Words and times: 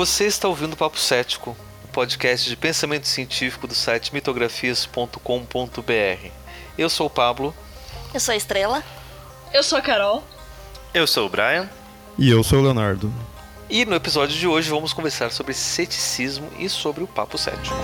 Você 0.00 0.24
está 0.24 0.48
ouvindo 0.48 0.72
o 0.72 0.76
Papo 0.78 0.98
Cético, 0.98 1.54
o 1.84 1.88
podcast 1.88 2.48
de 2.48 2.56
pensamento 2.56 3.06
científico 3.06 3.66
do 3.66 3.74
site 3.74 4.14
mitografias.com.br. 4.14 6.30
Eu 6.78 6.88
sou 6.88 7.06
o 7.06 7.10
Pablo. 7.10 7.54
Eu 8.14 8.18
sou 8.18 8.32
a 8.32 8.36
Estrela. 8.36 8.82
Eu 9.52 9.62
sou 9.62 9.76
a 9.76 9.82
Carol. 9.82 10.24
Eu 10.94 11.06
sou 11.06 11.26
o 11.26 11.28
Brian. 11.28 11.68
E 12.16 12.30
eu 12.30 12.42
sou 12.42 12.60
o 12.60 12.62
Leonardo. 12.62 13.12
E 13.68 13.84
no 13.84 13.94
episódio 13.94 14.38
de 14.38 14.48
hoje 14.48 14.70
vamos 14.70 14.94
conversar 14.94 15.32
sobre 15.32 15.52
ceticismo 15.52 16.48
e 16.58 16.66
sobre 16.70 17.04
o 17.04 17.06
Papo 17.06 17.36
Cético. 17.36 17.76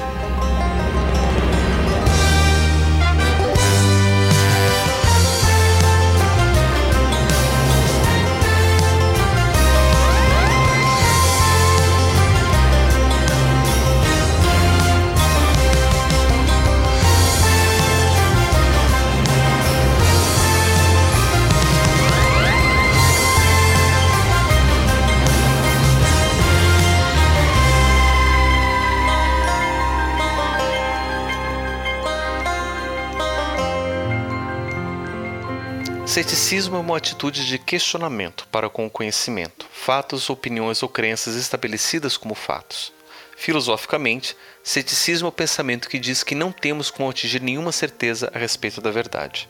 Ceticismo 36.46 36.76
é 36.76 36.78
uma 36.78 36.96
atitude 36.96 37.44
de 37.44 37.58
questionamento 37.58 38.46
para 38.52 38.70
com 38.70 38.86
o 38.86 38.90
conhecimento, 38.90 39.66
fatos, 39.72 40.30
opiniões 40.30 40.80
ou 40.80 40.88
crenças 40.88 41.34
estabelecidas 41.34 42.16
como 42.16 42.36
fatos. 42.36 42.92
Filosoficamente, 43.36 44.36
ceticismo 44.62 45.26
é 45.26 45.30
o 45.30 45.32
pensamento 45.32 45.88
que 45.88 45.98
diz 45.98 46.22
que 46.22 46.36
não 46.36 46.52
temos 46.52 46.88
como 46.88 47.10
atingir 47.10 47.42
nenhuma 47.42 47.72
certeza 47.72 48.30
a 48.32 48.38
respeito 48.38 48.80
da 48.80 48.92
verdade. 48.92 49.48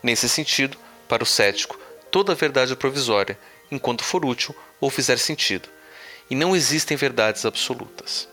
Nesse 0.00 0.28
sentido, 0.28 0.78
para 1.08 1.24
o 1.24 1.26
cético, 1.26 1.76
toda 2.08 2.36
verdade 2.36 2.72
é 2.72 2.76
provisória, 2.76 3.36
enquanto 3.68 4.04
for 4.04 4.24
útil 4.24 4.54
ou 4.80 4.90
fizer 4.90 5.18
sentido, 5.18 5.68
e 6.30 6.36
não 6.36 6.54
existem 6.54 6.96
verdades 6.96 7.44
absolutas. 7.44 8.28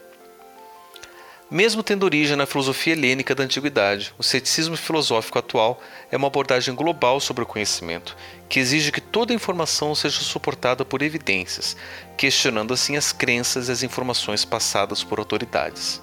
Mesmo 1.52 1.82
tendo 1.82 2.04
origem 2.04 2.38
na 2.38 2.46
filosofia 2.46 2.94
helênica 2.94 3.34
da 3.34 3.44
antiguidade, 3.44 4.14
o 4.20 4.24
ceticismo 4.24 4.78
filosófico 4.78 5.40
atual 5.40 5.82
é 6.12 6.16
uma 6.16 6.28
abordagem 6.28 6.76
global 6.76 7.20
sobre 7.20 7.42
o 7.42 7.46
conhecimento, 7.46 8.16
que 8.48 8.60
exige 8.60 8.92
que 8.92 9.02
toda 9.02 9.34
informação 9.34 9.96
seja 9.96 10.20
suportada 10.20 10.86
por 10.86 11.02
evidências, 11.02 11.76
questionando 12.16 12.72
assim 12.72 12.98
as 12.98 13.12
crenças 13.12 13.68
e 13.68 13.72
as 13.72 13.82
informações 13.82 14.46
passadas 14.46 15.04
por 15.04 15.18
autoridades. 15.18 16.00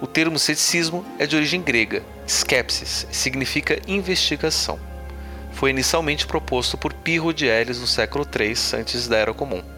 O 0.00 0.06
termo 0.06 0.38
ceticismo 0.38 1.04
é 1.18 1.26
de 1.26 1.36
origem 1.36 1.60
grega, 1.60 2.02
skepsis, 2.26 3.06
e 3.10 3.14
significa 3.14 3.78
investigação. 3.86 4.80
Foi 5.52 5.68
inicialmente 5.68 6.26
proposto 6.26 6.78
por 6.78 6.94
Pirro 6.94 7.30
de 7.34 7.44
Elis 7.44 7.78
no 7.78 7.86
século 7.86 8.26
III 8.26 8.80
antes 8.80 9.06
da 9.06 9.18
Era 9.18 9.34
Comum. 9.34 9.73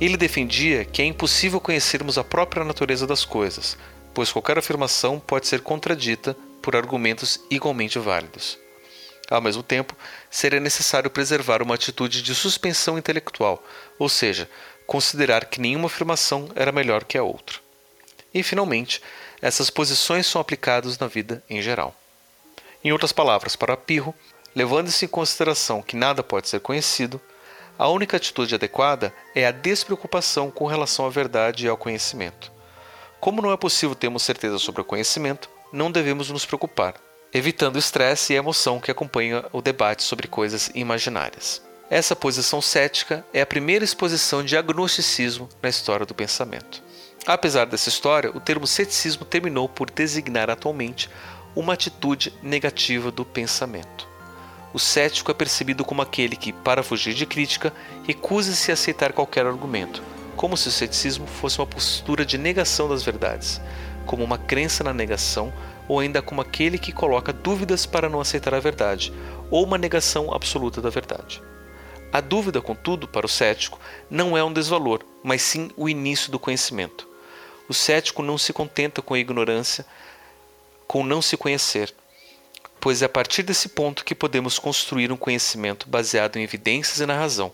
Ele 0.00 0.16
defendia 0.16 0.84
que 0.84 1.00
é 1.00 1.04
impossível 1.04 1.60
conhecermos 1.60 2.18
a 2.18 2.24
própria 2.24 2.64
natureza 2.64 3.06
das 3.06 3.24
coisas, 3.24 3.78
pois 4.12 4.32
qualquer 4.32 4.58
afirmação 4.58 5.20
pode 5.20 5.46
ser 5.46 5.60
contradita 5.60 6.36
por 6.60 6.74
argumentos 6.74 7.40
igualmente 7.50 7.98
válidos. 7.98 8.58
Ao 9.30 9.40
mesmo 9.40 9.62
tempo, 9.62 9.96
seria 10.30 10.60
necessário 10.60 11.10
preservar 11.10 11.62
uma 11.62 11.76
atitude 11.76 12.22
de 12.22 12.34
suspensão 12.34 12.98
intelectual, 12.98 13.62
ou 13.98 14.08
seja, 14.08 14.48
considerar 14.86 15.46
que 15.46 15.60
nenhuma 15.60 15.86
afirmação 15.86 16.50
era 16.54 16.72
melhor 16.72 17.04
que 17.04 17.16
a 17.16 17.22
outra. 17.22 17.58
E, 18.32 18.42
finalmente, 18.42 19.00
essas 19.40 19.70
posições 19.70 20.26
são 20.26 20.40
aplicadas 20.40 20.98
na 20.98 21.06
vida 21.06 21.42
em 21.48 21.62
geral. 21.62 21.94
Em 22.82 22.92
outras 22.92 23.12
palavras, 23.12 23.56
para 23.56 23.76
Pirro, 23.76 24.14
levando-se 24.54 25.04
em 25.04 25.08
consideração 25.08 25.80
que 25.80 25.96
nada 25.96 26.22
pode 26.22 26.48
ser 26.48 26.60
conhecido, 26.60 27.20
a 27.76 27.88
única 27.88 28.16
atitude 28.16 28.54
adequada 28.54 29.12
é 29.34 29.46
a 29.46 29.50
despreocupação 29.50 30.50
com 30.50 30.66
relação 30.66 31.06
à 31.06 31.10
verdade 31.10 31.66
e 31.66 31.68
ao 31.68 31.76
conhecimento. 31.76 32.52
Como 33.20 33.42
não 33.42 33.50
é 33.50 33.56
possível 33.56 33.96
termos 33.96 34.22
certeza 34.22 34.58
sobre 34.58 34.82
o 34.82 34.84
conhecimento, 34.84 35.50
não 35.72 35.90
devemos 35.90 36.30
nos 36.30 36.46
preocupar, 36.46 36.94
evitando 37.32 37.74
o 37.74 37.78
estresse 37.78 38.32
e 38.32 38.36
a 38.36 38.38
emoção 38.38 38.78
que 38.78 38.92
acompanha 38.92 39.44
o 39.52 39.60
debate 39.60 40.04
sobre 40.04 40.28
coisas 40.28 40.70
imaginárias. 40.74 41.62
Essa 41.90 42.14
posição 42.14 42.62
cética 42.62 43.26
é 43.32 43.40
a 43.40 43.46
primeira 43.46 43.84
exposição 43.84 44.44
de 44.44 44.56
agnosticismo 44.56 45.48
na 45.60 45.68
história 45.68 46.06
do 46.06 46.14
pensamento. 46.14 46.82
Apesar 47.26 47.64
dessa 47.64 47.88
história, 47.88 48.30
o 48.30 48.40
termo 48.40 48.66
ceticismo 48.66 49.24
terminou 49.24 49.68
por 49.68 49.90
designar 49.90 50.48
atualmente 50.48 51.10
uma 51.56 51.72
atitude 51.72 52.32
negativa 52.42 53.10
do 53.10 53.24
pensamento 53.24 54.13
o 54.74 54.78
cético 54.80 55.30
é 55.30 55.34
percebido 55.34 55.84
como 55.84 56.02
aquele 56.02 56.34
que, 56.34 56.52
para 56.52 56.82
fugir 56.82 57.14
de 57.14 57.24
crítica, 57.24 57.72
recusa-se 58.02 58.72
a 58.72 58.74
aceitar 58.74 59.12
qualquer 59.12 59.46
argumento, 59.46 60.02
como 60.34 60.56
se 60.56 60.66
o 60.66 60.72
ceticismo 60.72 61.28
fosse 61.28 61.60
uma 61.60 61.66
postura 61.66 62.26
de 62.26 62.36
negação 62.36 62.88
das 62.88 63.04
verdades, 63.04 63.60
como 64.04 64.24
uma 64.24 64.36
crença 64.36 64.82
na 64.82 64.92
negação, 64.92 65.52
ou 65.86 66.00
ainda 66.00 66.20
como 66.20 66.40
aquele 66.40 66.76
que 66.76 66.90
coloca 66.90 67.32
dúvidas 67.32 67.86
para 67.86 68.08
não 68.08 68.20
aceitar 68.20 68.52
a 68.52 68.58
verdade, 68.58 69.12
ou 69.48 69.64
uma 69.64 69.78
negação 69.78 70.34
absoluta 70.34 70.80
da 70.80 70.90
verdade. 70.90 71.40
A 72.12 72.20
dúvida, 72.20 72.60
contudo, 72.60 73.06
para 73.06 73.26
o 73.26 73.28
cético, 73.28 73.78
não 74.10 74.36
é 74.36 74.42
um 74.42 74.52
desvalor, 74.52 75.04
mas 75.22 75.40
sim 75.40 75.70
o 75.76 75.88
início 75.88 76.32
do 76.32 76.38
conhecimento. 76.38 77.06
O 77.68 77.74
cético 77.74 78.24
não 78.24 78.36
se 78.36 78.52
contenta 78.52 79.00
com 79.00 79.14
a 79.14 79.18
ignorância, 79.20 79.86
com 80.88 81.04
não 81.04 81.22
se 81.22 81.36
conhecer, 81.36 81.94
pois 82.84 83.00
é 83.00 83.06
a 83.06 83.08
partir 83.08 83.42
desse 83.42 83.70
ponto 83.70 84.04
que 84.04 84.14
podemos 84.14 84.58
construir 84.58 85.10
um 85.10 85.16
conhecimento 85.16 85.88
baseado 85.88 86.36
em 86.36 86.42
evidências 86.42 87.00
e 87.00 87.06
na 87.06 87.16
razão, 87.16 87.50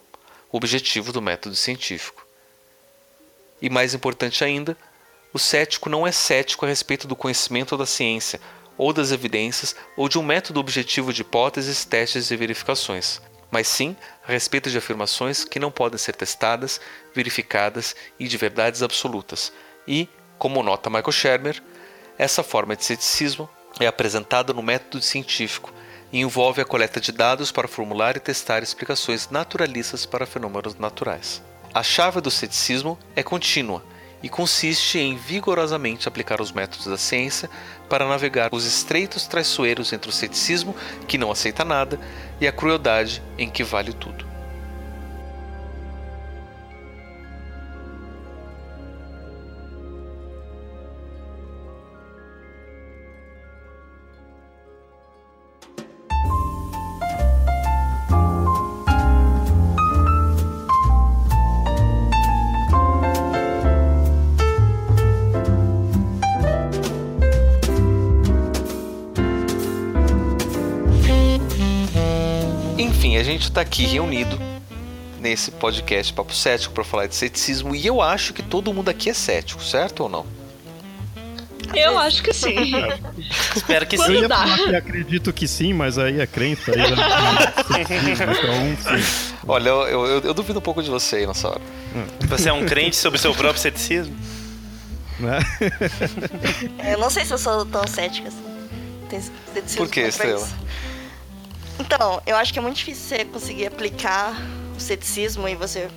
o 0.50 0.56
objetivo 0.56 1.12
do 1.12 1.22
método 1.22 1.54
científico. 1.54 2.26
E 3.62 3.70
mais 3.70 3.94
importante 3.94 4.42
ainda, 4.42 4.76
o 5.32 5.38
cético 5.38 5.88
não 5.88 6.04
é 6.04 6.10
cético 6.10 6.66
a 6.66 6.69
respeito 6.69 7.06
do 7.06 7.14
conhecimento 7.14 7.70
ou 7.70 7.78
da 7.78 7.86
ciência, 7.86 8.40
ou 8.76 8.92
das 8.92 9.12
evidências, 9.12 9.76
ou 9.96 10.08
de 10.08 10.19
um 10.19 10.22
método 10.24 10.58
objetivo 10.58 11.12
de 11.12 11.22
hipóteses, 11.22 11.84
testes 11.84 12.32
e 12.32 12.36
verificações, 12.36 13.22
mas 13.52 13.69
sim 13.69 13.96
a 14.26 14.32
respeito 14.32 14.69
de 14.69 14.78
afirmações 14.78 15.44
que 15.44 15.60
não 15.60 15.70
podem 15.70 15.96
ser 15.96 16.16
testadas, 16.16 16.80
verificadas 17.14 17.94
e 18.19 18.26
de 18.26 18.36
verdades 18.36 18.82
absolutas. 18.82 19.52
E, 19.86 20.08
como 20.40 20.60
nota 20.60 20.90
Michael 20.90 21.12
Shermer, 21.12 21.62
essa 22.19 22.42
forma 22.42 22.74
de 22.74 22.84
ceticismo 22.84 23.48
é 23.80 23.86
apresentada 23.86 24.52
no 24.52 24.62
método 24.62 25.02
científico 25.02 25.72
e 26.12 26.20
envolve 26.20 26.60
a 26.60 26.64
coleta 26.64 27.00
de 27.00 27.10
dados 27.10 27.50
para 27.50 27.66
formular 27.66 28.16
e 28.16 28.20
testar 28.20 28.62
explicações 28.62 29.28
naturalistas 29.30 30.06
para 30.06 30.26
fenômenos 30.26 30.76
naturais. 30.76 31.42
A 31.72 31.82
chave 31.82 32.20
do 32.20 32.30
ceticismo 32.30 32.98
é 33.16 33.22
contínua 33.22 33.82
e 34.22 34.28
consiste 34.28 34.98
em 34.98 35.16
vigorosamente 35.16 36.06
aplicar 36.06 36.40
os 36.40 36.52
métodos 36.52 36.86
da 36.86 36.98
ciência 36.98 37.48
para 37.88 38.06
navegar 38.06 38.50
os 38.52 38.66
estreitos 38.66 39.26
traiçoeiros 39.26 39.92
entre 39.92 40.10
o 40.10 40.12
ceticismo, 40.12 40.76
que 41.08 41.16
não 41.16 41.30
aceita 41.30 41.64
nada, 41.64 41.98
e 42.40 42.46
a 42.46 42.52
crueldade, 42.52 43.22
em 43.38 43.48
que 43.48 43.64
vale 43.64 43.92
tudo. 43.92 44.29
Está 73.60 73.62
aqui 73.62 73.84
reunido 73.84 74.38
nesse 75.20 75.50
podcast 75.50 76.14
Papo 76.14 76.32
Cético 76.32 76.72
para 76.72 76.82
falar 76.82 77.06
de 77.06 77.14
ceticismo 77.14 77.74
e 77.74 77.86
eu 77.86 78.00
acho 78.00 78.32
que 78.32 78.42
todo 78.42 78.72
mundo 78.72 78.88
aqui 78.88 79.10
é 79.10 79.14
cético, 79.14 79.62
certo 79.62 80.04
ou 80.04 80.08
não? 80.08 80.26
Eu 81.74 81.98
acho 81.98 82.22
que 82.22 82.32
sim. 82.32 82.56
Espero 83.54 83.86
que 83.86 83.96
Eu 83.96 84.02
sim. 84.02 84.12
ia 84.14 84.28
dá. 84.28 84.38
falar 84.38 84.56
que 84.56 84.76
acredito 84.76 85.32
que 85.32 85.46
sim, 85.46 85.74
mas 85.74 85.98
aí 85.98 86.20
é 86.20 86.26
crença. 86.26 86.72
Aí 86.72 86.78
já... 86.78 86.94
então, 88.24 88.98
sim. 88.98 89.36
Olha, 89.46 89.68
eu, 89.68 90.06
eu, 90.06 90.20
eu 90.20 90.34
duvido 90.34 90.58
um 90.58 90.62
pouco 90.62 90.82
de 90.82 90.88
você 90.88 91.16
aí 91.16 91.26
nessa 91.26 91.48
hora. 91.48 91.60
Você 92.28 92.48
é 92.48 92.52
um 92.52 92.64
crente 92.64 92.96
sobre 92.96 93.18
o 93.18 93.20
seu 93.20 93.34
próprio 93.34 93.60
ceticismo? 93.60 94.16
Né? 95.18 95.38
Eu 96.92 96.98
não 96.98 97.10
sei 97.10 97.26
se 97.26 97.34
eu 97.34 97.38
sou 97.38 97.66
tão 97.66 97.86
cética 97.86 98.28
assim. 98.28 98.42
Tem 99.10 99.20
ceticismo 99.20 99.84
Por 99.84 99.92
que, 99.92 100.00
Estrela? 100.00 100.48
Então, 101.81 102.23
eu 102.27 102.37
acho 102.37 102.53
que 102.53 102.59
é 102.59 102.62
muito 102.62 102.77
difícil 102.77 103.09
você 103.09 103.25
conseguir 103.25 103.67
aplicar 103.67 104.37
o 104.77 104.81
ceticismo 104.81 105.49
e 105.49 105.55
você 105.55 105.88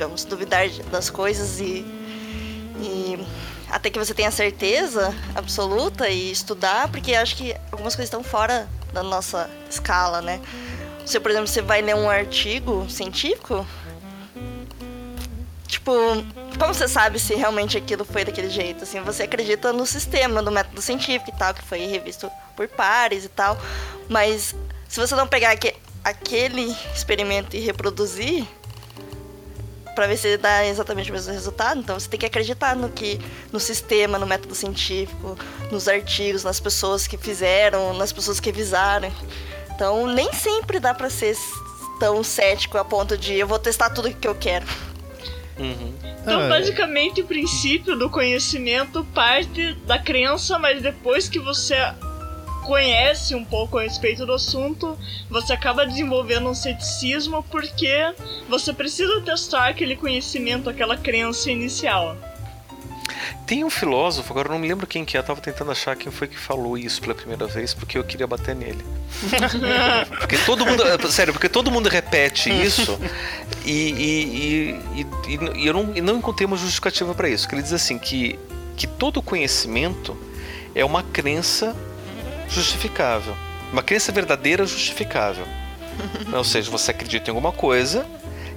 digamos, 0.00 0.24
duvidar 0.24 0.66
das 0.90 1.10
coisas 1.10 1.60
e, 1.60 1.84
e 2.80 3.26
até 3.68 3.90
que 3.90 3.98
você 3.98 4.14
tenha 4.14 4.30
certeza 4.30 5.14
absoluta 5.34 6.08
e 6.08 6.32
estudar, 6.32 6.88
porque 6.88 7.14
acho 7.14 7.36
que 7.36 7.54
algumas 7.70 7.94
coisas 7.94 8.06
estão 8.06 8.24
fora 8.24 8.66
da 8.94 9.02
nossa 9.02 9.48
escala, 9.68 10.22
né? 10.22 10.40
Se, 11.04 11.20
por 11.20 11.30
exemplo, 11.30 11.48
você 11.48 11.60
vai 11.60 11.82
ler 11.82 11.94
um 11.94 12.08
artigo 12.08 12.88
científico, 12.88 13.66
tipo, 15.66 15.92
como 16.58 16.72
você 16.72 16.88
sabe 16.88 17.18
se 17.18 17.34
realmente 17.34 17.76
aquilo 17.76 18.04
foi 18.04 18.24
daquele 18.24 18.48
jeito? 18.48 18.84
Assim, 18.84 19.00
você 19.02 19.24
acredita 19.24 19.70
no 19.70 19.84
sistema, 19.84 20.40
no 20.40 20.50
método 20.50 20.80
científico 20.80 21.30
e 21.30 21.38
tal, 21.38 21.52
que 21.52 21.62
foi 21.62 21.86
revisto 21.86 22.30
por 22.56 22.66
pares 22.68 23.26
e 23.26 23.28
tal, 23.28 23.58
mas 24.08 24.54
se 24.90 24.98
você 25.00 25.14
não 25.14 25.26
pegar 25.26 25.52
aque- 25.52 25.76
aquele 26.04 26.74
experimento 26.94 27.56
e 27.56 27.60
reproduzir 27.60 28.44
para 29.94 30.06
ver 30.06 30.16
se 30.16 30.36
dá 30.36 30.64
exatamente 30.66 31.10
o 31.10 31.12
mesmo 31.14 31.32
resultado, 31.32 31.80
então 31.80 31.98
você 31.98 32.08
tem 32.08 32.18
que 32.18 32.26
acreditar 32.26 32.74
no 32.74 32.88
que 32.88 33.20
no 33.52 33.60
sistema, 33.60 34.18
no 34.18 34.26
método 34.26 34.54
científico, 34.54 35.36
nos 35.70 35.88
artigos, 35.88 36.42
nas 36.44 36.58
pessoas 36.60 37.06
que 37.06 37.16
fizeram, 37.18 37.92
nas 37.94 38.12
pessoas 38.12 38.40
que 38.40 38.50
revisaram. 38.50 39.12
Então, 39.74 40.06
nem 40.06 40.32
sempre 40.32 40.78
dá 40.78 40.92
para 40.94 41.10
ser 41.10 41.36
tão 41.98 42.22
cético 42.24 42.78
a 42.78 42.84
ponto 42.84 43.16
de 43.16 43.34
eu 43.34 43.46
vou 43.46 43.58
testar 43.58 43.90
tudo 43.90 44.12
que 44.14 44.26
eu 44.28 44.34
quero. 44.34 44.66
Uhum. 45.58 45.92
Então, 46.22 46.40
Ah, 46.40 46.44
é. 46.44 46.48
basicamente, 46.48 47.20
o 47.20 47.26
princípio 47.26 47.96
do 47.98 48.08
conhecimento 48.08 49.04
parte 49.14 49.74
da 49.86 49.98
crença, 49.98 50.58
mas 50.58 50.80
depois 50.82 51.28
que 51.28 51.38
você 51.38 51.74
conhece 52.70 53.34
um 53.34 53.44
pouco 53.44 53.78
a 53.78 53.82
respeito 53.82 54.24
do 54.24 54.32
assunto, 54.32 54.96
você 55.28 55.52
acaba 55.52 55.84
desenvolvendo 55.84 56.48
um 56.48 56.54
ceticismo 56.54 57.42
porque 57.50 58.14
você 58.48 58.72
precisa 58.72 59.20
testar 59.22 59.66
aquele 59.70 59.96
conhecimento, 59.96 60.70
aquela 60.70 60.96
crença 60.96 61.50
inicial. 61.50 62.16
Tem 63.44 63.64
um 63.64 63.70
filósofo, 63.70 64.32
agora 64.32 64.46
eu 64.46 64.52
não 64.52 64.60
me 64.60 64.68
lembro 64.68 64.86
quem 64.86 65.04
que 65.04 65.16
é, 65.16 65.18
eu 65.18 65.24
tava 65.24 65.40
tentando 65.40 65.72
achar 65.72 65.96
quem 65.96 66.12
foi 66.12 66.28
que 66.28 66.38
falou 66.38 66.78
isso 66.78 67.00
pela 67.00 67.12
primeira 67.12 67.44
vez, 67.48 67.74
porque 67.74 67.98
eu 67.98 68.04
queria 68.04 68.28
bater 68.28 68.54
nele. 68.54 68.84
porque 70.20 70.38
todo 70.38 70.64
mundo. 70.64 70.84
Sério, 71.10 71.32
porque 71.32 71.48
todo 71.48 71.72
mundo 71.72 71.88
repete 71.88 72.50
isso 72.50 73.00
e, 73.66 73.72
e, 73.72 74.80
e, 74.94 75.06
e- 75.28 75.66
eu 75.66 75.74
não, 75.74 75.82
não 75.86 76.18
encontrei 76.18 76.46
uma 76.46 76.56
justificativa 76.56 77.12
para 77.16 77.28
isso. 77.28 77.48
Que 77.48 77.56
ele 77.56 77.62
diz 77.62 77.72
assim 77.72 77.98
que, 77.98 78.38
que 78.76 78.86
todo 78.86 79.20
conhecimento 79.20 80.16
é 80.72 80.84
uma 80.84 81.02
crença 81.02 81.74
justificável. 82.50 83.36
Uma 83.72 83.82
crença 83.82 84.12
verdadeira 84.12 84.66
justificável. 84.66 85.46
Ou 86.32 86.44
seja, 86.44 86.70
você 86.70 86.90
acredita 86.90 87.30
em 87.30 87.32
alguma 87.32 87.52
coisa 87.52 88.06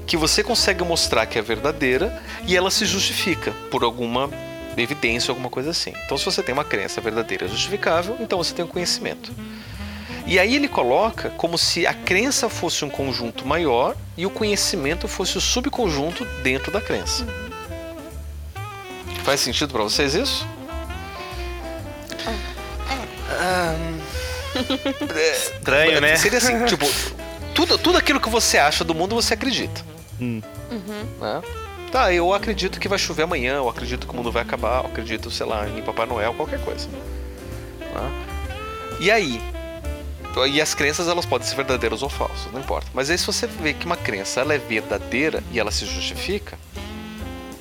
que 0.06 0.18
você 0.18 0.44
consegue 0.44 0.84
mostrar 0.84 1.26
que 1.26 1.40
é 1.40 1.42
verdadeira 1.42 2.22
e 2.46 2.58
ela 2.58 2.70
se 2.70 2.86
justifica 2.86 3.52
por 3.72 3.84
alguma 3.84 4.30
evidência, 4.76 5.32
alguma 5.32 5.50
coisa 5.50 5.70
assim. 5.70 5.94
Então, 6.06 6.18
se 6.18 6.26
você 6.26 6.42
tem 6.42 6.54
uma 6.54 6.66
crença 6.66 7.00
verdadeira 7.00 7.48
justificável, 7.48 8.18
então 8.20 8.38
você 8.38 8.54
tem 8.54 8.66
um 8.66 8.68
conhecimento. 8.68 9.32
E 10.26 10.40
aí 10.40 10.56
ele 10.56 10.68
coloca 10.68 11.30
como 11.32 11.58
se 11.58 11.86
a 11.86 11.94
crença 11.94 12.50
fosse 12.50 12.84
um 12.86 12.90
conjunto 12.90 13.46
maior 13.46 13.96
e 14.18 14.26
o 14.26 14.30
conhecimento 14.30 15.08
fosse 15.08 15.38
o 15.38 15.42
subconjunto 15.42 16.26
dentro 16.42 16.72
da 16.72 16.82
crença. 16.82 17.26
Faz 19.24 19.42
sentido 19.42 19.72
para 19.72 19.84
vocês 19.84 20.16
isso? 20.16 20.46
Estranho, 25.34 26.02
né? 26.02 26.16
Seria 26.16 26.38
assim, 26.38 26.64
tipo, 26.66 26.86
tudo, 27.54 27.78
tudo 27.78 27.98
aquilo 27.98 28.20
que 28.20 28.30
você 28.30 28.58
acha 28.58 28.84
do 28.84 28.94
mundo 28.94 29.16
você 29.16 29.34
acredita. 29.34 29.82
Hum. 30.20 30.42
né? 31.20 31.42
Tá, 31.92 32.12
eu 32.12 32.34
acredito 32.34 32.80
que 32.80 32.88
vai 32.88 32.98
chover 32.98 33.24
amanhã, 33.24 33.56
eu 33.56 33.70
acredito 33.70 34.08
que 34.08 34.14
o 34.14 34.16
mundo 34.16 34.32
vai 34.32 34.42
acabar, 34.42 34.84
eu 34.84 34.88
acredito, 34.88 35.30
sei 35.30 35.46
lá, 35.46 35.68
em 35.70 35.82
Papai 35.84 36.08
Noel, 36.08 36.34
qualquer 36.34 36.60
coisa. 36.62 36.88
Né? 37.80 38.26
E 39.00 39.12
aí? 39.12 39.40
E 40.52 40.60
as 40.60 40.74
crenças 40.74 41.08
elas 41.08 41.26
podem 41.28 41.48
ser 41.48 41.56
verdadeiras 41.56 42.02
ou 42.02 42.10
falsas, 42.10 42.52
não 42.52 42.60
importa. 42.60 42.88
Mas 42.94 43.12
aí 43.12 43.18
se 43.18 43.26
você 43.28 43.46
vê 43.46 43.74
que 43.74 43.86
uma 43.86 43.96
crença 43.96 44.42
ela 44.42 44.56
é 44.56 44.58
verdadeira 44.58 45.44
e 45.52 45.60
ela 45.60 45.70
se 45.70 45.86
justifica, 45.86 46.58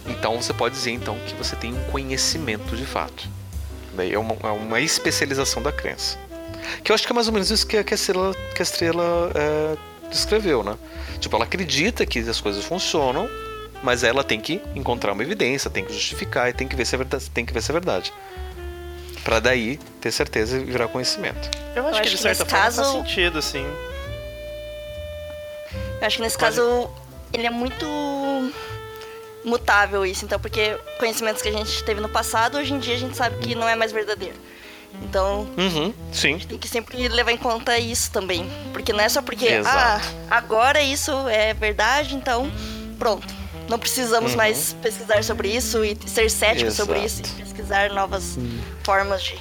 então 0.06 0.40
você 0.40 0.54
pode 0.54 0.74
dizer 0.74 0.92
então 0.92 1.18
que 1.26 1.34
você 1.34 1.54
tem 1.54 1.74
um 1.74 1.84
conhecimento 1.90 2.74
de 2.74 2.86
fato. 2.86 3.28
Daí 3.94 4.12
é 4.12 4.18
uma, 4.18 4.34
é 4.42 4.50
uma 4.52 4.80
especialização 4.80 5.62
da 5.62 5.70
crença. 5.72 6.18
Que 6.82 6.92
eu 6.92 6.94
acho 6.94 7.04
que 7.06 7.12
é 7.12 7.14
mais 7.14 7.26
ou 7.26 7.32
menos 7.32 7.50
isso 7.50 7.66
que, 7.66 7.76
a- 7.76 7.84
que 7.84 7.92
a 7.92 7.96
estrela, 7.96 8.34
que 8.54 8.62
a 8.62 8.64
estrela 8.64 9.30
é, 9.34 10.08
descreveu, 10.08 10.62
né? 10.62 10.76
Tipo, 11.20 11.36
ela 11.36 11.44
acredita 11.44 12.06
que 12.06 12.18
as 12.20 12.40
coisas 12.40 12.64
funcionam, 12.64 13.28
mas 13.82 14.02
ela 14.04 14.22
tem 14.24 14.40
que 14.40 14.60
encontrar 14.74 15.12
uma 15.12 15.22
evidência, 15.22 15.68
tem 15.70 15.84
que 15.84 15.92
justificar 15.92 16.48
e 16.48 16.52
tem 16.52 16.66
que 16.68 16.74
ver 16.76 16.84
se 16.86 16.94
é 16.94 16.98
verdade. 16.98 17.30
Tem 17.30 17.44
que 17.44 17.52
ver 17.52 17.62
se 17.62 17.70
é 17.70 17.74
verdade. 17.74 18.12
Pra 19.24 19.38
daí 19.40 19.78
ter 20.00 20.10
certeza 20.10 20.56
e 20.58 20.64
virar 20.64 20.88
conhecimento. 20.88 21.48
Eu 21.76 21.86
acho 21.86 21.90
Eu 21.90 21.92
que 21.94 22.00
acho 22.00 22.10
de 22.10 22.16
que 22.16 22.22
certa 22.22 22.44
nesse 22.44 22.50
forma 22.50 22.64
caso- 22.64 22.82
faz 22.82 22.92
sentido, 23.06 23.38
assim. 23.38 23.66
Eu 26.00 26.06
acho 26.06 26.16
que 26.16 26.22
nesse 26.22 26.36
Pode- 26.38 26.56
caso 26.56 26.90
ele 27.32 27.46
é 27.46 27.50
muito 27.50 27.86
mutável 29.44 30.04
isso, 30.06 30.24
então, 30.24 30.38
porque 30.38 30.76
conhecimentos 30.98 31.42
que 31.42 31.48
a 31.48 31.52
gente 31.52 31.82
teve 31.84 32.00
no 32.00 32.08
passado, 32.08 32.58
hoje 32.58 32.72
em 32.72 32.78
dia 32.78 32.94
a 32.94 32.98
gente 32.98 33.16
sabe 33.16 33.36
que 33.38 33.54
não 33.54 33.68
é 33.68 33.74
mais 33.74 33.90
verdadeiro. 33.92 34.36
Então, 35.02 35.48
Uhum, 35.56 35.92
sim. 36.12 36.38
tem 36.38 36.58
que 36.58 36.68
sempre 36.68 37.08
levar 37.08 37.32
em 37.32 37.36
conta 37.36 37.78
isso 37.78 38.10
também. 38.12 38.48
Porque 38.72 38.92
não 38.92 39.00
é 39.00 39.08
só 39.08 39.22
porque, 39.22 39.46
Exato. 39.46 40.06
ah, 40.30 40.36
agora 40.36 40.82
isso 40.82 41.10
é 41.28 41.54
verdade, 41.54 42.14
então 42.14 42.50
pronto. 42.98 43.26
Não 43.68 43.78
precisamos 43.78 44.32
Uhum. 44.32 44.36
mais 44.36 44.76
pesquisar 44.82 45.24
sobre 45.24 45.48
isso 45.48 45.82
e 45.84 45.96
ser 46.06 46.30
cético 46.30 46.70
sobre 46.70 46.98
isso 47.02 47.22
Exato. 47.22 47.40
e 47.40 47.42
pesquisar 47.42 47.90
novas 47.90 48.36
formas 48.84 49.22
de 49.22 49.38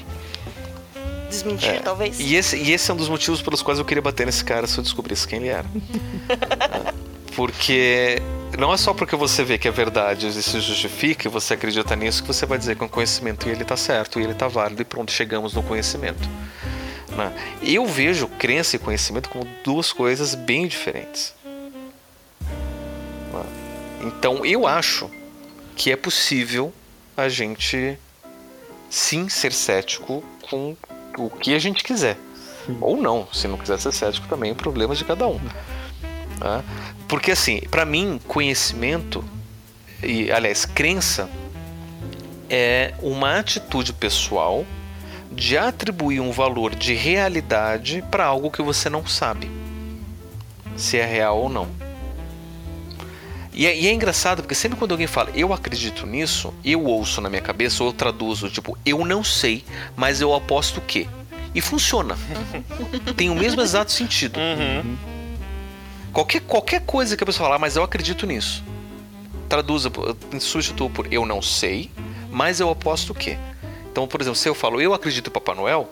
desmentir, 1.30 1.70
É. 1.76 1.80
talvez. 1.80 2.18
E 2.20 2.36
esse, 2.36 2.56
e 2.56 2.72
esse 2.72 2.90
é 2.90 2.94
um 2.94 2.98
dos 2.98 3.10
motivos 3.10 3.42
pelos 3.42 3.62
quais 3.62 3.78
eu 3.78 3.84
queria 3.86 4.02
bater 4.02 4.26
nesse 4.26 4.44
cara 4.46 4.66
se 4.68 4.78
eu 4.78 4.84
descobrisse 4.84 5.28
quem 5.28 5.40
ele 5.40 5.50
era. 5.50 5.66
Porque 7.36 8.22
não 8.58 8.74
é 8.74 8.78
só 8.78 8.94
porque 8.94 9.16
você 9.16 9.44
vê 9.44 9.58
que 9.58 9.68
é 9.68 9.72
verdade 9.72 10.28
e 10.28 10.34
se 10.34 10.60
justifica 10.60 11.28
e 11.28 11.32
você 11.32 11.54
acredita 11.54 11.96
nisso 11.96 12.22
que 12.22 12.28
você 12.28 12.46
vai 12.46 12.58
dizer 12.58 12.76
que 12.76 12.84
é 12.84 12.86
um 12.86 12.90
conhecimento 12.90 13.48
e 13.48 13.52
ele 13.52 13.64
tá 13.64 13.78
certo 13.78 14.20
e 14.20 14.24
ele 14.24 14.34
tá 14.34 14.48
válido 14.48 14.82
e 14.82 14.86
pronto, 14.86 15.12
chegamos 15.12 15.54
no 15.54 15.64
conhecimento. 15.64 16.28
né? 17.16 17.34
Eu 17.62 17.86
vejo 17.86 18.28
crença 18.28 18.76
e 18.76 18.80
conhecimento 18.80 19.30
como 19.30 19.48
duas 19.64 19.94
coisas 19.94 20.36
bem 20.36 20.68
diferentes. 20.68 21.34
né? 23.34 23.44
Então 24.02 24.46
eu 24.46 24.68
acho 24.68 25.10
que 25.76 25.92
é 25.92 25.96
possível 25.96 26.74
a 27.16 27.30
gente 27.30 27.98
sim 28.90 29.30
ser 29.30 29.54
cético 29.54 30.24
com 30.50 30.76
o 31.18 31.30
que 31.30 31.54
a 31.54 31.60
gente 31.60 31.84
quiser. 31.84 32.18
Ou 32.80 32.98
não, 32.98 33.28
se 33.34 33.48
não 33.48 33.58
quiser 33.58 33.80
ser 33.80 33.92
cético 33.92 34.28
também, 34.28 34.52
é 34.52 34.54
problema 34.54 34.94
de 34.94 35.04
cada 35.04 35.28
um. 35.28 35.40
Tá? 36.42 36.64
Porque 37.08 37.32
assim, 37.32 37.62
pra 37.70 37.86
mim, 37.86 38.20
conhecimento 38.28 39.24
e, 40.02 40.32
aliás, 40.32 40.66
crença 40.66 41.30
é 42.50 42.94
uma 43.02 43.38
atitude 43.38 43.94
pessoal 43.94 44.66
de 45.32 45.58
atribuir 45.58 46.20
um 46.20 46.32
valor 46.32 46.76
de 46.76 46.94
realidade 46.94 48.04
para 48.10 48.26
algo 48.26 48.52
que 48.52 48.62
você 48.62 48.90
não 48.90 49.06
sabe 49.06 49.50
se 50.76 50.98
é 50.98 51.06
real 51.06 51.38
ou 51.38 51.50
não. 51.50 51.68
E 53.54 53.68
é, 53.68 53.78
e 53.78 53.88
é 53.88 53.94
engraçado 53.94 54.42
porque 54.42 54.56
sempre 54.56 54.78
quando 54.78 54.92
alguém 54.92 55.08
fala 55.08 55.30
eu 55.36 55.54
acredito 55.54 56.08
nisso, 56.08 56.54
eu 56.64 56.84
ouço 56.86 57.22
na 57.22 57.30
minha 57.30 57.42
cabeça 57.42 57.84
ou 57.84 57.90
eu 57.90 57.94
traduzo 57.94 58.50
tipo 58.50 58.78
eu 58.86 59.06
não 59.06 59.24
sei, 59.24 59.64
mas 59.96 60.20
eu 60.20 60.34
aposto 60.34 60.82
que. 60.82 61.08
E 61.54 61.60
funciona. 61.60 62.18
Tem 63.16 63.30
o 63.30 63.36
mesmo 63.36 63.62
exato 63.62 63.92
sentido. 63.92 64.40
Uhum. 64.40 64.96
Qualquer, 66.14 66.42
qualquer 66.42 66.82
coisa 66.82 67.16
que 67.16 67.24
a 67.24 67.26
pessoa 67.26 67.48
falar, 67.48 67.60
mas 67.60 67.76
eu 67.76 67.84
acredito 67.84 68.26
nisso. 68.26 68.64
Traduza, 69.48 69.90
por- 69.90 70.16
substitua 70.40 70.90
por 70.90 71.12
eu 71.12 71.26
não 71.26 71.42
sei, 71.42 71.92
mas 72.30 72.60
eu 72.60 72.70
aposto 72.70 73.14
que. 73.14 73.38
Então, 73.92 74.08
por 74.08 74.22
exemplo, 74.22 74.38
se 74.38 74.48
eu 74.48 74.56
falo 74.56 74.82
eu 74.82 74.94
acredito 74.94 75.28
em 75.28 75.32
Papai 75.34 75.56
Noel, 75.56 75.90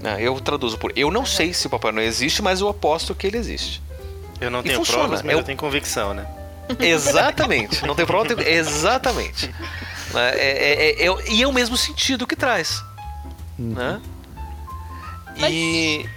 né, 0.00 0.16
eu 0.20 0.38
traduzo 0.40 0.78
por 0.78 0.92
eu 0.96 1.10
não 1.10 1.24
sei 1.26 1.52
se 1.54 1.66
o 1.66 1.70
Papai 1.70 1.90
Noel 1.92 2.06
existe, 2.06 2.42
mas 2.42 2.60
eu 2.60 2.68
aposto 2.68 3.14
que 3.14 3.26
ele 3.26 3.36
existe. 3.38 3.82
Eu 4.40 4.50
não 4.50 4.60
E 4.60 4.64
tenho 4.64 4.76
funciona, 4.76 5.00
provas, 5.00 5.22
mas 5.22 5.32
é 5.32 5.36
o- 5.36 5.40
eu 5.40 5.44
tenho 5.44 5.58
convicção, 5.58 6.14
né? 6.14 6.26
Exatamente. 6.80 7.84
Não 7.86 7.94
tem 7.94 8.04
prova, 8.06 8.34
tem... 8.34 8.46
exatamente. 8.46 9.52
Né, 10.10 10.30
é- 10.36 10.38
é- 10.38 11.04
é- 11.04 11.06
é- 11.06 11.30
e 11.32 11.42
é 11.42 11.46
o 11.46 11.52
mesmo 11.52 11.76
sentido 11.76 12.26
que 12.26 12.34
traz. 12.34 12.82
Né? 13.58 14.00
E. 15.36 16.08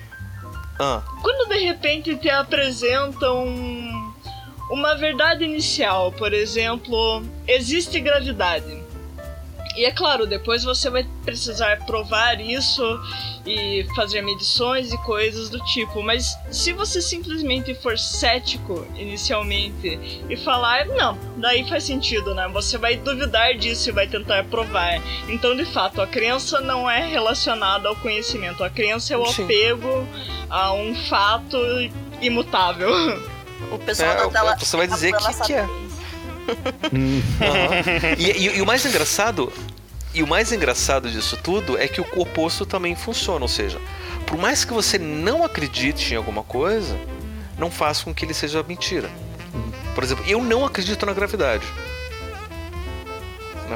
Ah, 0.84 1.04
Quando 1.22 1.48
de 1.48 1.60
repente 1.60 2.16
te 2.16 2.28
apresentam 2.28 3.46
uma 4.72 4.96
verdade 4.96 5.44
inicial, 5.44 6.12
por 6.12 6.34
exemplo, 6.34 7.22
existe 7.48 8.00
gravidade. 8.00 8.81
E 9.76 9.86
é 9.86 9.92
claro, 9.92 10.28
depois 10.28 10.64
você 10.64 10.90
vai 10.90 11.06
precisar 11.24 11.86
provar 11.86 12.40
isso 12.42 12.84
e 13.46 13.86
fazer 13.96 14.22
medições 14.22 14.92
e 14.92 14.98
coisas 15.00 15.50
do 15.50 15.60
tipo. 15.66 16.04
Mas 16.04 16.38
se 16.52 16.74
você 16.74 17.02
simplesmente 17.02 17.74
for 17.76 17.98
cético 17.98 18.86
inicialmente 18.98 20.00
e 20.30 20.36
falar, 20.38 20.86
não, 20.88 21.18
daí 21.38 21.68
faz 21.68 21.84
sentido, 21.86 22.36
né? 22.36 22.48
Você 22.50 22.78
vai 22.78 22.96
duvidar 22.98 23.54
disso 23.56 23.90
e 23.90 23.92
vai 23.92 24.08
tentar 24.08 24.44
provar. 24.46 25.02
Então, 25.30 25.56
de 25.56 25.66
fato, 25.66 26.02
a 26.02 26.08
crença 26.08 26.60
não 26.60 26.90
é 26.90 27.06
relacionada 27.08 27.88
ao 27.88 27.96
conhecimento. 27.96 28.64
A 28.64 28.70
crença 28.70 29.14
é 29.14 29.18
o 29.18 29.26
Sim. 29.28 29.44
apego 29.46 30.08
a 30.50 30.74
um 30.74 30.94
fato 31.08 31.58
imutável. 32.22 32.92
O 33.72 33.80
pessoal 33.80 34.12
É, 34.12 34.16
da 34.18 34.28
tela. 34.30 34.56
você 34.58 34.76
vai 34.76 34.88
dizer 34.88 35.14
ela 35.14 35.34
que- 35.34 35.42
que 35.44 35.54
é. 35.54 35.66
Hum, 36.94 37.22
Aham. 37.42 38.16
E, 38.18 38.32
e- 38.32 38.58
e 38.58 38.62
o 38.62 38.66
mais 38.66 38.86
engraçado, 38.86 39.52
e 40.14 40.22
o 40.24 40.28
mais 40.28 40.52
engraçado 40.52 41.10
disso 41.10 41.38
tudo 41.42 41.78
é 41.78 41.88
que 41.88 42.02
o 42.02 42.06
oposto 42.16 42.66
também 42.66 42.96
funciona, 42.96 43.42
ou 43.44 43.48
seja, 43.48 43.80
por 44.26 44.38
mais 44.38 44.66
que 44.66 44.74
você 44.74 44.98
não 44.98 45.44
acredite 45.44 46.14
em 46.14 46.18
alguma 46.18 46.44
coisa, 46.44 46.98
não 47.58 47.70
faça 47.72 48.04
com 48.04 48.14
que 48.14 48.26
ele 48.26 48.34
seja 48.34 48.64
mentira. 48.64 49.10
Por 49.96 50.04
exemplo, 50.04 50.24
eu 50.28 50.42
não 50.44 50.66
acredito 50.66 51.06
na 51.06 51.14
gravidade. 51.14 51.66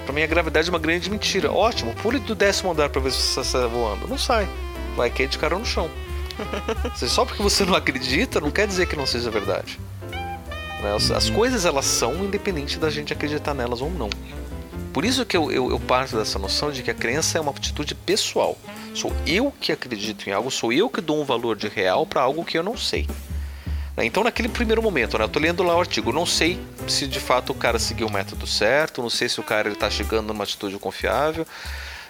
Pra 0.05 0.13
mim 0.13 0.23
a 0.23 0.27
gravidade 0.27 0.67
é 0.67 0.71
uma 0.71 0.79
grande 0.79 1.09
mentira. 1.09 1.51
Ótimo, 1.51 1.93
pule 1.95 2.19
do 2.19 2.35
décimo 2.35 2.71
andar 2.71 2.89
pra 2.89 3.01
ver 3.01 3.11
se 3.11 3.17
você 3.21 3.43
sai 3.43 3.67
voando. 3.67 4.07
Não 4.07 4.17
sai. 4.17 4.47
Vai 4.95 5.09
cair 5.09 5.27
de 5.27 5.37
cara 5.37 5.57
no 5.57 5.65
chão. 5.65 5.89
Só 6.95 7.23
porque 7.25 7.41
você 7.41 7.63
não 7.65 7.73
acredita, 7.75 8.41
não 8.41 8.51
quer 8.51 8.67
dizer 8.67 8.87
que 8.87 8.95
não 8.95 9.05
seja 9.05 9.31
verdade. 9.31 9.79
Né, 10.85 10.95
As, 10.95 11.09
as 11.09 11.29
coisas 11.31 11.65
elas 11.65 11.85
são 11.85 12.23
independente 12.23 12.77
da 12.77 12.91
gente 12.91 13.11
acreditar 13.11 13.55
nelas 13.55 13.81
ou 13.81 13.89
não. 13.89 14.09
Por 14.93 15.03
isso 15.03 15.25
que 15.25 15.35
eu, 15.35 15.51
eu, 15.51 15.71
eu 15.71 15.79
parto 15.79 16.15
dessa 16.15 16.37
noção 16.37 16.71
de 16.71 16.83
que 16.83 16.91
a 16.91 16.93
crença 16.93 17.37
é 17.37 17.41
uma 17.41 17.51
atitude 17.51 17.95
pessoal. 17.95 18.55
Sou 18.93 19.11
eu 19.25 19.51
que 19.59 19.71
acredito 19.71 20.29
em 20.29 20.31
algo, 20.31 20.49
sou 20.51 20.71
eu 20.71 20.87
que 20.87 21.01
dou 21.01 21.19
um 21.19 21.25
valor 21.25 21.55
de 21.57 21.67
real 21.67 22.05
para 22.05 22.21
algo 22.21 22.45
que 22.45 22.57
eu 22.57 22.63
não 22.63 22.77
sei. 22.77 23.07
Né, 23.97 24.05
Então, 24.05 24.23
naquele 24.23 24.47
primeiro 24.47 24.81
momento, 24.81 25.17
né, 25.17 25.25
eu 25.25 25.29
tô 25.29 25.39
lendo 25.39 25.63
lá 25.63 25.75
o 25.75 25.79
artigo, 25.79 26.13
não 26.13 26.25
sei 26.25 26.59
se 26.87 27.07
de 27.07 27.19
fato 27.19 27.51
o 27.51 27.55
cara 27.55 27.79
seguiu 27.79 28.07
o 28.07 28.11
método 28.11 28.45
certo, 28.45 29.01
não 29.01 29.09
sei 29.09 29.27
se 29.27 29.39
o 29.39 29.43
cara 29.43 29.67
ele 29.67 29.75
tá 29.75 29.89
chegando 29.89 30.27
numa 30.27 30.43
atitude 30.43 30.77
confiável, 30.77 31.45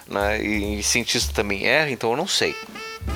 né, 0.06 0.40
e 0.40 0.82
cientista 0.82 1.32
também 1.32 1.66
erra, 1.66 1.90
então 1.90 2.10
eu 2.10 2.16
não 2.16 2.28
sei. 2.28 2.54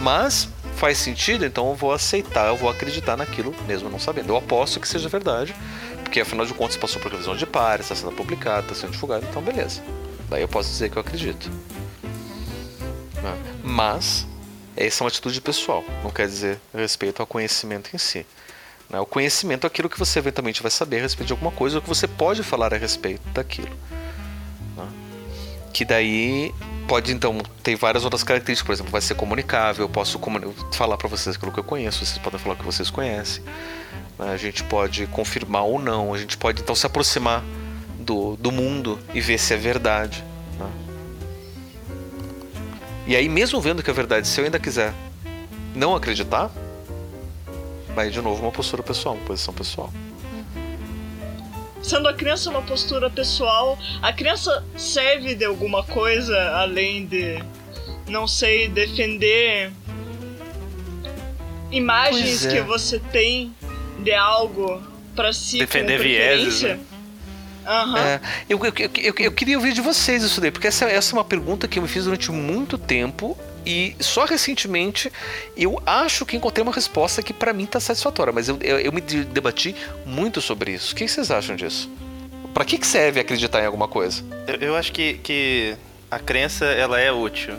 Mas 0.00 0.48
faz 0.76 0.98
sentido, 0.98 1.44
então 1.44 1.68
eu 1.68 1.74
vou 1.74 1.92
aceitar, 1.92 2.48
eu 2.48 2.56
vou 2.56 2.70
acreditar 2.70 3.16
naquilo 3.16 3.54
mesmo 3.66 3.88
não 3.90 3.98
sabendo. 3.98 4.30
Eu 4.30 4.36
aposto 4.36 4.80
que 4.80 4.88
seja 4.88 5.08
verdade, 5.08 5.54
porque 6.02 6.20
afinal 6.20 6.46
de 6.46 6.54
contas 6.54 6.76
passou 6.76 7.00
por 7.00 7.10
revisão 7.12 7.36
de 7.36 7.46
pares, 7.46 7.86
está 7.86 7.94
sendo 7.94 8.12
publicado, 8.12 8.62
está 8.62 8.74
sendo 8.74 8.92
divulgado, 8.92 9.26
então 9.28 9.42
beleza. 9.42 9.82
Daí 10.28 10.42
eu 10.42 10.48
posso 10.48 10.68
dizer 10.70 10.90
que 10.90 10.96
eu 10.96 11.00
acredito. 11.00 11.50
Né? 13.22 13.36
Mas 13.62 14.26
essa 14.76 15.02
é 15.02 15.04
uma 15.04 15.08
atitude 15.08 15.40
pessoal, 15.40 15.84
não 16.02 16.10
quer 16.10 16.26
dizer 16.26 16.58
respeito 16.74 17.20
ao 17.20 17.26
conhecimento 17.26 17.90
em 17.94 17.98
si. 17.98 18.24
né? 18.88 18.98
O 19.00 19.06
conhecimento 19.06 19.64
é 19.64 19.66
aquilo 19.66 19.90
que 19.90 19.98
você 19.98 20.18
eventualmente 20.18 20.62
vai 20.62 20.70
saber 20.70 20.98
a 20.98 21.02
respeito 21.02 21.26
de 21.28 21.32
alguma 21.32 21.52
coisa 21.52 21.76
ou 21.76 21.82
que 21.82 21.88
você 21.88 22.08
pode 22.08 22.42
falar 22.42 22.72
a 22.72 22.78
respeito 22.78 23.22
daquilo. 23.30 23.76
né? 24.76 24.88
Que 25.72 25.84
daí 25.84 26.54
pode 26.90 27.12
então 27.12 27.38
ter 27.62 27.76
várias 27.76 28.02
outras 28.02 28.24
características, 28.24 28.66
por 28.66 28.72
exemplo, 28.72 28.90
vai 28.90 29.00
ser 29.00 29.14
comunicável, 29.14 29.84
eu 29.84 29.88
posso 29.88 30.18
comuni- 30.18 30.52
falar 30.72 30.96
para 30.96 31.06
vocês 31.06 31.36
aquilo 31.36 31.52
que 31.52 31.60
eu 31.60 31.62
conheço, 31.62 32.04
vocês 32.04 32.18
podem 32.18 32.36
falar 32.40 32.56
o 32.56 32.58
que 32.58 32.64
vocês 32.64 32.90
conhecem. 32.90 33.44
né? 34.18 34.32
A 34.32 34.36
gente 34.36 34.64
pode 34.64 35.06
confirmar 35.06 35.62
ou 35.62 35.78
não, 35.78 36.12
a 36.12 36.18
gente 36.18 36.36
pode 36.36 36.62
então 36.62 36.74
se 36.74 36.84
aproximar 36.84 37.44
do, 38.00 38.34
do 38.34 38.50
mundo 38.50 38.98
e 39.14 39.20
ver 39.20 39.38
se 39.38 39.54
é 39.54 39.56
verdade. 39.56 40.24
né? 40.58 40.68
E 43.06 43.14
aí, 43.14 43.28
mesmo 43.28 43.60
vendo 43.60 43.84
que 43.84 43.90
é 43.90 43.94
verdade, 43.94 44.26
se 44.26 44.40
eu 44.40 44.44
ainda 44.44 44.58
quiser 44.58 44.92
não 45.76 45.94
acreditar, 45.94 46.50
vai 47.94 48.10
de 48.10 48.20
novo 48.20 48.42
uma 48.42 48.50
postura 48.50 48.82
pessoal, 48.82 49.14
uma 49.14 49.24
posição 49.24 49.54
pessoal. 49.54 49.92
Sendo 51.82 52.08
a 52.08 52.14
crença 52.14 52.50
uma 52.50 52.62
postura 52.62 53.08
pessoal, 53.10 53.78
a 54.02 54.12
crença 54.12 54.62
serve 54.76 55.34
de 55.34 55.44
alguma 55.44 55.82
coisa 55.82 56.38
além 56.56 57.06
de, 57.06 57.42
não 58.06 58.26
sei, 58.28 58.68
defender 58.68 59.72
imagens 61.70 62.44
é. 62.44 62.52
que 62.52 62.60
você 62.62 62.98
tem 62.98 63.54
de 64.00 64.12
algo 64.12 64.82
pra 65.14 65.32
si 65.32 65.58
Defender 65.58 65.98
vieses, 66.00 66.62
né? 66.62 66.78
Aham. 67.66 67.98
É, 67.98 68.20
eu, 68.48 68.58
eu, 68.64 68.72
eu, 68.78 68.90
eu- 68.96 69.14
eu 69.18 69.32
queria 69.32 69.56
ouvir 69.56 69.72
de 69.72 69.80
vocês 69.80 70.22
isso 70.22 70.40
daí, 70.40 70.50
porque 70.50 70.66
essa, 70.66 70.86
essa 70.86 71.12
é 71.12 71.18
uma 71.18 71.24
pergunta 71.24 71.68
que 71.68 71.78
eu 71.78 71.82
me 71.82 71.88
fiz 71.88 72.04
durante 72.04 72.30
muito 72.32 72.76
tempo 72.78 73.36
e 73.64 73.94
só 74.00 74.24
recentemente 74.24 75.10
eu 75.56 75.80
acho 75.86 76.24
que 76.26 76.36
encontrei 76.36 76.62
uma 76.62 76.72
resposta 76.72 77.22
que 77.22 77.32
pra 77.32 77.52
mim 77.52 77.66
tá 77.66 77.78
satisfatória, 77.80 78.32
mas 78.32 78.48
eu, 78.48 78.58
eu, 78.60 78.78
eu 78.78 78.92
me 78.92 79.00
de- 79.00 79.24
debati 79.24 79.74
muito 80.06 80.40
sobre 80.40 80.72
isso. 80.72 80.92
O 80.92 80.96
que 80.96 81.06
vocês 81.06 81.30
acham 81.30 81.56
disso? 81.56 81.90
Pra 82.54 82.64
que, 82.64 82.78
que 82.78 82.86
serve 82.86 83.20
acreditar 83.20 83.62
em 83.62 83.66
alguma 83.66 83.86
coisa? 83.88 84.24
Eu, 84.46 84.56
eu 84.68 84.76
acho 84.76 84.92
que, 84.92 85.14
que 85.14 85.76
a 86.10 86.18
crença 86.18 86.64
ela 86.64 86.98
é 87.00 87.12
útil 87.12 87.54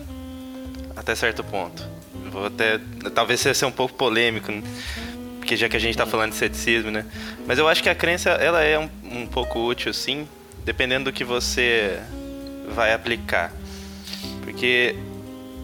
até 0.96 1.16
certo 1.16 1.44
ponto. 1.44 1.88
Vou 2.32 2.46
até 2.46 2.80
talvez 3.14 3.40
seja 3.40 3.66
um 3.68 3.72
pouco 3.72 3.94
polêmico, 3.94 4.52
né? 4.52 4.62
porque 5.40 5.56
já 5.58 5.68
que 5.68 5.76
a 5.76 5.80
gente 5.80 5.92
está 5.92 6.06
falando 6.06 6.32
de 6.32 6.38
ceticismo, 6.38 6.92
né? 6.92 7.06
Mas 7.48 7.58
eu 7.58 7.68
acho 7.68 7.82
que 7.82 7.90
a 7.90 7.96
crença 7.96 8.30
ela 8.30 8.62
é 8.62 8.78
um, 8.78 8.90
um 9.04 9.26
pouco 9.28 9.60
útil, 9.60 9.92
sim, 9.94 10.28
dependendo 10.64 11.06
do 11.06 11.14
que 11.14 11.24
você 11.24 12.00
vai 12.76 12.94
aplicar, 12.94 13.52
porque 14.44 14.96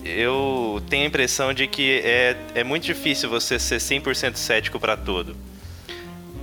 eu 0.08 0.82
tenho 0.90 1.04
a 1.04 1.08
impressão 1.08 1.54
de 1.54 1.68
que 1.68 2.02
é, 2.04 2.36
é 2.56 2.64
muito 2.64 2.84
difícil 2.84 3.30
você 3.30 3.60
ser 3.60 3.78
100% 3.78 4.36
cético 4.36 4.80
para 4.80 4.96
tudo. 4.96 5.36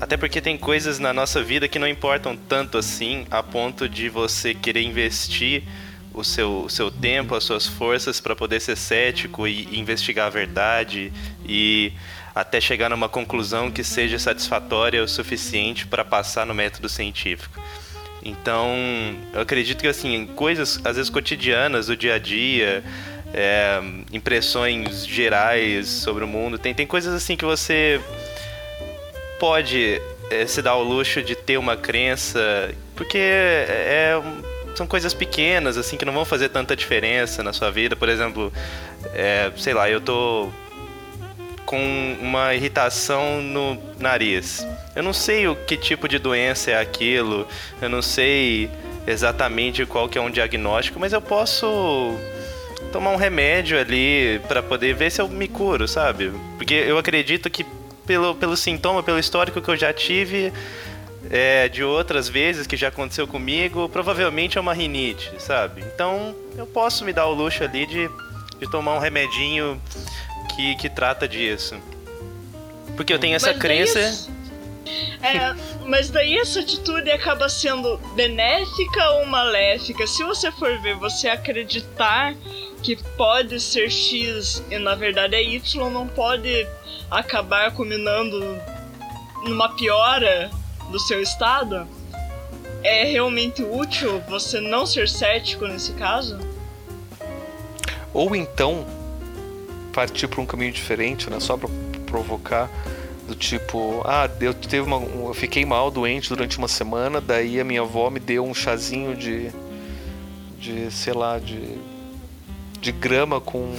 Até 0.01 0.17
porque 0.17 0.41
tem 0.41 0.59
coisas 0.59 0.99
na 0.99 1.13
nossa 1.13 1.43
vida 1.43 1.69
que 1.69 1.79
não 1.79 1.89
importam 1.89 2.37
tanto 2.37 2.77
assim, 2.77 3.27
a 3.31 3.43
ponto 3.43 3.89
de 3.89 4.09
você 4.09 4.53
querer 4.53 4.83
investir 4.83 5.63
o 6.13 6.23
seu, 6.23 6.65
o 6.65 6.71
seu 6.71 6.91
tempo, 6.91 7.35
as 7.35 7.45
suas 7.45 7.67
forças 7.67 8.21
para 8.21 8.37
poder 8.37 8.61
ser 8.61 8.77
cético 8.77 9.47
e, 9.47 9.79
investigar 9.79 10.27
a 10.27 10.31
verdade 10.31 11.13
e 11.45 11.93
até 12.35 12.61
chegar 12.61 12.91
numa 12.91 13.09
conclusão 13.09 13.71
que 13.71 13.83
seja 13.83 14.19
satisfatória 14.19 15.03
o 15.03 15.09
suficiente 15.09 15.87
para 15.87 16.05
passar 16.05 16.45
no 16.45 16.55
método 16.55 16.89
científico. 16.89 17.61
Então, 18.25 18.75
eu 19.33 19.41
acredito 19.41 19.81
que 19.81 19.87
assim, 19.87 20.27
coisas 20.35 20.81
às 20.85 20.97
vezes 20.97 21.11
cotidianas 21.11 21.89
do 21.89 21.97
dia 21.97 22.15
a 22.15 22.19
dia, 22.19 22.83
é, 23.35 23.81
impressões 24.13 25.05
gerais 25.05 25.89
sobre 25.89 26.25
o 26.25 26.27
mundo, 26.27 26.57
tem, 26.57 26.73
tem 26.73 26.87
coisas 26.87 27.13
assim 27.13 27.37
que 27.37 27.45
você 27.45 28.01
pode 29.41 30.01
é, 30.31 30.47
se 30.47 30.63
dar 30.63 30.77
o 30.77 30.83
luxo 30.83 31.21
de 31.23 31.35
ter 31.35 31.59
uma 31.59 31.77
crença, 31.77 32.73
porque 32.95 33.19
é, 33.19 34.15
são 34.77 34.87
coisas 34.87 35.13
pequenas, 35.13 35.77
assim, 35.77 35.97
que 35.97 36.05
não 36.05 36.13
vão 36.13 36.25
fazer 36.25 36.49
tanta 36.49 36.77
diferença 36.77 37.43
na 37.43 37.53
sua 37.53 37.71
vida. 37.71 37.97
Por 37.97 38.09
exemplo, 38.09 38.53
é, 39.13 39.51
sei 39.57 39.75
lá, 39.75 39.91
eu 39.91 40.01
tô 40.01 40.51
com 41.67 42.17
uma 42.21 42.55
irritação 42.55 43.41
no 43.41 43.77
nariz. 43.99 44.67
Eu 44.95 45.03
não 45.03 45.13
sei 45.13 45.49
o 45.49 45.57
que 45.57 45.77
tipo 45.77 46.09
de 46.09 46.19
doença 46.19 46.71
é 46.71 46.79
aquilo, 46.79 47.47
eu 47.81 47.89
não 47.89 48.03
sei 48.03 48.71
exatamente 49.07 49.85
qual 49.85 50.09
que 50.09 50.17
é 50.17 50.21
um 50.21 50.31
diagnóstico, 50.31 51.01
mas 51.01 51.13
eu 51.13 51.21
posso 51.21 52.17
tomar 52.95 53.11
um 53.11 53.17
remédio 53.17 53.77
ali 53.77 54.41
para 54.47 54.63
poder 54.63 54.95
ver 54.95 55.11
se 55.11 55.21
eu 55.21 55.29
me 55.29 55.49
curo, 55.49 55.89
sabe? 55.89 56.33
Porque 56.57 56.75
eu 56.75 56.97
acredito 56.97 57.51
que 57.51 57.67
pelo, 58.07 58.37
pelo 58.37 58.57
sintoma, 58.57 59.03
pelo 59.03 59.19
histórico 59.19 59.61
que 59.61 59.69
eu 59.69 59.77
já 59.77 59.93
tive 59.93 60.53
é, 61.29 61.69
de 61.69 61.83
outras 61.83 62.29
vezes 62.29 62.69
que 62.69 62.77
já 62.77 62.87
aconteceu 62.89 63.27
comigo, 63.27 63.89
provavelmente 63.89 64.59
é 64.59 64.61
uma 64.61 64.73
rinite, 64.73 65.33
sabe? 65.39 65.83
Então 65.93 66.37
eu 66.57 66.67
posso 66.69 67.05
me 67.05 67.13
dar 67.13 67.27
o 67.27 67.35
luxo 67.35 67.65
ali 67.65 67.85
de, 67.85 68.09
de 68.61 68.71
tomar 68.71 68.95
um 68.95 69.01
remedinho 69.01 69.81
que, 70.55 70.77
que 70.77 70.89
trata 70.89 71.27
disso. 71.27 71.75
Porque 72.97 73.13
eu 73.13 73.19
tenho 73.19 73.35
essa 73.35 73.49
Mas 73.49 73.59
crença. 73.59 73.99
isso- 74.01 74.31
É, 75.21 75.53
mas 75.87 76.11
daí 76.11 76.39
essa 76.39 76.61
atitude 76.61 77.11
acaba 77.11 77.49
sendo 77.49 77.97
benéfica 78.15 79.09
ou 79.15 79.27
maléfica? 79.27 80.07
Se 80.07 80.23
você 80.23 80.53
for 80.53 80.79
ver, 80.81 80.95
você 80.95 81.27
acreditar 81.29 82.35
que 82.85 82.97
pode 83.17 83.59
ser 83.61 83.91
X 83.91 84.63
e 84.71 84.79
na 84.79 84.95
verdade 84.95 85.35
é 85.35 85.43
Y, 85.43 85.91
não 85.91 86.07
pode 86.07 86.67
acabar 87.11 87.73
culminando 87.73 88.39
numa 89.43 89.71
piora 89.71 90.51
do 90.91 90.99
seu 91.01 91.23
estado? 91.23 91.89
É 92.83 93.05
realmente 93.05 93.63
útil 93.63 94.21
você 94.29 94.61
não 94.61 94.85
ser 94.85 95.09
cético 95.09 95.67
nesse 95.67 95.93
caso? 95.95 96.39
Ou 98.13 98.37
então 98.37 98.87
partir 99.95 100.29
para 100.29 100.43
um 100.43 100.47
caminho 100.47 100.71
diferente, 100.73 101.31
né? 101.31 101.41
Só 101.41 101.57
para 101.57 101.71
provocar 102.07 102.69
do 103.27 103.35
tipo, 103.35 104.03
ah, 104.05 104.29
eu 104.41 104.53
teve 104.53 104.81
uma, 104.87 104.99
um- 104.99 105.29
eu 105.29 105.35
fiquei 105.35 105.65
mal, 105.65 105.91
doente 105.91 106.29
durante 106.29 106.59
uma 106.59 106.69
semana, 106.69 107.19
daí 107.19 107.59
a 107.59 107.65
minha 107.65 107.81
avó 107.81 108.11
me 108.11 108.21
deu 108.21 108.45
um 108.45 108.53
chazinho 108.53 109.17
de 109.17 109.51
de 110.59 110.91
sei 110.91 111.13
lá, 111.13 111.39
de, 111.39 111.79
de 112.85 112.93
grama 112.93 113.41
com, 113.41 113.75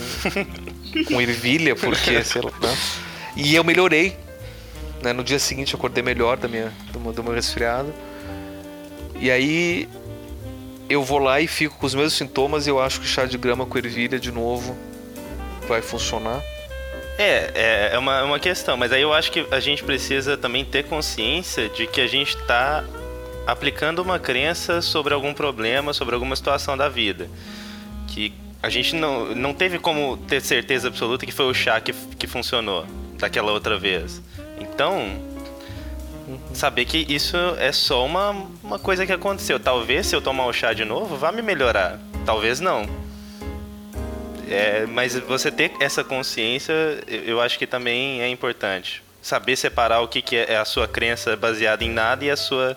com 1.07 1.21
ervilha, 1.21 1.75
porque, 1.75 2.23
sei 2.23 2.41
lá. 2.41 2.51
Né? 2.59 2.77
E 3.35 3.53
eu 3.53 3.63
melhorei. 3.63 4.17
Né? 5.03 5.13
No 5.13 5.23
dia 5.23 5.37
seguinte 5.37 5.73
eu 5.73 5.77
acordei 5.77 6.03
melhor 6.03 6.37
da 6.37 6.47
minha, 6.47 6.73
do, 6.91 6.99
meu, 6.99 7.13
do 7.13 7.23
meu 7.23 7.33
resfriado. 7.33 7.93
E 9.19 9.29
aí 9.29 9.87
eu 10.89 11.03
vou 11.03 11.19
lá 11.19 11.39
e 11.39 11.47
fico 11.47 11.77
com 11.77 11.85
os 11.85 11.93
mesmos 11.93 12.13
sintomas 12.13 12.65
e 12.65 12.69
eu 12.71 12.81
acho 12.81 12.99
que 12.99 13.07
chá 13.07 13.25
de 13.25 13.37
grama 13.37 13.65
com 13.65 13.77
ervilha 13.77 14.19
de 14.19 14.31
novo 14.31 14.75
vai 15.67 15.81
funcionar. 15.81 16.41
É, 17.17 17.51
é, 17.53 17.89
é 17.93 17.97
uma, 17.99 18.23
uma 18.23 18.39
questão, 18.39 18.75
mas 18.75 18.91
aí 18.91 19.01
eu 19.01 19.13
acho 19.13 19.31
que 19.31 19.45
a 19.51 19.59
gente 19.59 19.83
precisa 19.83 20.35
também 20.35 20.65
ter 20.65 20.83
consciência 20.83 21.69
de 21.69 21.87
que 21.87 22.01
a 22.01 22.07
gente 22.07 22.35
está 22.35 22.83
aplicando 23.45 23.99
uma 23.99 24.19
crença 24.19 24.81
sobre 24.81 25.13
algum 25.13 25.33
problema, 25.33 25.93
sobre 25.93 26.15
alguma 26.15 26.35
situação 26.35 26.75
da 26.75 26.89
vida. 26.89 27.29
Que 28.07 28.33
a 28.65 28.69
gente 28.69 28.95
não, 28.95 29.27
não 29.35 29.53
teve 29.53 29.77
como 29.77 30.17
ter 30.17 30.41
certeza 30.41 30.87
absoluta 30.87 31.23
que 31.23 31.31
foi 31.31 31.45
o 31.45 31.53
chá 31.53 31.79
que, 31.79 31.93
que 32.17 32.25
funcionou 32.25 32.83
daquela 33.15 33.51
outra 33.51 33.77
vez. 33.77 34.19
Então, 34.59 35.21
saber 36.51 36.85
que 36.85 37.05
isso 37.07 37.37
é 37.59 37.71
só 37.71 38.03
uma, 38.03 38.31
uma 38.63 38.79
coisa 38.79 39.05
que 39.05 39.11
aconteceu. 39.11 39.59
Talvez 39.59 40.07
se 40.07 40.15
eu 40.15 40.21
tomar 40.21 40.47
o 40.47 40.53
chá 40.53 40.73
de 40.73 40.83
novo, 40.83 41.15
vá 41.15 41.31
me 41.31 41.43
melhorar. 41.43 41.99
Talvez 42.25 42.59
não. 42.59 42.89
É, 44.49 44.87
mas 44.87 45.15
você 45.15 45.51
ter 45.51 45.71
essa 45.79 46.03
consciência, 46.03 46.73
eu 47.07 47.39
acho 47.39 47.59
que 47.59 47.67
também 47.67 48.19
é 48.19 48.27
importante. 48.27 49.03
Saber 49.21 49.55
separar 49.57 50.01
o 50.01 50.07
que, 50.07 50.23
que 50.23 50.37
é 50.37 50.57
a 50.57 50.65
sua 50.65 50.87
crença 50.87 51.35
baseada 51.35 51.83
em 51.83 51.91
nada 51.91 52.25
e 52.25 52.31
a 52.31 52.35
sua. 52.35 52.75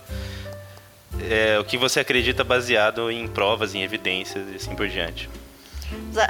É, 1.30 1.59
o 1.59 1.64
que 1.64 1.78
você 1.78 1.99
acredita 1.99 2.45
baseado 2.45 3.11
em 3.11 3.26
provas, 3.26 3.75
em 3.75 3.83
evidências 3.83 4.47
e 4.52 4.57
assim 4.57 4.76
por 4.76 4.87
diante. 4.87 5.30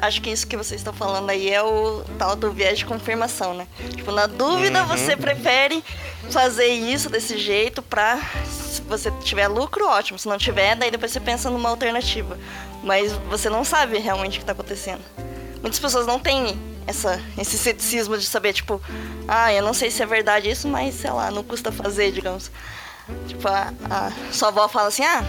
Acho 0.02 0.20
que 0.20 0.30
isso 0.30 0.46
que 0.46 0.56
vocês 0.56 0.80
estão 0.80 0.92
falando 0.92 1.30
aí 1.30 1.50
é 1.50 1.62
o 1.62 2.04
tal 2.18 2.36
do 2.36 2.52
viés 2.52 2.78
de 2.78 2.84
confirmação, 2.84 3.54
né? 3.54 3.66
Tipo, 3.96 4.12
na 4.12 4.26
dúvida, 4.26 4.82
uhum. 4.82 4.88
você 4.88 5.16
prefere 5.16 5.82
fazer 6.30 6.66
isso 6.66 7.08
desse 7.08 7.38
jeito 7.38 7.82
pra. 7.82 8.20
Se 8.44 8.82
você 8.82 9.10
tiver 9.22 9.48
lucro, 9.48 9.86
ótimo. 9.86 10.18
Se 10.18 10.28
não 10.28 10.38
tiver, 10.38 10.76
daí 10.76 10.90
depois 10.90 11.10
você 11.10 11.20
pensa 11.20 11.50
numa 11.50 11.68
alternativa. 11.68 12.38
Mas 12.82 13.12
você 13.28 13.48
não 13.48 13.64
sabe 13.64 13.98
realmente 13.98 14.34
o 14.34 14.38
que 14.38 14.42
está 14.42 14.52
acontecendo. 14.52 15.02
Muitas 15.60 15.80
pessoas 15.80 16.06
não 16.06 16.18
têm 16.18 16.58
essa, 16.86 17.20
esse 17.36 17.58
ceticismo 17.58 18.16
de 18.16 18.26
saber, 18.26 18.52
tipo, 18.52 18.80
ah, 19.26 19.52
eu 19.52 19.62
não 19.62 19.74
sei 19.74 19.90
se 19.90 20.02
é 20.02 20.06
verdade 20.06 20.48
isso, 20.50 20.68
mas 20.68 20.94
sei 20.94 21.10
lá, 21.10 21.30
não 21.30 21.42
custa 21.42 21.72
fazer, 21.72 22.12
digamos. 22.12 22.50
Tipo, 23.26 23.48
a, 23.48 23.72
a 23.90 24.32
sua 24.32 24.48
avó 24.48 24.68
fala 24.68 24.88
assim, 24.88 25.04
ah 25.04 25.24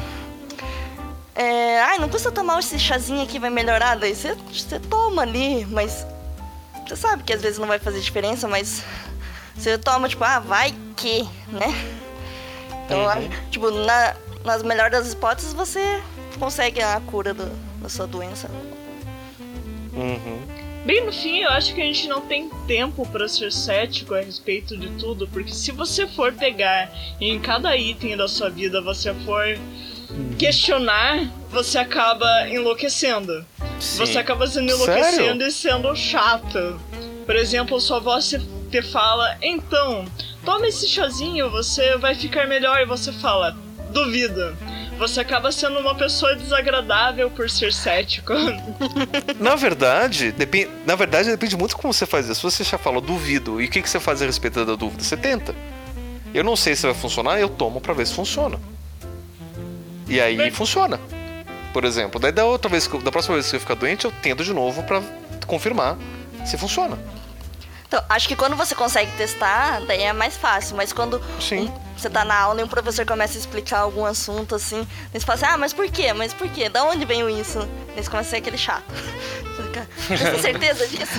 é, 1.40 1.80
ai, 1.80 2.00
não 2.00 2.10
custa 2.10 2.30
tomar 2.30 2.60
esse 2.60 2.78
chazinho 2.78 3.22
aqui, 3.22 3.40
vai 3.40 3.50
melhorar. 3.50 3.96
Daí 3.96 4.14
você, 4.14 4.36
você 4.52 4.78
toma 4.78 5.22
ali, 5.22 5.66
mas 5.68 6.06
você 6.86 6.98
sabe 6.98 7.24
que 7.24 7.32
às 7.32 7.42
vezes 7.42 7.58
não 7.58 7.66
vai 7.66 7.80
fazer 7.80 8.02
diferença, 8.02 8.46
mas 8.46 8.84
você 9.56 9.78
toma, 9.78 10.10
tipo, 10.10 10.22
ah, 10.26 10.40
vai 10.40 10.76
que, 10.98 11.24
né? 11.48 11.68
Então, 12.84 13.06
uhum. 13.06 13.30
tipo, 13.50 13.72
na, 13.72 14.16
nas 14.44 14.64
melhores 14.64 14.92
das 14.92 15.14
hipóteses, 15.14 15.54
você 15.54 16.02
consegue 16.38 16.82
a 16.82 17.00
cura 17.00 17.34
do, 17.34 17.50
da 17.82 17.88
sua 17.88 18.06
doença. 18.06 18.52
Uhum. 19.94 20.42
Bem 20.86 21.06
no 21.06 21.14
fim, 21.14 21.38
eu 21.38 21.52
acho 21.52 21.74
que 21.74 21.82
a 21.82 21.86
gente 21.86 22.06
não 22.10 22.20
tem 22.20 22.50
tempo 22.68 23.08
para 23.08 23.30
ser 23.30 23.50
cético 23.54 24.14
a 24.14 24.20
respeito 24.20 24.76
de 24.76 24.90
tudo, 25.00 25.26
porque 25.30 25.54
se 25.54 25.72
você 25.72 26.06
for 26.06 26.34
pegar 26.34 26.92
em 27.22 27.40
cada 27.40 27.78
item 27.78 28.18
da 28.18 28.28
sua 28.28 28.50
vida, 28.50 28.82
você 28.82 29.14
for 29.14 29.58
questionar, 30.38 31.28
você 31.50 31.78
acaba 31.78 32.48
enlouquecendo. 32.50 33.46
Sim. 33.80 34.00
Você 34.00 34.18
acaba 34.18 34.48
sendo 34.48 34.72
enlouquecendo 34.72 35.16
Sério? 35.16 35.48
e 35.48 35.52
sendo 35.52 35.96
chato. 35.96 36.80
Por 37.26 37.36
exemplo, 37.36 37.80
sua 37.80 38.00
voz 38.00 38.34
te 38.72 38.82
fala, 38.82 39.38
então, 39.42 40.06
toma 40.44 40.68
esse 40.68 40.88
chazinho, 40.88 41.50
você 41.50 41.98
vai 41.98 42.16
ficar 42.16 42.48
melhor. 42.48 42.80
E 42.82 42.86
você 42.86 43.12
fala, 43.12 43.56
duvido. 43.92 44.56
Você 44.98 45.22
acaba 45.22 45.50
sendo 45.52 45.80
uma 45.80 45.96
pessoa 45.96 46.36
desagradável 46.36 47.30
por 47.32 47.50
ser 47.50 47.72
cético. 47.72 48.34
Na 49.40 49.56
verdade, 49.56 50.34
depende, 50.34 50.70
na 50.86 50.94
verdade, 50.96 51.30
depende 51.30 51.56
muito 51.56 51.78
como 51.78 51.94
você 51.94 52.06
faz 52.06 52.28
isso. 52.28 52.50
Se 52.50 52.58
você 52.58 52.64
já 52.66 52.78
falou 52.78 53.00
duvido, 53.00 53.62
e 53.62 53.66
o 53.66 53.70
que, 53.70 53.82
que 53.82 53.90
você 53.90 54.00
faz 54.00 54.22
a 54.22 54.26
respeito 54.26 54.66
da 54.66 54.76
dúvida? 54.76 55.02
Você 55.02 55.16
tenta. 55.16 55.56
Eu 56.34 56.44
não 56.44 56.56
sei 56.56 56.76
se 56.76 56.86
vai 56.86 56.94
funcionar, 56.94 57.40
eu 57.40 57.48
tomo 57.48 57.80
para 57.80 57.94
ver 57.94 58.06
se 58.06 58.14
funciona. 58.14 58.60
E 60.10 60.20
aí 60.20 60.36
Bem... 60.36 60.52
funciona. 60.52 61.00
Por 61.72 61.86
exemplo, 61.86 62.20
daí 62.20 62.32
da 62.32 62.46
outra 62.46 62.70
vez, 62.70 62.88
da 62.88 63.12
próxima 63.12 63.36
vez 63.36 63.50
que 63.50 63.56
eu 63.56 63.60
ficar 63.60 63.76
doente, 63.76 64.06
eu 64.06 64.12
tento 64.24 64.44
de 64.44 64.54
novo 64.54 64.84
para 64.84 65.02
confirmar 65.46 65.98
se 66.46 66.58
funciona. 66.58 66.98
Então, 67.88 68.04
acho 68.08 68.28
que 68.28 68.36
quando 68.36 68.56
você 68.56 68.76
consegue 68.76 69.12
testar, 69.18 69.82
daí 69.82 70.04
é 70.04 70.14
mais 70.14 70.38
fácil. 70.38 70.76
Mas 70.76 70.94
quando 70.94 71.18
um, 71.18 71.72
você 71.98 72.10
tá 72.10 72.24
na 72.24 72.38
aula 72.40 72.62
e 72.62 72.64
um 72.64 72.68
professor 72.68 73.04
começa 73.06 73.36
a 73.36 73.40
explicar 73.40 73.80
algum 73.80 74.06
assunto 74.06 74.54
assim, 74.54 74.88
você 75.12 75.26
fala 75.26 75.36
assim, 75.38 75.46
ah, 75.48 75.58
mas 75.58 75.74
por 75.74 75.90
quê? 75.90 76.14
Mas 76.14 76.32
por 76.32 76.48
quê? 76.50 76.70
Da 76.70 76.84
onde 76.84 77.04
veio 77.04 77.28
isso? 77.30 77.60
Daí 77.96 78.04
você 78.04 78.10
começa 78.10 78.30
a 78.30 78.32
ser 78.32 78.38
aquele 78.38 78.58
chato. 78.58 78.86
Você 80.10 80.32
tem 80.32 80.40
certeza 80.42 80.88
disso? 80.88 81.14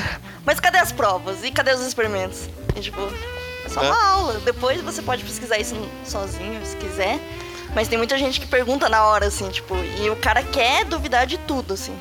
Mas 0.45 0.59
cadê 0.59 0.79
as 0.79 0.91
provas? 0.91 1.45
E 1.45 1.51
cadê 1.51 1.73
os 1.73 1.81
experimentos? 1.81 2.49
E, 2.75 2.81
tipo, 2.81 3.01
é 3.65 3.69
só 3.69 3.81
uma 3.81 3.95
é. 3.95 4.03
aula. 4.03 4.41
Depois 4.41 4.81
você 4.81 5.01
pode 5.01 5.23
pesquisar 5.23 5.59
isso 5.59 5.77
sozinho, 6.05 6.61
se 6.65 6.77
quiser. 6.77 7.21
Mas 7.75 7.89
tem 7.89 7.97
muita 7.97 8.19
gente 8.19 8.41
que 8.41 8.47
pergunta 8.47 8.89
na 8.89 9.05
hora, 9.07 9.27
assim, 9.27 9.49
tipo, 9.49 9.75
e 9.77 10.11
o 10.11 10.17
cara 10.17 10.43
quer 10.43 10.85
duvidar 10.85 11.27
de 11.27 11.39
tudo, 11.39 11.75
assim. 11.75 11.97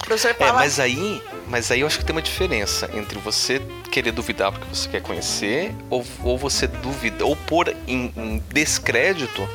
O 0.00 0.04
professor 0.04 0.30
é, 0.30 0.34
fala... 0.34 0.50
É, 0.50 0.54
mas 0.54 0.78
aí, 0.78 1.22
mas 1.48 1.70
aí 1.70 1.80
eu 1.80 1.86
acho 1.86 1.98
que 1.98 2.04
tem 2.04 2.14
uma 2.14 2.22
diferença 2.22 2.88
entre 2.94 3.18
você 3.18 3.60
querer 3.90 4.12
duvidar 4.12 4.52
porque 4.52 4.66
você 4.72 4.88
quer 4.88 5.02
conhecer, 5.02 5.74
ou, 5.90 6.04
ou 6.22 6.38
você 6.38 6.66
duvida, 6.66 7.24
ou 7.24 7.36
pôr 7.36 7.74
em, 7.86 8.12
em 8.16 8.42
descrédito 8.48 9.48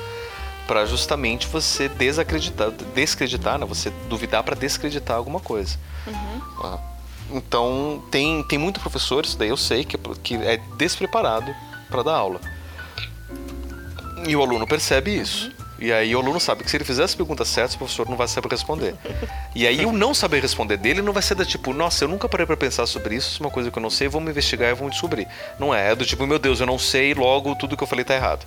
para 0.68 0.86
justamente 0.86 1.48
você 1.48 1.88
desacreditar, 1.88 2.72
descreditar, 2.94 3.58
né? 3.58 3.66
Você 3.66 3.90
duvidar 4.10 4.44
para 4.44 4.56
descreditar 4.56 5.16
alguma 5.16 5.40
coisa. 5.40 5.78
Uhum. 6.06 6.42
Ah. 6.62 6.80
Então 7.32 8.04
tem, 8.12 8.44
tem 8.44 8.60
muito 8.60 8.80
professor, 8.80 9.26
isso 9.26 9.38
daí 9.38 9.50
eu 9.50 9.58
sei, 9.58 9.84
que, 9.86 9.98
que 10.22 10.36
é 10.36 10.58
despreparado 10.78 11.54
para 11.90 12.04
dar 12.04 12.16
aula. 12.16 12.40
E 14.26 14.36
o 14.36 14.42
aluno 14.42 14.66
percebe 14.66 15.16
isso. 15.16 15.52
E 15.80 15.92
aí 15.92 16.16
o 16.16 16.20
aluno 16.20 16.40
sabe 16.40 16.64
que 16.64 16.72
se 16.72 16.78
ele 16.78 16.84
fizer 16.84 17.04
as 17.04 17.14
perguntas 17.14 17.48
certas, 17.48 17.76
o 17.76 17.78
professor 17.78 18.10
não 18.10 18.18
vai 18.18 18.28
saber 18.28 18.50
responder. 18.50 18.96
E 19.54 19.68
aí 19.68 19.86
o 19.86 19.92
não 19.92 20.14
saber 20.14 20.42
responder 20.42 20.78
dele 20.78 21.04
não 21.04 21.14
vai 21.14 21.22
ser 21.22 21.36
do 21.36 21.46
tipo, 21.46 21.72
nossa, 21.72 22.04
eu 22.04 22.08
nunca 22.08 22.28
parei 22.28 22.48
para 22.48 22.58
pensar 22.58 22.88
sobre 22.88 23.16
isso, 23.16 23.30
isso 23.32 23.44
é 23.44 23.46
uma 23.46 23.52
coisa 23.52 23.70
que 23.70 23.78
eu 23.78 23.82
não 23.82 23.90
sei, 23.90 24.08
vamos 24.08 24.30
investigar 24.30 24.72
e 24.72 24.74
vamos 24.74 24.94
descobrir. 24.94 25.28
Não 25.60 25.74
é, 25.74 25.92
é 25.92 25.96
do 25.96 26.04
tipo, 26.04 26.26
meu 26.26 26.40
Deus, 26.40 26.60
eu 26.60 26.66
não 26.66 26.80
sei, 26.80 27.14
logo 27.14 27.56
tudo 27.56 27.78
que 27.78 27.84
eu 27.84 27.88
falei 27.88 28.04
tá 28.04 28.16
errado. 28.16 28.44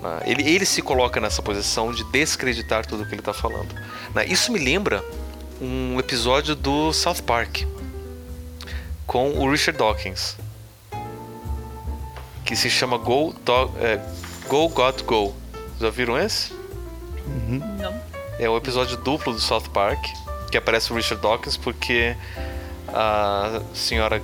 Né? 0.00 0.20
Ele, 0.26 0.48
ele 0.48 0.64
se 0.64 0.80
coloca 0.80 1.20
nessa 1.20 1.42
posição 1.42 1.92
de 1.92 2.04
descreditar 2.04 2.86
tudo 2.86 3.04
que 3.04 3.12
ele 3.12 3.20
está 3.20 3.34
falando. 3.34 3.74
Né? 4.14 4.24
Isso 4.26 4.52
me 4.52 4.60
lembra 4.60 5.04
um 5.60 5.98
episódio 5.98 6.54
do 6.54 6.92
South 6.92 7.22
Park 7.26 7.62
com 9.08 9.32
o 9.32 9.50
Richard 9.50 9.76
Dawkins 9.76 10.36
que 12.48 12.56
se 12.56 12.70
chama 12.70 12.96
Go, 12.96 13.34
Do 13.44 13.70
é, 13.78 14.00
Go 14.48 14.66
Got 14.70 15.04
Go. 15.04 15.34
Já 15.78 15.90
viram 15.90 16.18
esse? 16.18 16.54
Uhum. 17.26 17.60
Não. 17.78 18.00
É 18.38 18.48
um 18.48 18.56
episódio 18.56 18.96
duplo 18.96 19.34
do 19.34 19.40
South 19.40 19.68
Park 19.74 20.02
que 20.50 20.56
aparece 20.56 20.90
o 20.90 20.96
Richard 20.96 21.22
Dawkins 21.22 21.58
porque 21.58 22.16
a 22.88 23.60
senhora 23.74 24.22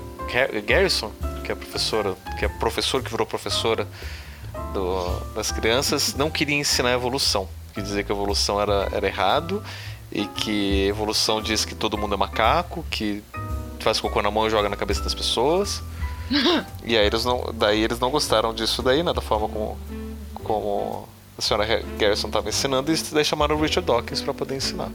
Garrison, 0.67 1.13
que 1.45 1.53
é 1.53 1.55
professora, 1.55 2.15
que 2.39 2.45
é 2.47 2.49
professor 2.49 3.03
que 3.03 3.11
virou 3.11 3.27
professora 3.27 3.87
do, 4.73 5.21
das 5.35 5.53
crianças, 5.53 6.15
não 6.15 6.31
queria 6.31 6.57
ensinar 6.57 6.89
a 6.89 6.95
evolução, 6.95 7.47
que 7.75 7.83
dizia 7.83 8.03
que 8.03 8.11
a 8.11 8.15
evolução 8.15 8.59
era, 8.59 8.89
era 8.93 9.07
errado 9.07 9.63
e 10.11 10.27
que 10.27 10.87
a 10.87 10.89
evolução 10.89 11.43
diz 11.43 11.67
que 11.67 11.75
todo 11.75 11.99
mundo 11.99 12.15
é 12.15 12.17
macaco, 12.17 12.83
que 12.91 13.23
faz 13.81 14.01
cocô 14.01 14.23
na 14.23 14.31
mão 14.31 14.47
e 14.47 14.51
joga 14.51 14.71
na 14.71 14.77
cabeça 14.77 15.03
das 15.03 15.13
pessoas. 15.13 15.83
e 16.83 16.97
aí 16.97 17.07
eles 17.07 17.27
não, 17.27 17.53
daí 17.53 17.83
eles 17.83 18.01
não 18.01 18.11
gostaram 18.11 18.55
disso 18.55 18.83
daí, 18.83 19.03
né, 19.03 19.13
da 19.13 19.21
forma 19.21 19.47
como 19.47 19.77
como 20.45 21.09
a 21.37 21.43
senhora 21.43 21.83
Garrison 21.99 22.29
estava 22.29 22.49
ensinando, 22.49 22.93
e 22.93 22.97
daí 23.13 23.25
chamaram 23.25 23.57
o 23.57 23.61
Richard 23.61 23.87
Dawkins 23.87 24.21
para 24.21 24.33
poder 24.33 24.57
ensinar. 24.57 24.91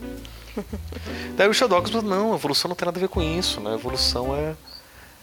daí 1.35 1.47
o 1.47 1.51
Richard 1.51 1.69
Dawkins 1.69 1.91
falou, 1.91 2.09
não, 2.09 2.33
evolução 2.33 2.69
não 2.69 2.75
tem 2.75 2.85
nada 2.85 2.97
a 2.97 3.01
ver 3.01 3.09
com 3.09 3.21
isso, 3.21 3.59
né? 3.59 3.73
Evolução 3.73 4.33
é, 4.33 4.55